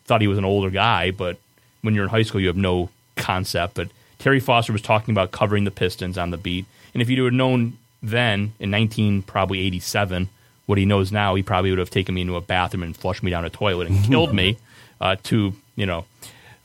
[0.06, 1.38] thought he was an older guy, but
[1.82, 3.76] when you're in high school, you have no concept.
[3.76, 3.90] But
[4.26, 6.66] Terry Foster was talking about covering the Pistons on the beat,
[6.96, 10.30] and if you had known then in 19 probably 87
[10.66, 13.22] what he knows now, he probably would have taken me into a bathroom and flushed
[13.22, 14.58] me down a toilet and killed me.
[15.02, 16.06] Uh, to you know,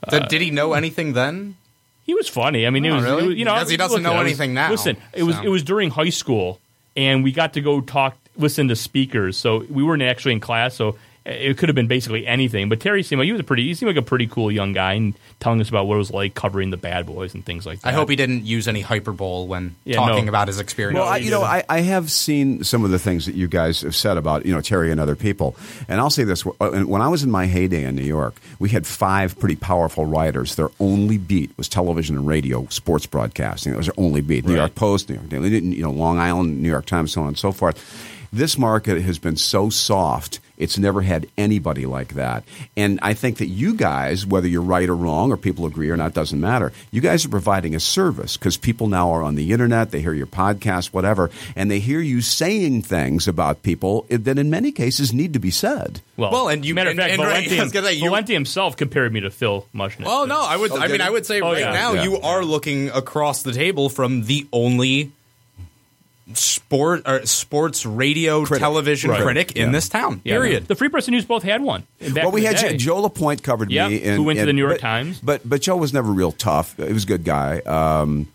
[0.09, 1.57] Did, did he know anything then?
[2.05, 2.65] he was funny.
[2.65, 3.23] I mean, it Oh, was, really?
[3.23, 5.23] it was- you know Because he doesn't look, know I was- anything now, Listen, it
[5.23, 6.59] was it was during high school,
[6.95, 9.35] and we got to go talk, listen to speakers.
[9.37, 12.67] So we weren't actually in class, so it could have been basically anything.
[12.67, 14.73] But Terry seemed like he was a pretty, he seemed like a pretty cool young
[14.73, 17.65] guy, and telling us about what it was like covering the bad boys and things
[17.65, 17.89] like that.
[17.89, 20.29] I hope he didn't use any hyperbole when Yeah, talking no.
[20.29, 20.97] about his experience.
[20.99, 21.43] Well, I, you know.
[21.43, 24.53] I, I have seen some of the things that you guys have said about you
[24.53, 25.55] know Terry and other people,
[25.87, 28.69] and I'll say this: uh, when I was in my heyday in New York, we
[28.69, 30.55] had five pretty powerful writers.
[30.55, 33.73] Their only beat was television and radio, sports broadcasting.
[33.73, 34.45] That was their only beat.
[34.45, 37.27] New York Post, New York Daily, you know, Long Island, New York Times, so on
[37.29, 37.77] and so forth.
[38.33, 42.43] This market has been so soft It's never had anybody like that.
[42.77, 45.97] And I think that you guys, whether you're right or wrong, or people agree or
[45.97, 46.71] not, doesn't matter.
[46.91, 50.13] You guys are providing a service because people now are on the internet, they hear
[50.13, 55.11] your podcast, whatever, and they hear you saying things about people that in many cases
[55.11, 55.99] need to be said.
[56.15, 59.11] Well, Well, and you- matter of fact, and right, Valenti, I say, Valenti himself compared
[59.11, 60.03] me to Phil Mushnick.
[60.05, 60.71] Oh no, I would.
[60.71, 61.01] Oh, I mean, he?
[61.01, 61.71] I would say Oh, right yeah.
[61.73, 62.03] now Yeah.
[62.03, 65.11] you are looking across the table from the only
[66.71, 68.61] sport or sports radio Critic.
[68.61, 69.21] television Right.
[69.21, 69.71] critic in Yeah.
[69.73, 70.21] this town.
[70.23, 70.67] Yeah, Period.
[70.67, 71.83] The Free Press and News both had one.
[71.99, 72.71] Back well, we had day.
[72.77, 75.19] Joe, Joe LaPointe covered Yep, me, who went to the New York but- Times.
[75.21, 76.75] But but Joe was never real tough.
[76.77, 77.59] He was a good guy.
[77.65, 78.27] Um,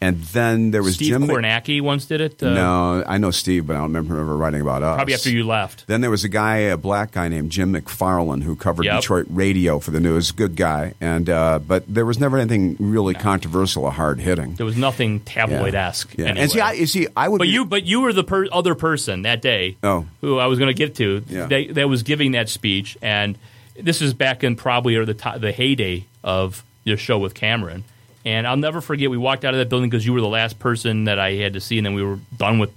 [0.00, 1.26] and then there was Steve Jim.
[1.28, 2.42] Kornacki once did it.
[2.42, 4.96] Uh, no, I know Steve, but I don't remember him ever writing about us.
[4.96, 5.86] Probably after you left.
[5.86, 9.00] Then there was a guy, a black guy named Jim McFarland, who covered Yep.
[9.02, 10.32] Detroit radio for the news.
[10.32, 14.54] Good guy, and uh, but there was never anything really controversial or hard hitting.
[14.54, 16.14] There was nothing tabloid esque.
[16.16, 16.26] Yeah.
[16.26, 16.42] Anyway.
[16.42, 17.38] And see, I, you see, I would.
[17.38, 19.76] but be- you, but you were the per- other person that day.
[19.82, 20.06] Oh.
[20.20, 21.22] who I was going to get to.
[21.28, 21.46] Yeah.
[21.46, 23.36] They, that was giving that speech, and
[23.78, 27.84] this is back in probably or the to- the heyday of your show with Cameron.
[28.24, 29.10] And I'll never forget.
[29.10, 31.54] We walked out of that building because you were the last person that I had
[31.54, 32.70] to see, and then we were done with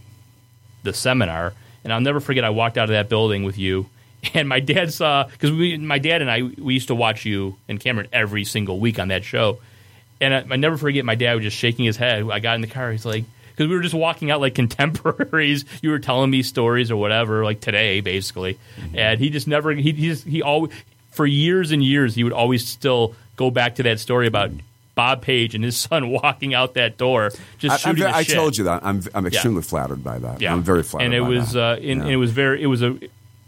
[0.83, 1.53] the seminar.
[1.83, 2.43] And I'll never forget.
[2.43, 3.87] I walked out of that building with you,
[4.33, 7.79] and my dad saw because my dad and I, we used to watch you and
[7.79, 9.59] Cameron every single week on that show.
[10.21, 12.29] And I, I never forget my dad was just shaking his head.
[12.29, 12.91] I got in the car.
[12.91, 15.65] He's like, because we were just walking out like contemporaries.
[15.81, 18.57] You were telling me stories or whatever, like today, basically.
[18.77, 18.97] Mm-hmm.
[18.97, 20.71] And he just never, he, he just, he always,
[21.11, 24.51] for years and years, he would always still go back to that story about
[24.95, 28.35] Bob Page and his son walking out that door, just I, shooting very- I shit.
[28.35, 30.41] told you that I'm I'm extremely flattered by that.
[30.41, 31.05] Yeah, I'm very flattered.
[31.05, 31.63] And it by was, that.
[31.63, 31.91] uh, and, Yeah.
[32.03, 32.97] and it was very, it was a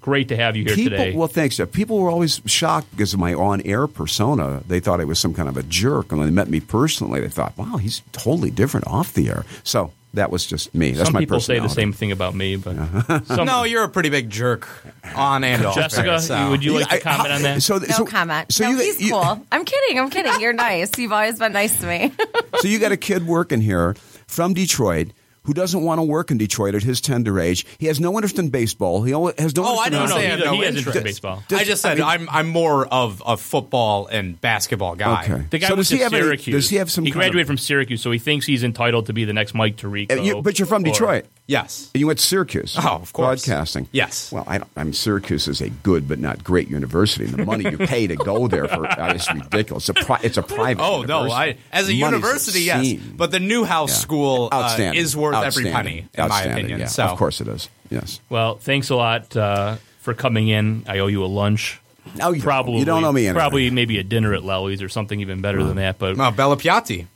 [0.01, 1.15] great to have you here people, today.
[1.15, 1.57] Well, thanks.
[1.57, 1.71] Jeff.
[1.71, 4.61] People were always shocked because of my on-air persona.
[4.67, 7.21] They thought I was some kind of a jerk, and when they met me personally,
[7.21, 10.91] they thought, "Wow, he's totally different off the air." So that was just me.
[10.91, 12.75] That's Some my people say the same thing about me, but
[13.27, 14.67] some, No, you're a pretty big jerk
[15.15, 15.75] on and off.
[15.75, 16.49] Jessica, air, so.
[16.49, 17.61] would you like to I- comment on that?
[17.63, 18.51] So, No so, comment.
[18.51, 19.45] So no, you, he's you- cool.
[19.51, 19.99] I'm kidding.
[19.99, 20.39] I'm kidding.
[20.41, 20.97] You're nice.
[20.97, 22.11] You've always been nice to me.
[22.59, 23.95] so you got a kid working here
[24.27, 25.09] from Detroit
[25.45, 27.65] who doesn't want to work in Detroit at his tender age.
[27.77, 29.03] He has no interest in baseball.
[29.03, 29.63] He only- has no.
[29.65, 30.87] Oh, I interest in didn't no, say he I have does- no he has interest.
[30.87, 31.43] interest in baseball.
[31.47, 34.95] Does- I just said I I mean- am I'm more of a football and basketball
[34.95, 35.23] guy.
[35.23, 35.45] Okay.
[35.49, 36.55] The guy So does he have any- Syracuse.
[36.55, 39.05] does he have some He kind of- graduated from Syracuse, so he thinks he's entitled
[39.07, 40.23] to be the next Mike Tirico.
[40.23, 41.25] You- but you're from or- Detroit.
[41.47, 41.91] Yes.
[41.93, 42.75] You went to Syracuse.
[42.75, 43.45] Oh, of course.
[43.45, 43.87] Broadcasting.
[43.91, 44.31] Yes.
[44.31, 47.25] Well, I, don't, I mean, Syracuse is a good but not great university.
[47.25, 49.87] The money you pay to go there for uh, is ridiculous.
[49.87, 50.81] It's a, pri- it's a private.
[50.81, 51.29] Oh no!
[51.29, 53.95] I as a money's university, yes, but the Newhouse Yeah.
[53.95, 56.79] School uh, is worth every penny, in my opinion.
[56.81, 57.69] Yeah, So, of course it is.
[57.89, 58.19] Yes.
[58.29, 60.83] Well, thanks a lot uh, for coming in.
[60.87, 61.79] I owe you a lunch.
[62.15, 62.41] No, you don't.
[62.43, 63.35] probably You don't owe me anything.
[63.39, 65.97] Probably maybe a dinner at Lelli's or something even better than that.
[65.97, 67.07] But no, Bella Piatti.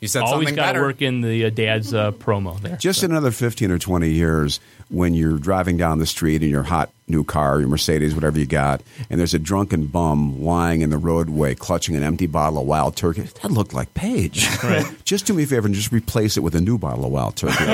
[0.00, 0.82] You said always something got to better.
[0.82, 2.76] work in the uh, dad's uh, promo there.
[2.76, 6.62] Just in another 15 or 20 years, when you're driving down the street in your
[6.62, 10.90] hot new car, your Mercedes, whatever you got, and there's a drunken bum lying in
[10.90, 14.46] the roadway clutching an empty bottle of wild turkey, that looked like Page.
[15.04, 17.36] just do me a favor and just replace it with a new bottle of wild
[17.36, 17.56] turkey.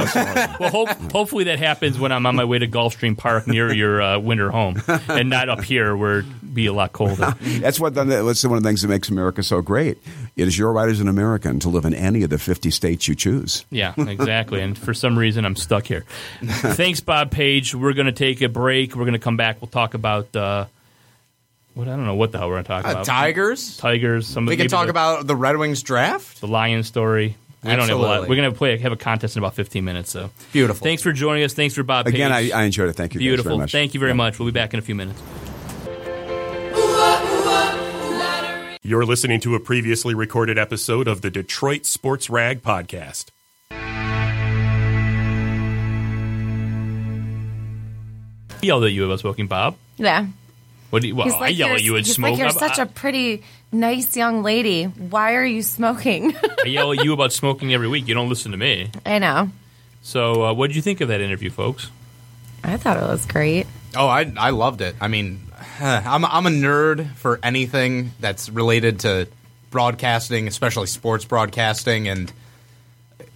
[0.61, 4.01] Well, hope, hopefully that happens when I'm on my way to Gulfstream Park near your
[4.01, 6.25] uh, winter home, and not up here where
[6.55, 7.35] be a lot colder.
[7.41, 9.99] That's what that's one of the things that makes America so great.
[10.37, 13.07] It is your right as an American to live in any of the 50 states
[13.09, 13.65] you choose.
[13.71, 14.61] Yeah, exactly.
[14.61, 16.05] And for some reason, I'm stuck here.
[16.43, 17.75] Thanks, Bob Page.
[17.75, 18.95] We're going to take a break.
[18.97, 19.61] We're going to come back.
[19.61, 20.67] We'll talk about uh,
[21.75, 23.07] what I don't know what the hell we're going to talk Uh, about.
[23.07, 23.77] Tigers.
[23.77, 24.27] Tigers.
[24.27, 26.41] Some We can talk the, about the Red Wings draft.
[26.41, 27.37] the Lion story.
[27.63, 28.29] We don't have a lot.
[28.29, 30.11] We're going to play have a contest in about 15 minutes.
[30.11, 30.85] So Beautiful.
[30.85, 31.55] Thanks for joining us.
[31.55, 32.07] Thanks for Bob.
[32.07, 32.93] Again, I, I enjoyed it.
[32.93, 33.21] Thank you.
[33.21, 33.51] guys Beautiful.
[33.53, 33.73] very much.
[33.73, 34.39] Thank you very much.
[34.39, 35.23] We'll be back in a few minutes.
[38.87, 43.31] You're listening to a previously recorded episode of the Detroit Sports Rag Podcast.
[48.61, 49.77] He yelled at you about smoking, Bob.
[49.97, 50.27] yeah.
[50.91, 51.17] What do you?
[51.17, 52.33] Well, He's I like, yell you're, at you and he's smoke.
[52.33, 53.43] like, you're such a pretty,
[53.73, 54.85] nice young lady.
[54.85, 56.37] Why are you smoking?
[56.65, 58.07] I yell at you about smoking every week.
[58.07, 58.91] You don't listen to me.
[59.05, 59.51] I know.
[60.03, 61.91] So, uh, what did you think of that interview, folks?
[62.63, 63.67] I thought it was great.
[63.97, 64.95] Oh, I I loved it.
[65.01, 65.41] I mean,
[65.81, 69.29] I'm I'm a nerd for anything that's related to
[69.71, 72.33] broadcasting, especially sports broadcasting, and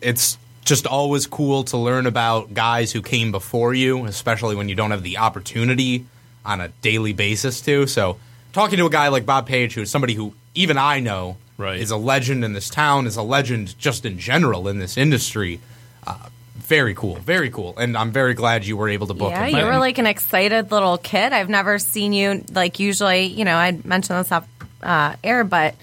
[0.01, 4.75] it's just always cool to learn about guys who came before you, especially when you
[4.75, 6.07] don't have the opportunity
[6.45, 7.87] on a daily basis to.
[7.87, 8.19] So,
[8.53, 11.81] talking to a guy like Bob Page, who's somebody who even I know Right.
[11.81, 15.59] is a legend in this town, is a legend just in general in this industry.
[16.69, 19.59] Very cool, very cool, and I'm very glad you were able to book Yeah, him.
[19.59, 21.33] you were like an excited little kid.
[21.33, 23.25] I've never seen you like usually.
[23.27, 24.47] You know, I mentioned this off
[24.83, 25.75] uh, air, but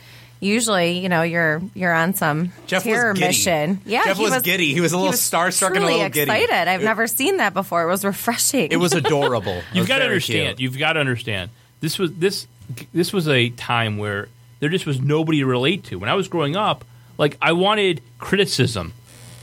[0.41, 3.27] Usually, you know, you're you're on some Jeff terror was giddy.
[3.29, 3.81] mission.
[3.85, 4.73] Yeah, Jeff he was giddy.
[4.73, 6.29] He was a little was starstruck and a truly little giddy.
[6.29, 6.69] excited.
[6.69, 7.81] I've never seen that before.
[7.83, 8.67] It was refreshing.
[8.69, 9.53] It was adorable.
[9.53, 10.57] It You've was got to understand.
[10.57, 10.59] cute.
[10.59, 11.49] You've got to understand.
[11.79, 12.45] This was this
[12.93, 14.27] this was a time where
[14.59, 15.95] there just was nobody to relate to.
[15.97, 16.83] When I was growing up,
[17.17, 18.93] like I wanted criticism.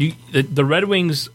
[0.02, 1.28] You, the, the Red Wings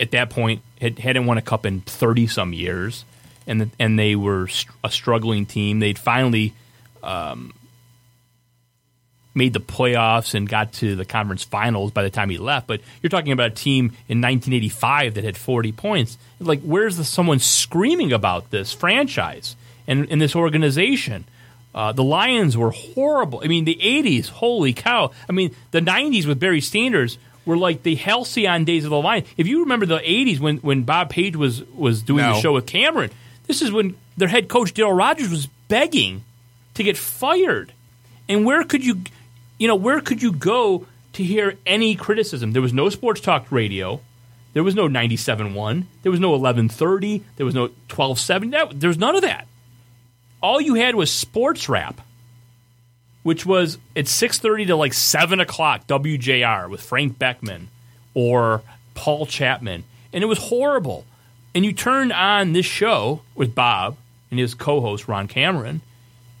[0.00, 3.04] at that point had, hadn't won a cup in thirty some years,
[3.46, 4.48] and the, and they were
[4.82, 5.80] a struggling team.
[5.80, 6.54] They'd finally
[7.02, 7.52] um,
[9.34, 12.66] made the playoffs and got to the conference finals by the time he left.
[12.66, 16.18] But you're talking about a team in 1985 that had 40 points.
[16.40, 19.56] Like, where's the someone screaming about this franchise
[19.86, 21.24] and, and this organization?
[21.74, 23.40] Uh, the Lions were horrible.
[23.44, 25.12] I mean, the 80s, holy cow.
[25.28, 27.18] I mean, the 90s with Barry Sanders
[27.48, 29.26] were like the halcyon days of the Lions.
[29.38, 32.66] If you remember the 80s when, when Bob Page was, was doing the show with
[32.66, 33.10] Cameron,
[33.46, 36.24] this is when their head coach, Daryl Rogers, was begging
[36.74, 37.72] to get fired.
[38.28, 39.00] And where could you,
[39.58, 42.52] you know, where could you go to hear any criticism?
[42.52, 44.02] There was no sports talk radio.
[44.52, 45.84] There was no 97.1.
[46.02, 47.24] There was no 1130.
[47.36, 48.76] There was no 1270.
[48.78, 49.46] There was none of that.
[50.42, 51.98] All you had was sports rap,
[53.28, 57.68] which was at 6.30 to like 7 o'clock, WJR with Frank Beckman
[58.14, 58.62] or
[58.94, 59.84] Paul Chapman.
[60.14, 61.04] And it was horrible.
[61.54, 63.98] And you turned on this show with Bob
[64.30, 65.82] and his co-host, Ron Cameron,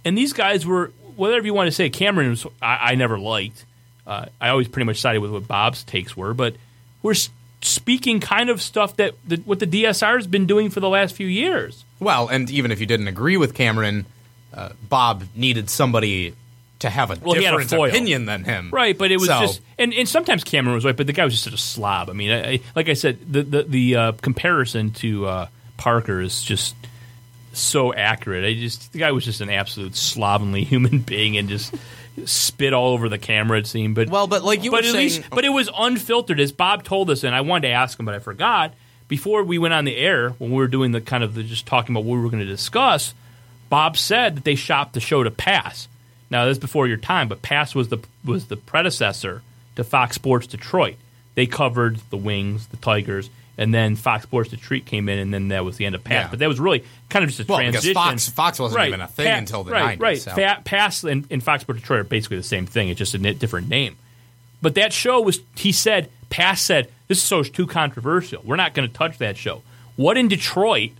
[0.02, 1.90] and these guys were whatever you want to say.
[1.90, 3.66] Cameron was I, I never liked.
[4.06, 6.56] Uh, I always pretty much sided with what Bob's takes were, but
[7.02, 7.16] we're
[7.60, 11.14] speaking kind of stuff that, that what the DSR has been doing for the last
[11.14, 11.84] few years.
[12.00, 14.06] Well, and even if you didn't agree with Cameron,
[14.54, 16.34] uh, Bob needed somebody
[16.80, 18.70] to have a Well, he had a different opinion than him.
[18.72, 21.24] Right, but it was So- just and, and sometimes Cameron was right, but the guy
[21.24, 22.08] was just such a slob.
[22.10, 26.20] I mean, I, I, like I said, the the, the uh, comparison to uh, Parker
[26.20, 26.74] is just
[27.52, 28.44] so accurate.
[28.44, 31.74] I just the guy was just an absolute slovenly human being and just
[32.24, 33.58] spit all over the camera.
[33.58, 35.70] It seemed, but Well, but like you but were at saying, least, but it was
[35.76, 38.74] unfiltered, as Bob told us, and I wanted to ask him, but I forgot
[39.08, 41.66] before we went on the air when we were doing the kind of the, just
[41.66, 43.14] talking about what we were going to discuss.
[43.70, 45.88] Bob said that they shopped the show to Pass.
[46.30, 49.42] Now that's before your time, but Pass was the was the predecessor
[49.76, 50.96] to Fox Sports Detroit.
[51.34, 55.48] They covered the Wings, the Tigers, and then Fox Sports Detroit came in, and then
[55.48, 56.24] that was the end of Pass.
[56.24, 56.30] Yeah.
[56.30, 57.94] But that was really kind of just a Well, transition.
[57.94, 58.88] Fox- Fox wasn't Right.
[58.88, 60.34] even a thing Pa- until the right, 90s, Right, so.
[60.34, 62.88] Fa- Pass and, and Fox Sports Detroit are basically the same thing.
[62.88, 63.96] It's just a different name.
[64.60, 68.42] But that show was, he said, Pass said, this show is too controversial.
[68.44, 69.62] We're not going to touch that show.
[69.96, 70.90] What in Detroit,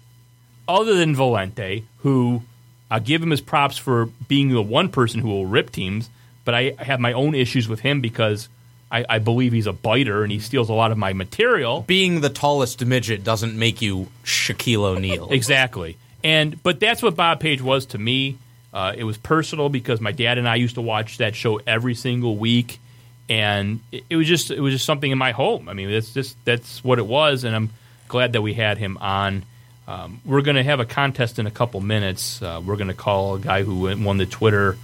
[0.68, 2.42] other than Valenti, who
[2.90, 6.08] I'll give him his props for being the one person who will rip teams,
[6.44, 8.48] but I have my own issues with him because
[8.90, 11.82] I, I believe he's a biter and he steals a lot of my material.
[11.82, 15.28] being the tallest midget doesn't make you Shaquille O'Neal.
[15.38, 15.96] Exactly.
[16.24, 18.38] And but that's what Bob Page was to me.
[18.72, 21.94] Uh, it was personal because my dad and I used to watch that show every
[21.94, 22.80] single week,
[23.28, 25.68] and it, it was just it was just something in my home.
[25.68, 27.70] I mean, that's just that's what it was, and I'm
[28.08, 29.44] glad that we had him on.
[29.88, 32.42] Um, we're going to have a contest in a couple minutes.
[32.42, 34.76] Uh, we're going to call a guy who won the Twitter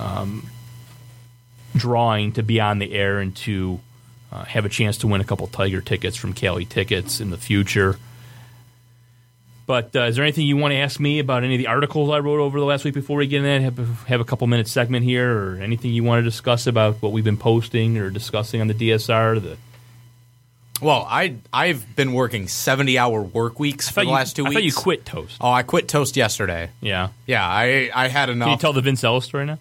[0.00, 0.50] um,
[1.76, 3.78] drawing to be on the air and to
[4.32, 7.38] uh, have a chance to win a couple Tiger tickets from Cali Tickets in the
[7.38, 8.00] future.
[9.64, 12.10] But uh, is there anything you want to ask me about any of the articles
[12.10, 13.62] I wrote over the last week before we get in?
[13.62, 13.62] that?
[13.62, 17.12] Have, have a couple minute segment here, or anything you want to discuss about what
[17.12, 19.40] we've been posting or discussing on the DSR?
[19.40, 19.56] The
[20.82, 24.48] Well, I I've been working seventy hour work weeks for the you- last two I
[24.48, 24.54] weeks.
[24.56, 25.36] thought you quit Toast.
[25.40, 26.70] Oh, I quit Toast yesterday.
[26.80, 27.08] Yeah.
[27.26, 28.46] Yeah, I I had enough.
[28.46, 29.58] Can you tell the Vince Ellis story now?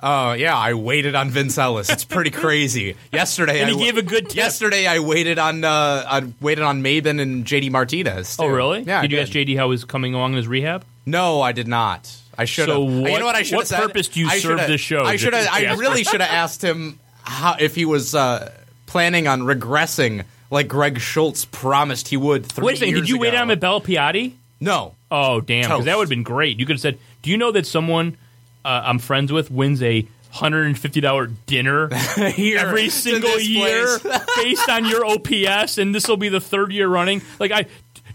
[0.00, 1.90] Oh yeah, I waited on Vince Ellis.
[1.90, 2.94] It's pretty crazy.
[3.12, 4.36] Yesterday, And I he gave a good tip.
[4.36, 8.36] Yesterday, I waited on uh, I waited on Maybin and JD Martinez.
[8.36, 8.44] too.
[8.44, 8.82] Oh, really?
[8.82, 9.00] Yeah.
[9.00, 10.84] I Did you ask JD how he's coming along in his rehab?
[11.04, 12.14] No, I did not.
[12.38, 12.76] I should have.
[12.76, 13.86] So you what- know what I should what have said?
[13.88, 15.48] purpose do you I serve this show, I should have.
[15.50, 18.52] I really should have asked him how if he was uh,
[18.86, 22.46] planning on regressing like Greg Schultz promised he would.
[22.46, 22.94] Three Wait a second.
[22.94, 23.38] Did you wait ago.
[23.38, 24.32] on him at Bella Piatti?
[24.60, 24.94] No.
[25.10, 25.62] Oh, damn.
[25.62, 26.58] Because that would have been great.
[26.58, 28.16] You could have said, Do you know that someone
[28.64, 31.88] uh, I'm friends with wins a $150 dinner
[32.32, 33.98] Here, every single year
[34.36, 37.22] based on your OPS, and this will be the third year running.
[37.38, 37.66] Like I,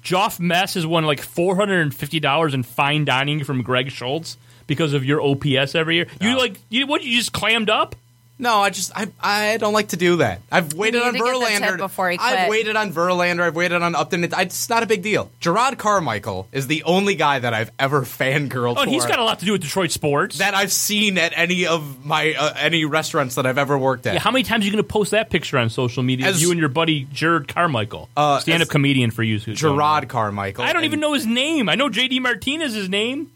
[0.04, 3.90] Joff Mess has won like four hundred and fifty dollars in fine dining from Greg
[3.90, 4.38] Schultz
[4.68, 6.08] because of your OPS every year.
[6.22, 7.04] You like you what?
[7.04, 7.96] You just clammed up.
[8.40, 10.42] No, I just I I don't like to do that.
[10.52, 13.42] I've waited on to Verlander before he I've waited on Verlander.
[13.42, 14.24] I've waited on Upton.
[14.24, 15.30] It's, it's not a big deal.
[15.40, 18.90] Gerard Carmichael is the only guy that I've ever fangirled Oh, and for.
[18.90, 20.40] he's got a lot to do with Detroit sports.
[20.40, 24.16] that I've seen at any of my uh, any restaurants that I've ever worked at.
[24.16, 26.26] Yeah, how many times are you going to post that picture on social media?
[26.28, 29.38] As- you and your buddy Jared Carmichael, Uh, stand-up comedian for you.
[29.40, 30.10] who Gerard know.
[30.10, 30.64] Carmichael.
[30.64, 31.70] I don't and- even know his name.
[31.70, 33.32] I know JD Martinez's his name.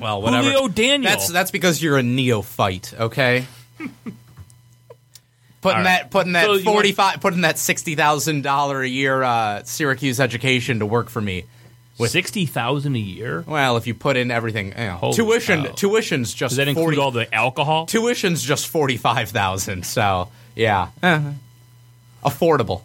[0.00, 0.44] Well, whatever.
[0.50, 1.10] Julio Daniel.
[1.10, 2.94] That's that's because you're a neophyte.
[2.98, 3.44] Okay.
[5.60, 5.84] Putting right.
[5.84, 10.20] that putting that So forty five putting that sixty thousand dollar a year uh, Syracuse
[10.20, 11.44] education to work for me.
[12.06, 13.42] Sixty thousand a year.
[13.44, 15.72] Well, if you put in everything, you know, tuition cow.
[15.72, 17.86] tuition's just Does that include 40 all the alcohol?
[17.86, 19.84] tuition's just forty five thousand.
[19.84, 21.20] So yeah, Eh.
[22.24, 22.82] affordable.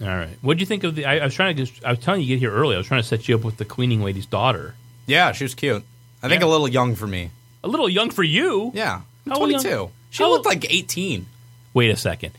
[0.00, 0.36] All right.
[0.42, 1.06] What do you think of the?
[1.06, 1.64] I, I was trying to.
[1.64, 2.74] Just, I was telling you to get here early.
[2.74, 4.74] I was trying to set you up with the cleaning lady's daughter.
[5.06, 5.82] Yeah, she was cute.
[6.22, 7.30] I think a little young for me.
[7.62, 8.70] A little young for you.
[8.74, 9.90] Yeah, I'm How young- 22.
[10.10, 11.26] She how- looked like 18.
[11.74, 12.32] Wait a second.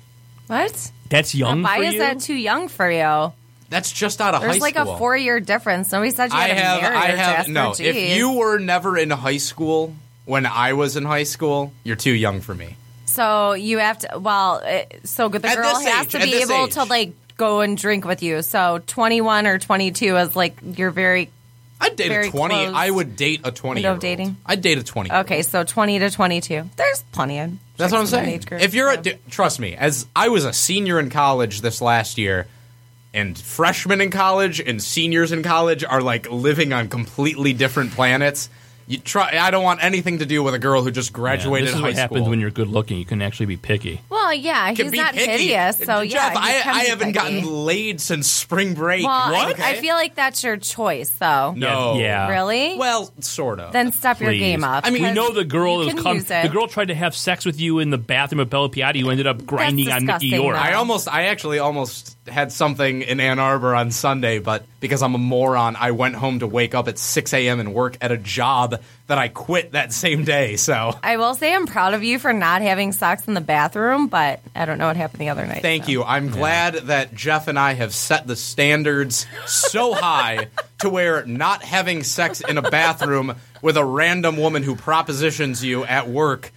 [0.48, 0.92] What?
[1.10, 2.00] That's young Why for is you.
[2.00, 3.34] that too young for you?
[3.70, 4.48] That's just out of high.
[4.48, 4.94] There's high like school.
[4.94, 5.92] a four year difference.
[5.92, 6.82] Nobody said you I had to have.
[6.82, 7.36] marry I her, have.
[7.38, 7.52] Jasper.
[7.52, 9.96] No, if you were never in high school
[10.26, 12.78] when I was in high school, you're too young for me.
[13.06, 14.20] So you have to.
[14.20, 16.74] Well, it, so the At girl has age, to be able age.
[16.74, 18.42] to like go and drink with you.
[18.42, 21.30] So 21 or 22 is like you're very
[21.82, 22.56] I'd date Very a 20.
[22.56, 23.78] close I would date a 20.
[23.80, 24.38] window of dating?
[24.46, 25.12] I'd date a 20.
[25.12, 25.42] okay.
[25.42, 26.70] So 20 to 22.
[26.76, 27.52] There's plenty of.
[27.78, 28.30] That's what I'm in that saying.
[28.36, 29.00] age group, If you're so.
[29.00, 32.48] a, d- trust me, as I was a senior in college this last year,
[33.14, 38.50] and freshmen in college and seniors in college are like living on completely different planets.
[38.88, 39.38] You try.
[39.40, 41.82] I don't want anything to do with a girl who just Yeah, graduated this is
[41.82, 42.30] high what happens school.
[42.30, 43.00] when you're good looking.
[43.00, 44.00] You can actually be picky.
[44.10, 45.32] well, yeah, Can he's be not picky.
[45.32, 45.78] hideous.
[45.80, 47.20] So yeah, Jeff, he I, I haven't picky.
[47.42, 49.04] gotten laid since spring break.
[49.04, 49.60] Well, I- what?
[49.60, 51.54] I, feel like that's your choice, though.
[51.58, 51.98] no.
[51.98, 52.30] Yeah.
[52.30, 52.78] Really?
[52.78, 53.74] Well, sort of.
[53.74, 54.86] Then step your game up.
[54.86, 56.20] I mean, you because know the girl you that can come.
[56.44, 58.98] The girl tried to have sex with you in the bathroom at Bella Piatti.
[58.98, 60.56] You ended up grinding on Mickey disgusting, York.
[60.56, 60.62] though.
[60.62, 65.14] I almost, I actually almost had something in Ann Arbor on Sunday, but because I'm
[65.14, 67.60] a moron, I went home to wake up at 6 a.m.
[67.60, 70.56] and work at a job that I quit that same day.
[70.56, 74.08] So I will say I'm proud of you for not having sex in the bathroom,
[74.08, 75.62] but I don't know what happened the other night.
[75.62, 75.92] thank so.
[75.92, 76.04] you.
[76.04, 80.48] I'm glad that Jeff and I have set the standards so high
[80.80, 85.84] to where not having sex in a bathroom with a random woman who propositions you
[85.84, 86.52] at work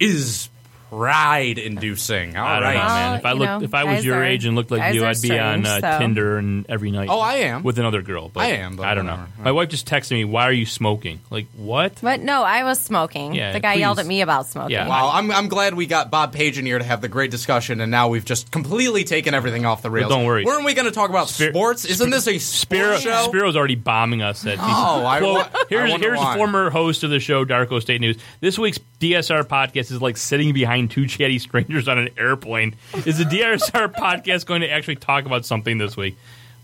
[0.00, 0.48] is
[0.90, 2.36] pride inducing.
[2.36, 2.74] All I don't right.
[2.74, 3.18] know, man.
[3.18, 4.80] If I you looked, know, if I was guys your are- age and looked like
[4.80, 7.08] guys you, are I'd be on uh, so- Tinder and every night.
[7.10, 7.62] Oh, I am.
[7.62, 8.28] with another girl.
[8.28, 9.12] But I am, but I don't know.
[9.12, 9.42] whatever.
[9.42, 11.98] My wife just texted me, "Why are you smoking?" Like what?
[12.02, 13.34] But no, I was smoking.
[13.34, 14.02] Yeah, the guy yelled please.
[14.02, 14.72] at me about smoking.
[14.72, 14.88] Yeah.
[14.88, 17.80] Wow, I'm, I'm glad we got Bob Page in here to have the great discussion,
[17.80, 20.08] and now we've just completely taken everything off the rails.
[20.10, 20.44] don't worry.
[20.44, 21.84] Weren't we going to talk about Spir- sports?
[21.84, 23.28] Isn't this a Spiro, sports show?
[23.28, 24.46] Spiro's already bombing us.
[24.46, 26.36] At Oh, I Quote, wa- I here's wonder here's why.
[26.36, 28.16] former host of the show, Darko State News.
[28.40, 32.74] This week's DSR podcast is like sitting behind two chatty strangers on an airplane.
[33.06, 36.16] Is the DSR podcast going to actually talk about something this week?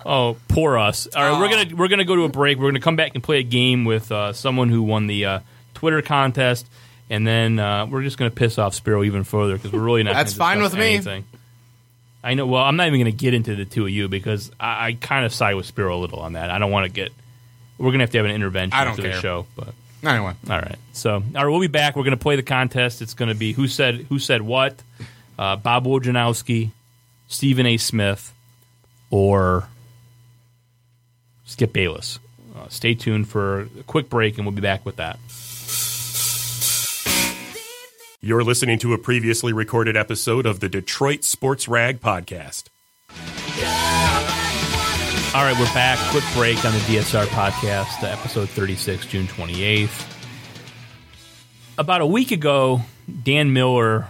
[0.04, 1.06] Oh, poor us!
[1.14, 1.64] All right, we're Oh.
[1.64, 2.58] gonna we're gonna go to a break.
[2.58, 5.40] We're gonna come back and play a game with uh, someone who won the uh,
[5.74, 6.66] Twitter contest,
[7.10, 10.14] and then uh, we're just gonna piss off Spiro even further because we're really not.
[10.14, 11.00] That's fine with me.
[12.24, 12.46] I know.
[12.46, 14.92] Well, I'm not even going to get into the two of you because I, I
[14.92, 16.50] kind of side with Spiro a little on that.
[16.50, 17.12] I don't want to get.
[17.78, 20.32] We're going to have to have an intervention I don't after the show, but Anyway,
[20.48, 20.76] all right.
[20.92, 21.94] So, all right, we'll be back.
[21.94, 23.02] We're going to play the contest.
[23.02, 24.82] It's going to be who said who said what.
[25.38, 26.70] Uh, Bob Wojnarowski,
[27.28, 27.76] Stephen A.
[27.76, 28.34] Smith,
[29.10, 29.68] or
[31.44, 32.18] Skip Bayless.
[32.56, 35.18] Uh, stay tuned for a quick break, and we'll be back with that.
[38.22, 42.64] You're listening to a previously recorded episode of the Detroit Sports Rag Podcast.
[45.32, 45.96] All right, we're back.
[46.10, 50.18] Quick break on the DSR podcast, uh, episode 36, June 28th.
[51.78, 52.80] About a week ago,
[53.22, 54.08] Dan Miller,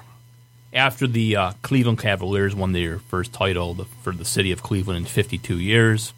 [0.73, 5.05] after the uh, Cleveland Cavaliers won their first title for the city of Cleveland in
[5.05, 6.15] 52 years,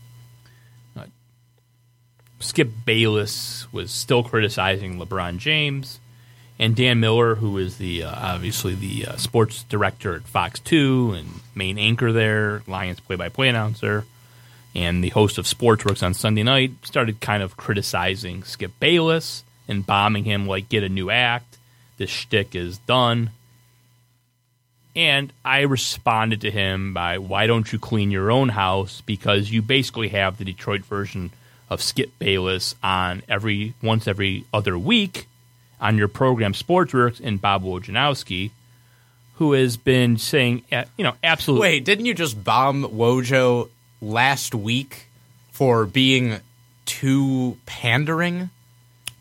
[0.97, 1.07] uh,
[2.39, 5.99] Skip Bayless was still criticizing LeBron James.
[6.61, 11.15] And Dan Miller, who is the uh, obviously the uh, sports director at Fox 2
[11.19, 14.05] and main anchor there, Lions play-by-play announcer,
[14.75, 19.87] and the host of Sportsworks on Sunday night started kind of criticizing Skip Bayless and
[19.87, 21.59] bombing him like get a new act.
[21.99, 23.31] This shtick is done.
[24.95, 29.03] And I responded to him by why don't you clean your own house?
[29.05, 31.31] Because you basically have the Detroit version
[31.71, 35.27] of Skip Bayless on every once every other week
[35.81, 38.51] on your program Sportsworks and Bob Wojnarowski,
[39.37, 43.71] who has been saying uh, you know absolutely wait, didn't you just bomb Wojo
[44.03, 45.07] last week
[45.53, 46.41] for being
[46.85, 48.51] too pandering?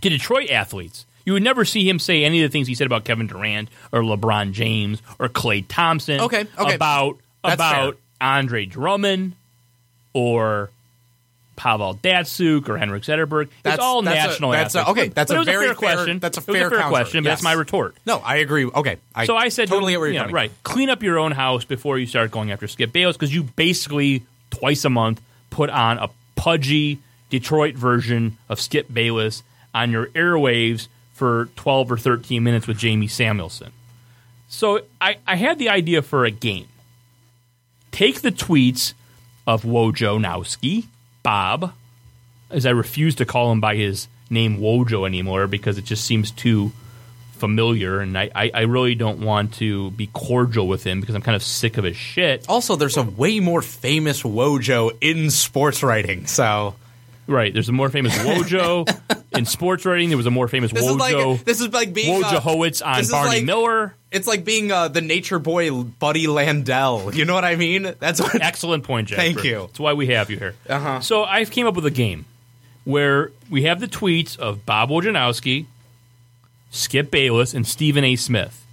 [0.01, 1.05] to Detroit athletes.
[1.25, 3.69] You would never see him say any of the things he said about Kevin Durant
[3.91, 6.19] or LeBron James or Klay Thompson.
[6.21, 6.73] Okay, okay.
[6.73, 9.33] About That's about Andre Drummond
[10.13, 10.71] or
[11.55, 13.49] Pavel Datsyuk or Henrik Zetterberg.
[13.61, 15.95] That's- it's all that's a- national that's a- okay, that's But a very fair fair-
[15.95, 16.17] question.
[16.17, 17.23] that's a fair counter, question.
[17.23, 17.37] But yes.
[17.37, 17.95] that's my retort.
[18.07, 18.65] No, I agree.
[18.65, 20.35] Okay, I So I said, totally get where you you're know, coming.
[20.35, 20.51] right.
[20.63, 24.23] Clean up your own house before you start going after Skip Bayless because you basically
[24.51, 26.99] twice a month put on a pudgy
[27.29, 29.41] Detroit version of Skip Bayless
[29.73, 33.71] on your airwaves for 12 or 13 minutes with Jamie Samuelson.
[34.49, 36.67] So I, I had the idea for a game.
[37.91, 38.93] Take the tweets
[39.47, 40.87] of Wojo Nowski,
[41.23, 41.73] Bob,
[42.49, 46.31] as I refuse to call him by his name Wojo anymore because it just seems
[46.31, 46.71] too
[47.41, 51.21] familiar, and I, I, I really don't want to be cordial with him because I'm
[51.21, 52.45] kind of sick of his shit.
[52.47, 56.27] Also, there's a way more famous Wojo in sports writing.
[56.27, 56.75] So
[57.27, 57.53] Right.
[57.53, 58.87] There's a more famous Wojo
[59.35, 60.09] in sports writing.
[60.09, 60.89] There was a more famous this Wojo.
[60.89, 60.97] is
[61.35, 63.95] like this is like being uh, on Barney like- Miller.
[64.11, 67.13] It's like being uh, the nature boy Buddy Landell.
[67.13, 67.93] You know what I mean?
[67.99, 68.35] That's what.
[68.41, 69.21] Excellent point, Jasper.
[69.21, 69.61] Thank you.
[69.67, 70.53] That's why we have you here.
[70.69, 70.99] Uh-huh.
[70.99, 72.25] So I came up with a game
[72.83, 75.65] where we have the tweets of Bob Wojnarowski,
[76.71, 78.15] Skip Bayless, and Stephen A.
[78.15, 78.65] Smith,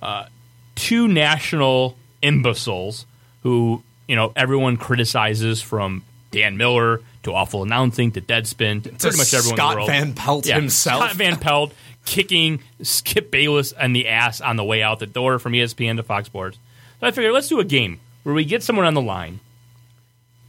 [0.00, 0.26] uh,
[0.74, 3.06] two national imbeciles
[3.42, 9.16] who you know everyone criticizes from Dan Miller to awful announcing to Deadspin to pretty
[9.16, 9.88] much everyone in Scott the world.
[9.88, 11.02] Van Pelt Yeah, himself.
[11.04, 11.72] Scott Van Pelt
[12.04, 16.02] kicking Skip Bayless and the ass on the way out the door from ESPN to
[16.02, 16.58] Fox Sports.
[17.00, 19.40] So I figured let's do a game where we get someone on the line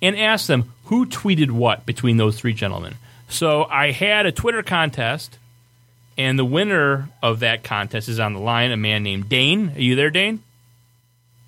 [0.02, 2.96] and ask them who tweeted what between those three gentlemen.
[3.30, 5.38] So I had a Twitter contest,
[6.18, 9.72] and the winner of that contest is on the line, a man named Dane.
[9.76, 10.44] Are you there, Dane?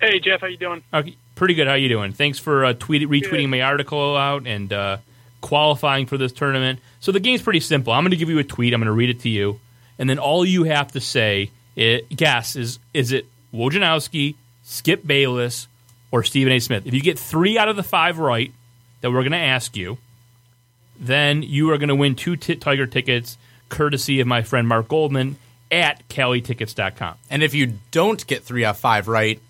[0.00, 0.82] Hey Jeff, how you doing?
[0.92, 1.66] Okay, pretty good.
[1.66, 2.12] How you doing?
[2.12, 3.48] Thanks for uh, tweet, retweeting Good.
[3.48, 4.98] my article out and uh,
[5.40, 6.80] qualifying for this tournament.
[7.00, 7.92] So the game's pretty simple.
[7.92, 8.74] I'm going to give you a tweet.
[8.74, 9.60] I'm going to read it to you,
[9.98, 14.34] and then all you have to say, it, guess, is is it Wojnarowski,
[14.64, 15.68] Skip Bayless,
[16.10, 16.58] or Stephen A.
[16.58, 16.86] Smith?
[16.86, 18.52] If you get three out of the five right
[19.00, 19.98] that we're going to ask you,
[20.98, 23.38] then you are going to win two t- Tiger tickets,
[23.68, 25.36] courtesy of my friend Mark Goldman
[25.70, 27.14] at CaliTickets.com.
[27.30, 29.40] And if you don't get three out of five right,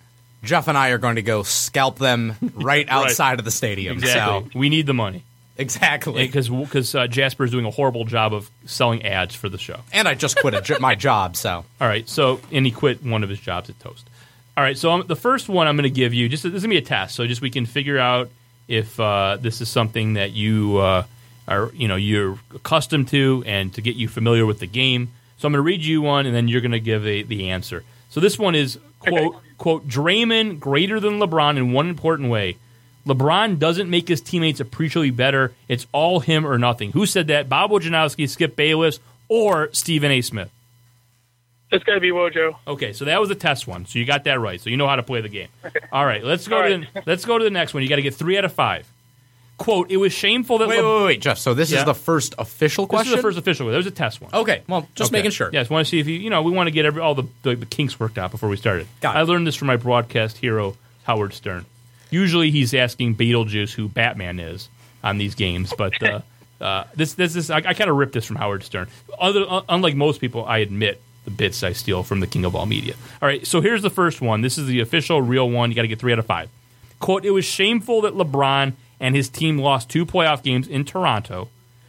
[0.42, 3.98] Jeff and I are going to go scalp them right outside of the stadium.
[3.98, 4.50] Exactly.
[4.52, 5.24] So We need the money.
[5.58, 6.26] exactly.
[6.26, 9.80] because because uh, Jasper is doing a horrible job of selling ads for the show.
[9.92, 13.22] And I just quit jo- my job, so All right, so and he quit one
[13.22, 14.08] of his jobs at Toast.
[14.56, 16.62] All right, so um, the first one I'm going to give you just this is
[16.62, 18.30] going to be a test, so just we can figure out
[18.68, 21.04] if uh, this is something that you uh,
[21.48, 25.12] are you know you're accustomed to and to get you familiar with the game.
[25.38, 27.50] So I'm going to read you one, and then you're going to give a, the
[27.50, 27.84] answer.
[28.08, 32.56] So this one is quote quote Draymond greater than LeBron in one important way.
[33.06, 35.52] LeBron doesn't make his teammates appreciably better.
[35.68, 36.90] It's all him or nothing.
[36.92, 37.48] Who said that?
[37.48, 38.98] Bob Wojnarowski, Skip Bayless,
[39.28, 40.22] or Stephen A.
[40.22, 40.50] Smith?
[41.70, 42.56] It's got to be Wojo.
[42.66, 43.86] Okay, so that was a test one.
[43.86, 44.60] So you got that right.
[44.60, 45.48] So you know how to play the game.
[45.92, 46.94] All right, let's go All to right.
[46.94, 47.82] the, let's go to the next one.
[47.82, 48.90] You got to get three out of five.
[49.58, 51.38] Quote: It was shameful that wait, Le- wait, wait, Jeff.
[51.38, 51.78] So this Yeah.
[51.78, 53.12] is the first official this question.
[53.12, 53.72] is the first official one.
[53.72, 54.30] There was a test one.
[54.34, 55.18] Okay, well, just Okay.
[55.18, 55.48] making sure.
[55.52, 57.24] Yes, want to see if you you know we want to get every, all the,
[57.42, 58.86] the, the kinks worked out before we started.
[59.00, 59.18] Got it.
[59.20, 61.64] I learned this from my broadcast hero Howard Stern.
[62.10, 64.68] Usually he's asking Beetlejuice who Batman is
[65.02, 66.20] on these games, but uh,
[66.60, 68.88] uh, this this is I, I kind of ripped this from Howard Stern.
[69.18, 72.54] Other uh, unlike most people, I admit the bits I steal from the king of
[72.54, 72.94] all media.
[73.22, 74.42] All right, so here's the first one.
[74.42, 75.70] This is the official real one.
[75.70, 76.50] You got to get three out of five.
[77.00, 81.48] Quote: It was shameful that LeBron and his team lost two playoff games in Toronto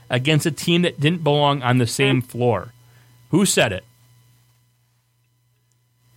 [0.09, 2.73] against a team that didn't belong on the same floor.
[3.31, 3.83] Who said it?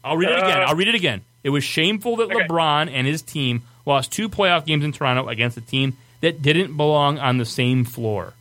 [0.05, 0.59] I'll read it again.
[0.62, 1.23] Uh, I'll read it again.
[1.43, 2.47] It was shameful that Okay.
[2.47, 6.77] LeBron and his team lost two playoff games in Toronto against a team that didn't
[6.77, 8.35] belong on the same floor.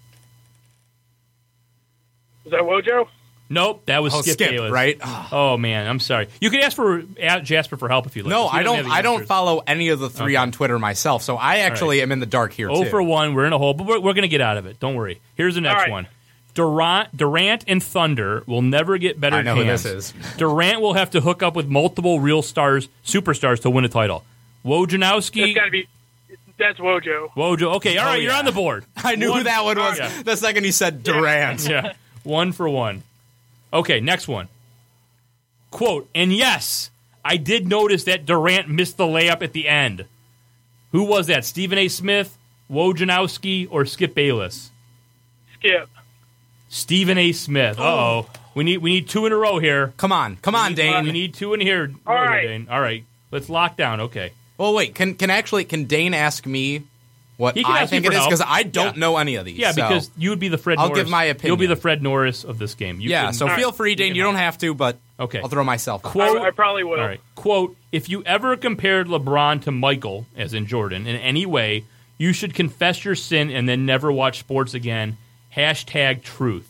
[2.45, 3.07] Is that Wojo?
[3.51, 4.71] Nope, that was Oh, Skip, Skip, Bayless.
[4.71, 4.97] right?
[5.31, 6.27] Oh man, I'm sorry.
[6.39, 8.29] You could ask for ask Jasper for help if you like.
[8.29, 8.85] No, I don't.
[8.89, 10.41] I don't follow any of the three Okay.
[10.41, 13.45] on Twitter myself, so I actually am in the dark here Oh for one, we're
[13.45, 14.79] in a hole, but we're, we're going to get out of it.
[14.79, 15.19] Don't worry.
[15.35, 15.91] Here's the next right.
[15.91, 16.07] one.
[16.55, 20.13] Durant, Durant and Thunder will never get better I know who this is.
[20.37, 24.23] Durant will have to hook up with multiple real stars, superstars to win a title.
[24.65, 25.87] Wojnarowski, It's got to be.
[26.57, 27.29] That's Wojo.
[27.35, 27.75] Wojo.
[27.77, 28.85] Okay, all right, oh, you're on the board.
[28.97, 30.23] I knew who that one was Yeah.
[30.23, 31.65] the second he said Durant.
[31.69, 31.93] yeah,
[32.23, 33.03] one for one.
[33.73, 34.47] Okay, next one.
[35.71, 36.89] Quote, and yes,
[37.23, 40.05] I did notice that Durant missed the layup at the end.
[40.91, 41.45] Who was that?
[41.45, 41.87] Stephen A.
[41.87, 42.37] Smith,
[42.71, 44.71] Wojnarowski, or Skip Bayless?
[45.53, 45.89] Skip.
[46.69, 47.31] Stephen A.
[47.31, 47.79] Smith.
[47.79, 48.29] Uh oh.
[48.55, 49.93] We need we need two in a row here.
[49.97, 51.03] Come on, come on, Dane.
[51.05, 51.93] We need two in here.
[52.05, 52.47] All row here, right.
[52.47, 52.67] Dane.
[52.69, 53.05] All right.
[53.31, 54.01] Let's lock down.
[54.01, 54.31] Okay.
[54.57, 54.95] Well, wait.
[54.95, 56.83] Can can actually can Dane ask me
[57.39, 58.29] what He can I ask think for it is help.
[58.31, 58.99] because I don't Yeah.
[58.99, 59.57] know any of these.
[59.57, 60.77] Yeah, so- because you would be the Fred.
[60.77, 61.03] I'll Norris.
[61.03, 61.47] give my opinion.
[61.47, 62.99] You'll be the Fred Norris of this game.
[62.99, 63.23] You yeah.
[63.25, 63.77] can- So All feel right.
[63.77, 64.13] free, Dane.
[64.13, 65.39] You don't have to, but Okay.
[65.39, 66.01] I'll throw myself.
[66.03, 66.41] Quote.
[66.41, 66.99] I, I probably will.
[66.99, 67.21] All right.
[67.35, 71.85] Quote, if you ever compared LeBron to Michael, as in Jordan, in any way,
[72.17, 75.17] you should confess your sin and then never watch sports again.
[75.55, 76.67] Hashtag truth.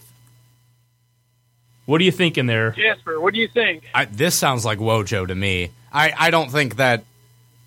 [1.85, 2.71] What do you think in there?
[2.71, 3.83] Jasper, what do you think?
[3.95, 5.71] I, this sounds like Wojo to me.
[5.91, 7.03] I, I don't think that.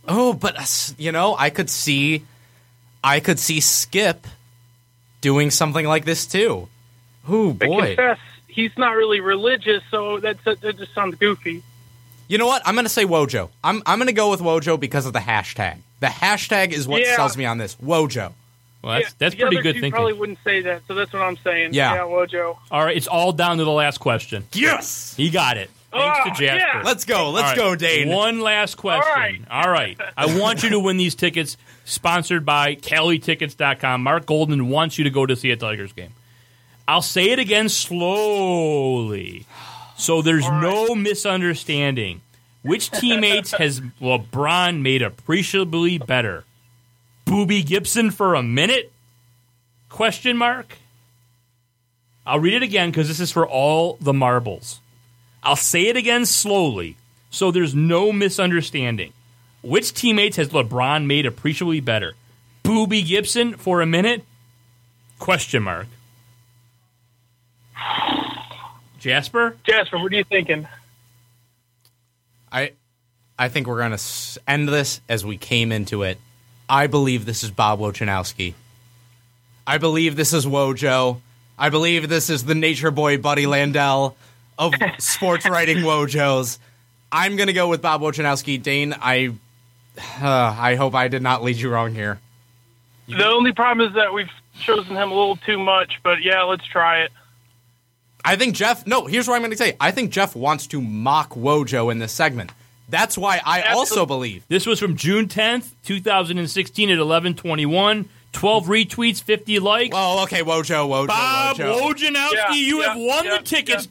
[0.07, 0.65] Oh, but uh,
[0.97, 2.23] you know, I could see,
[3.05, 4.27] I could see Skip
[5.21, 6.69] doing something like this too.
[7.31, 8.19] Ooh But boy, confess.
[8.49, 11.63] he's not really religious, so that's that just sounds goofy.
[12.29, 12.63] You know what?
[12.65, 13.51] I'm going to say Wojo.
[13.63, 15.79] I'm I'm going to go with Wojo because of the hashtag.
[16.01, 17.17] The hashtag is what Yeah.
[17.17, 17.77] sells me on this.
[17.77, 18.33] Wojo.
[18.83, 19.93] Well, that's Yeah, that's pretty other good two thinking.
[19.93, 21.75] Probably wouldn't say that, so that's what I'm saying.
[21.75, 21.95] Yeah.
[21.95, 22.57] yeah, Wojo.
[22.71, 24.45] All right, it's all down to the last question.
[24.53, 25.15] Yes.
[25.17, 25.71] He got it.
[25.93, 26.45] Thanks Oh, to Jasper.
[26.79, 26.83] yeah.
[26.85, 27.31] Let's go.
[27.31, 28.09] Let's All right, go, Dane.
[28.09, 29.11] One last question.
[29.11, 29.41] All right.
[29.51, 30.01] All right.
[30.17, 34.03] I want you to win these tickets sponsored by CaliTickets.com.
[34.03, 36.13] Mark Goldman wants you to go to see a Tigers game.
[36.89, 39.47] I'll say it again slowly
[39.97, 42.23] so there's no misunderstanding.
[42.63, 46.45] Which teammates has LeBron made appreciably better?
[47.25, 48.93] Boobie Gibson for a minute?
[49.89, 50.79] Question mark?
[52.27, 54.81] I'll read it again because this is for all the marbles.
[55.43, 56.97] I'll say it again slowly
[57.33, 59.13] so there's no misunderstanding.
[59.63, 62.15] Which teammates has LeBron made appreciably better?
[62.63, 64.25] Boobie Gibson for a minute?
[65.19, 65.87] Question mark.
[68.99, 69.57] Jasper?
[69.65, 70.69] Jasper, what are you thinking?
[72.53, 72.73] I
[73.39, 76.19] I think we're going to end this as we came into it.
[76.69, 78.55] I believe this is Bob Wojnarowski.
[79.67, 81.21] I believe this is Wojo.
[81.59, 84.15] I believe this is the nature boy Buddy Landel
[84.59, 86.59] of sports writing Wojos.
[87.11, 88.63] I'm going to go with Bob Wojnarowski.
[88.63, 89.35] Dane, I
[89.99, 92.19] uh, I hope I did not lead you wrong here.
[93.09, 94.31] The only problem is that we've
[94.61, 97.13] chosen him a little too much, but yeah, let's try it.
[98.25, 98.87] I think Jeff.
[98.87, 99.77] No, here's what I'm going to say.
[99.81, 102.53] I think Jeff wants to mock Wojo in this segment.
[102.89, 104.45] That's why I also believe.
[104.49, 108.09] This was from June 10th, 2016 at 1121.
[108.33, 109.95] 12 retweets, 50 likes.
[109.97, 111.81] Oh, okay, Wojo, Wojo, Bob Wojo.
[111.81, 113.89] Wojnarowski, Yeah, you yeah, have won yeah, the tickets.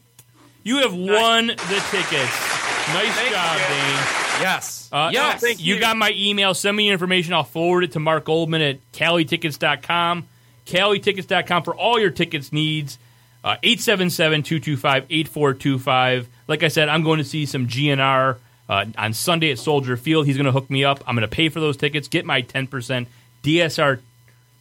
[0.63, 0.73] Yeah.
[0.73, 2.61] You have won the tickets.
[2.93, 3.63] Nice Thank job, you.
[3.67, 4.21] Dane.
[4.41, 4.89] Yes.
[4.91, 5.39] Uh, yes.
[5.39, 5.81] thank you you.
[5.81, 6.53] got my email.
[6.53, 7.33] Send me your information.
[7.33, 10.27] I'll forward it to Mark Goldman at CaliTickets.com.
[10.65, 12.97] CaliTickets.com for all your tickets needs.
[13.43, 16.25] Uh, 877-225-8425.
[16.47, 18.38] Like I said, I'm going to see some GNR
[18.69, 20.25] uh, on Sunday at Soldier Field.
[20.25, 21.03] He's going to hook me up.
[21.07, 23.07] I'm going to pay for those tickets, get my 10%
[23.43, 23.99] DSR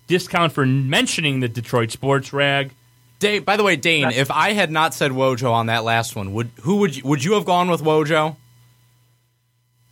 [0.06, 2.72] discount for mentioning the Detroit Sports Rag.
[3.20, 6.32] Dave, by the way, Dane, if I had not said Wojo on that last one,
[6.32, 8.36] would who would you, would you have gone with Wojo?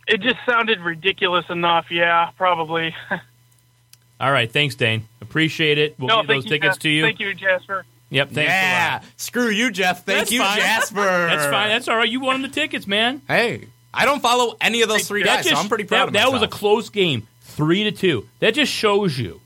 [0.07, 1.85] It just sounded ridiculous enough.
[1.91, 2.95] Yeah, probably.
[4.19, 5.07] All right, thanks, Dane.
[5.21, 5.95] Appreciate it.
[5.99, 7.03] We'll no, get those you, tickets Jas- to you.
[7.03, 7.85] Thank you, Jasper.
[8.09, 8.89] Yep, thanks a yeah.
[8.93, 9.11] lot.
[9.17, 10.03] Screw you, Jeff.
[10.03, 10.57] Thank That's you, fine.
[10.57, 10.95] Jasper.
[10.95, 11.69] That's fine.
[11.69, 12.09] That's all right.
[12.09, 13.21] You won the tickets, man.
[13.27, 16.07] hey, I don't follow any of those three That guys, so I'm pretty proud that,
[16.07, 18.27] of that was a close game, three to two.
[18.39, 19.39] That just shows you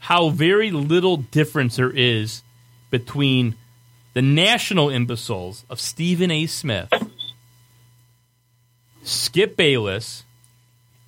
[0.00, 2.42] how very little difference there is
[3.04, 3.54] between
[4.14, 6.46] the national imbeciles of Stephen A.
[6.46, 6.88] Smith,
[9.02, 10.24] Skip Bayless,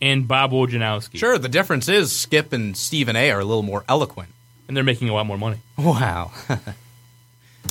[0.00, 1.18] and Bob Wojnarowski.
[1.18, 4.30] Sure, the difference is Skip and Stephen A are a little more eloquent.
[4.68, 5.58] and they're making a lot more money.
[5.76, 6.30] Wow.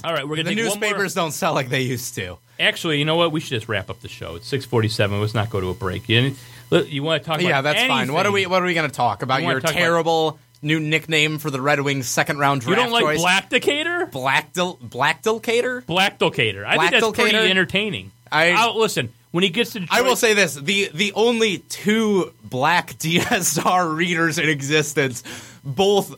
[0.04, 2.38] All right, we're gonna the take one more- newspapers don't sell like they used to.
[2.60, 3.32] Actually, you know what?
[3.32, 4.36] We should just wrap up the show.
[4.36, 5.20] It's six forty-seven.
[5.22, 6.10] Let's not go to a break.
[6.10, 6.36] You,
[6.72, 7.42] you want to talk?
[7.42, 8.12] yeah, that's fine.
[8.12, 9.42] What are we what are we going to talk about?
[9.44, 12.78] You Your terrible new nickname for the Red Wings second round draft.
[12.78, 13.22] You don't like choice.
[13.22, 14.06] Black Decatur?
[14.08, 15.86] Black Black Dilcator?
[15.86, 16.66] Black Dulcator.
[16.66, 18.12] I think that's pretty entertaining.
[18.32, 19.80] I- I'll- listen when he gets to.
[19.82, 25.24] Detroit, I will say this: the the only two black DSR readers in existence,
[25.64, 26.16] both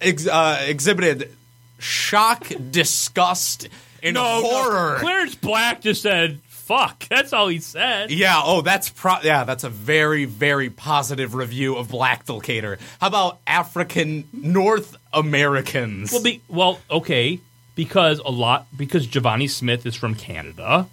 [0.00, 1.30] ex- uh, exhibited
[1.78, 3.68] shock, disgust,
[4.02, 4.42] and no, no.
[4.48, 4.96] horror.
[4.98, 6.40] Clarence Black just said
[6.70, 8.10] "fuck." That's all he said.
[8.10, 8.40] Yeah.
[8.42, 9.44] Oh, that's pro- yeah.
[9.44, 12.78] That's a very very positive review of Black Dilcator.
[13.00, 16.12] How about African North Americans?
[16.12, 17.40] Well, be, well, okay,
[17.74, 20.86] because a lot because Givani Smith is from Canada,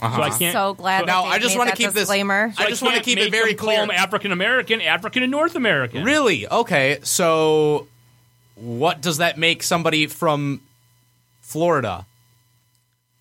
[0.00, 0.16] uh-huh.
[0.16, 0.52] so I can't.
[0.52, 1.06] So glad.
[1.06, 3.58] Now, I just wanna that keep this- so I just wanna keep it very them
[3.64, 3.92] clear.
[3.92, 6.04] African American, African and North American.
[6.04, 6.46] Really?
[6.46, 6.98] Okay.
[7.02, 7.88] So,
[8.54, 10.60] what does that make somebody from
[11.40, 12.04] Florida?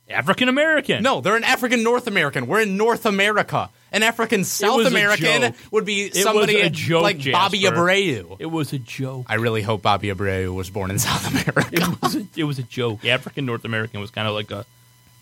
[0.09, 1.03] African American.
[1.03, 2.47] No, they're an African North American.
[2.47, 3.69] We're in North America.
[3.91, 8.35] An African South American would be somebody joke, like Bobby Abreu.
[8.39, 9.25] it was a joke.
[9.29, 11.69] I really hope Bobby Abreu was born in South America.
[11.71, 13.05] It was a, it was a joke.
[13.05, 14.65] African North American was kind of like a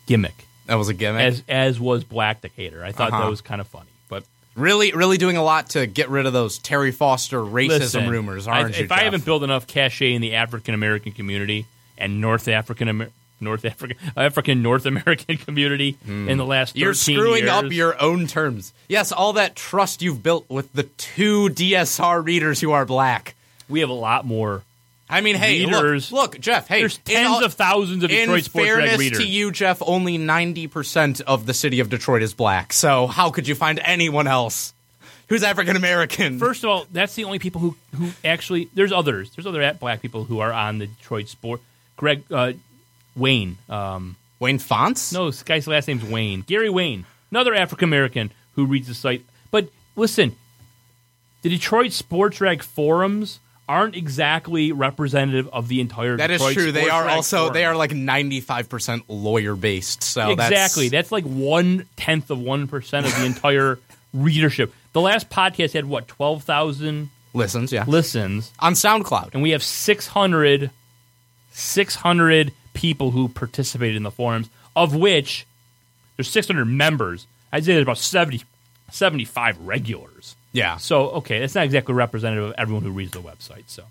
[0.06, 1.20] gimmick, that was a gimmick.
[1.22, 2.84] as as was Black Decatur.
[2.84, 3.22] I thought Uh-huh.
[3.24, 4.24] that was kind of funny, but
[4.56, 8.48] really, really doing a lot to get rid of those Terry Foster racism Listen, rumors,
[8.48, 8.84] aren't you?
[8.84, 11.66] if I haven't built enough cachet in the African American community
[11.98, 13.10] and North African Amer-
[13.40, 16.82] North African African North American community in the last 13.
[16.82, 18.72] You're screwing years, up your own terms.
[18.88, 23.34] Yes, all that trust you've built with the two DSR readers who are black.
[23.68, 24.62] we have a lot more.
[25.08, 26.10] I mean, hey, Readers.
[26.10, 26.66] look, look, Jeff.
[26.66, 29.18] Hey, There's tens all- of thousands of Detroit sports fairness readers.
[29.20, 32.72] to you, Jeff, only ninety percent of the city of Detroit is black.
[32.72, 34.72] So how could you find anyone else
[35.28, 36.40] who's African American?
[36.40, 38.68] First of all, that's the only people who who actually.
[38.74, 39.30] There's others.
[39.30, 41.60] There's other black people who are on the Detroit sport.
[41.96, 42.52] Greg uh,
[43.16, 45.12] Wayne, um, Wayne Fontes?
[45.12, 46.42] No, this guy's last name's Wayne.
[46.42, 49.24] Gary Wayne, another African American who reads the site.
[49.50, 50.36] But listen,
[51.42, 56.16] the Detroit Sports Rag forums aren't exactly representative of the entire.
[56.16, 56.72] That is Detroit true.
[56.72, 57.54] They are also forum.
[57.54, 60.02] they are like ninety five percent lawyer based.
[60.02, 60.88] So exactly.
[60.88, 63.78] That's, That's like one tenth of one percent of the entire
[64.12, 64.72] readership.
[64.92, 67.72] The last podcast had what twelve thousand listens.
[67.72, 69.34] Yeah, listens, on SoundCloud.
[69.34, 70.70] and we have 600,
[71.52, 75.46] 600 people who participated in the forums, of which
[76.16, 77.26] there's six hundred members.
[77.52, 78.42] I'd say there's about 70,
[78.90, 80.36] 75 regulars.
[80.52, 80.76] Yeah.
[80.76, 83.64] So okay, that's not exactly representative of everyone who reads the website.
[83.66, 83.84] So,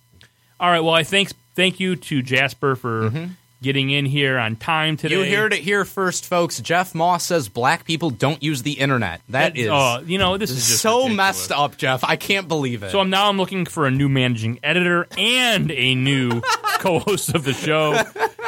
[0.59, 0.81] all right.
[0.81, 3.31] Well, I thanks thank you to Jasper for mm-hmm.
[3.65, 5.27] Getting in here on time today.
[5.29, 6.59] You heard it here first, folks.
[6.61, 9.21] Jeff Moss says black people don't use the internet.
[9.29, 11.17] that is Oh, you know this is just so ridiculous.
[11.17, 12.03] messed up, Jeff.
[12.03, 12.91] I can't believe it.
[12.91, 16.41] So I'm now I'm looking for a new managing editor and a new
[16.79, 17.99] co-host of the show.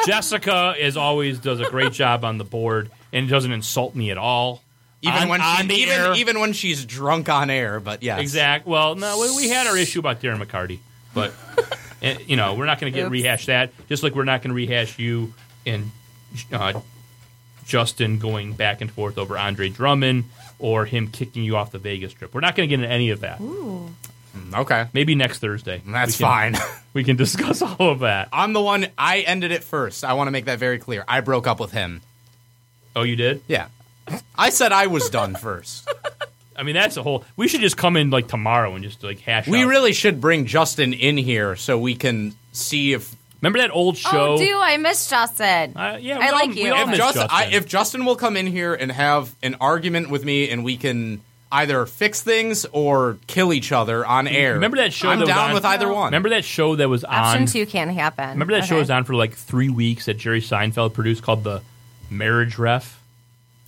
[0.05, 4.17] Jessica, as always, does a great job on the board and doesn't insult me at
[4.19, 4.61] all.
[5.01, 6.13] even on- when she, even air.
[6.15, 8.67] even when she's drunk on air, but yes, Exact.
[8.67, 10.79] Well, no, we- we had our issue about Darren McCarty,
[11.13, 11.33] but
[12.01, 13.71] eh, you know we're not going to get rehash that.
[13.87, 15.33] Just like we're not going to rehash you
[15.65, 15.91] and
[16.51, 16.79] uh,
[17.65, 20.25] Justin going back and forth over Andre Drummond
[20.59, 22.33] or him kicking you off the Vegas trip.
[22.33, 23.41] We're not going to get into any of that.
[24.53, 25.81] Okay, Maybe next Thursday.
[25.85, 26.55] that's We can- fine.
[26.93, 28.29] We can discuss all of that.
[28.33, 28.87] I'm the one.
[28.97, 30.03] I ended it first.
[30.03, 31.03] I want to make that very clear.
[31.07, 32.01] I broke up with him.
[32.95, 33.43] Oh, you did?
[33.47, 33.67] Yeah,
[34.35, 35.87] I said I was done first.
[36.57, 37.23] I mean, that's a whole.
[37.35, 39.47] We should just come in like tomorrow and just like hash.
[39.47, 39.67] we out.
[39.67, 44.33] really should bring Justin in here so we can see if remember that old show.
[44.33, 45.77] Oh, do I miss Justin?
[45.77, 46.73] Uh, yeah, I we all- like we you.
[46.73, 50.09] all if miss Justin, I, if Justin will come in here and have an argument
[50.09, 51.21] with me, and we can
[51.51, 54.55] either fix things or kill each other on air.
[54.55, 56.05] Remember that show I'm that was down on- with either one.
[56.07, 57.47] Remember that show that was Option on.
[57.47, 58.31] two can't happen.
[58.31, 61.61] Remember that show was on for like three weeks that Jerry Seinfeld produced called the
[62.09, 62.96] Marriage Ref.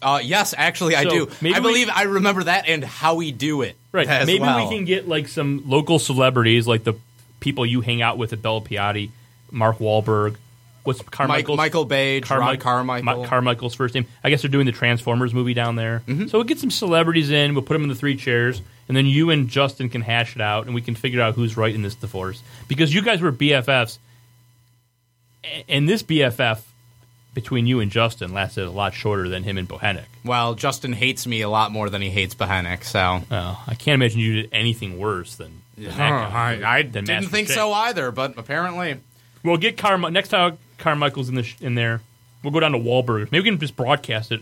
[0.02, 1.28] Uh, yes, actually, I So, do.
[1.30, 3.76] I we- believe I remember that and how we do it.
[3.92, 4.08] Right.
[4.08, 4.70] Maybe well.
[4.70, 6.94] we can get like some local celebrities, like the
[7.40, 9.10] people you hang out with at Bella Piatti,
[9.52, 10.36] Mark Wahlberg.
[10.84, 11.58] What's Mike, Carmichael's?
[11.58, 13.04] Michael Bay, Ron Carmichael.
[13.04, 14.06] Ma- Carmichael's first name.
[14.24, 16.02] I guess they're doing the Transformers movie down there.
[16.08, 16.28] Mm-hmm.
[16.28, 17.54] So we'll get some celebrities in.
[17.54, 20.42] We'll put them in the three chairs, and then you and Justin can hash it
[20.42, 22.42] out, and we can figure out who's right in this divorce.
[22.68, 23.98] Because you guys were BFFs,
[25.68, 26.62] and this BFF
[27.34, 30.06] between you and Justin lasted a lot shorter than him and Bohenick.
[30.26, 33.22] well, Justin hates me a lot more than he hates Bohenick, so.
[33.30, 37.30] Well, I can't imagine you did anything worse than, than I, I than didn't Master
[37.30, 37.56] think Chick.
[37.56, 38.98] so either, but apparently.
[39.44, 39.82] We'll get
[40.12, 42.02] next time Carmichael's in the sh- in there.
[42.44, 43.32] We'll go down to Wahlburgers.
[43.32, 44.42] Maybe we can just broadcast it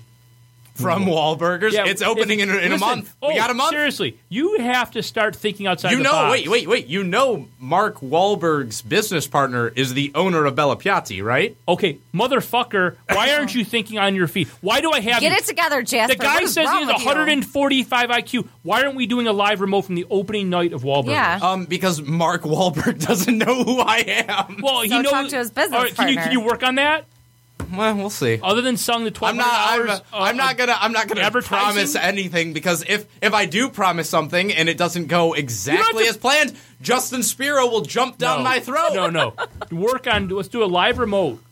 [0.77, 3.15] From Wahlburgers, Yeah, it's opening if- in, a- in a month.
[3.21, 3.71] Oh, we got a month.
[3.71, 5.91] Seriously, you have to start thinking outside.
[5.91, 6.31] You the know, box.
[6.31, 6.87] wait, wait, wait.
[6.87, 11.55] You know, Mark Wahlberg's business partner is the owner of Bella Piatti, right?
[11.67, 14.47] Okay, motherfucker, why aren't you thinking on your feet?
[14.61, 15.37] Why do I have Get you?
[15.37, 16.15] it together, Jasper.
[16.15, 17.05] The guy What is says he has with you?
[17.05, 18.47] 145 IQ.
[18.63, 21.07] Why aren't we doing a live remote from the opening night of Wahlburgers?
[21.09, 21.39] Yeah.
[21.41, 23.97] Um, because Mark Wahlberg doesn't know who I
[24.27, 24.57] am.
[24.61, 25.11] Well, he So knows.
[25.11, 27.05] talk to his business All right, can you can you work on that?
[27.73, 28.39] Well, we'll see.
[28.41, 29.47] Other than selling the 12 I'm not.
[29.49, 30.77] I'm, hours, uh, I'm not gonna.
[30.79, 31.57] I'm not gonna advertising?
[31.57, 36.15] promise anything because if if I do promise something and it doesn't go exactly as
[36.17, 38.93] planned, Justin Spiro will jump down no, my throat.
[38.93, 39.33] No, no.
[39.71, 40.29] Work on.
[40.29, 41.43] Let's do a live remote.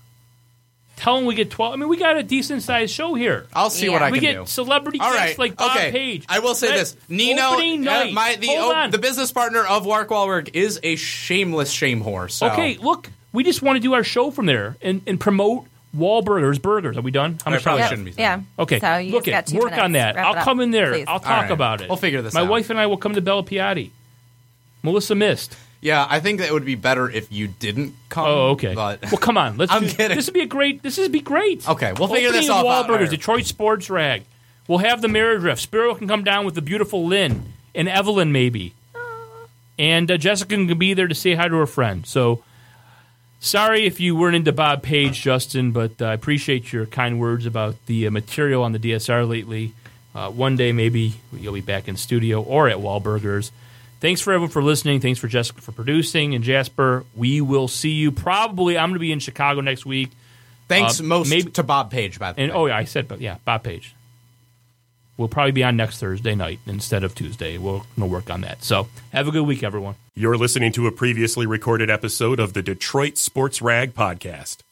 [0.95, 1.73] Tell them we get 12.
[1.73, 3.47] I mean, we got a decent sized show here.
[3.53, 3.91] I'll see Yeah.
[3.91, 4.45] what I we can get do.
[4.45, 5.39] celebrity All guests right.
[5.39, 5.91] like Bob okay.
[5.91, 6.25] Page.
[6.29, 8.91] I will say That this: Nino, uh, my the Hold o- on.
[8.91, 12.31] the business partner of Mark Wahlberg is a shameless shame whore.
[12.31, 12.47] So.
[12.47, 15.65] Okay, look, we just want to do our show from there and, and promote
[15.95, 16.97] Wahlburgers burgers.
[16.97, 17.37] Are we done?
[17.43, 17.89] How I much probably time?
[17.89, 18.21] shouldn't be.
[18.21, 18.41] Yeah.
[18.59, 20.15] Okay, So you look just got at two work on that.
[20.15, 20.91] Wrap I'll up, come in there.
[20.93, 21.05] please.
[21.07, 21.51] I'll talk All right.
[21.51, 21.89] about it.
[21.89, 22.39] We'll figure this out.
[22.39, 22.51] My out.
[22.51, 23.91] wife and I will come to Bella Piatti.
[24.83, 25.55] Melissa missed.
[25.81, 28.25] Yeah, I think that would be better if you didn't come.
[28.25, 28.73] Oh, okay.
[28.73, 29.57] But well, come on.
[29.57, 29.71] Let's.
[29.73, 30.17] I'm do, kidding.
[30.17, 30.81] This would be a great.
[30.83, 31.67] This would be great.
[31.67, 32.87] Okay, we'll figure Opening this of all out.
[32.87, 34.23] Wahlburgers, Detroit Sports Rag.
[34.67, 35.59] We'll have the marriage ref.
[35.59, 38.73] Spiro can come down with the beautiful Lynn and Evelyn, maybe.
[39.77, 42.05] And uh, Jessica can be there to say hi to her friend.
[42.07, 42.43] So,
[43.45, 47.45] sorry if you weren't into Bob Page, Justin, but uh, I appreciate your kind words
[47.45, 49.73] about the uh, material on the DSR lately.
[50.13, 53.51] Uh, one day, maybe you'll be back in studio or at Wahlburgers.
[53.99, 54.99] Thanks for everyone for listening.
[54.99, 56.35] Thanks for Jessica for producing.
[56.35, 58.77] And Jasper, we will see you probably.
[58.77, 60.11] I'm going to be in Chicago next week.
[60.67, 62.57] Thanks Uh, most maybe- to Bob Page, by the And way.
[62.57, 63.93] oh yeah, I said, but yeah, Bob Page.
[65.17, 67.57] We'll probably be on next Thursday night instead of Tuesday.
[67.57, 68.63] We'll, we'll work on that.
[68.63, 69.95] So have a good week, everyone.
[70.13, 74.64] You're listening to a previously recorded episode of the Detroit Sports Rag Podcast.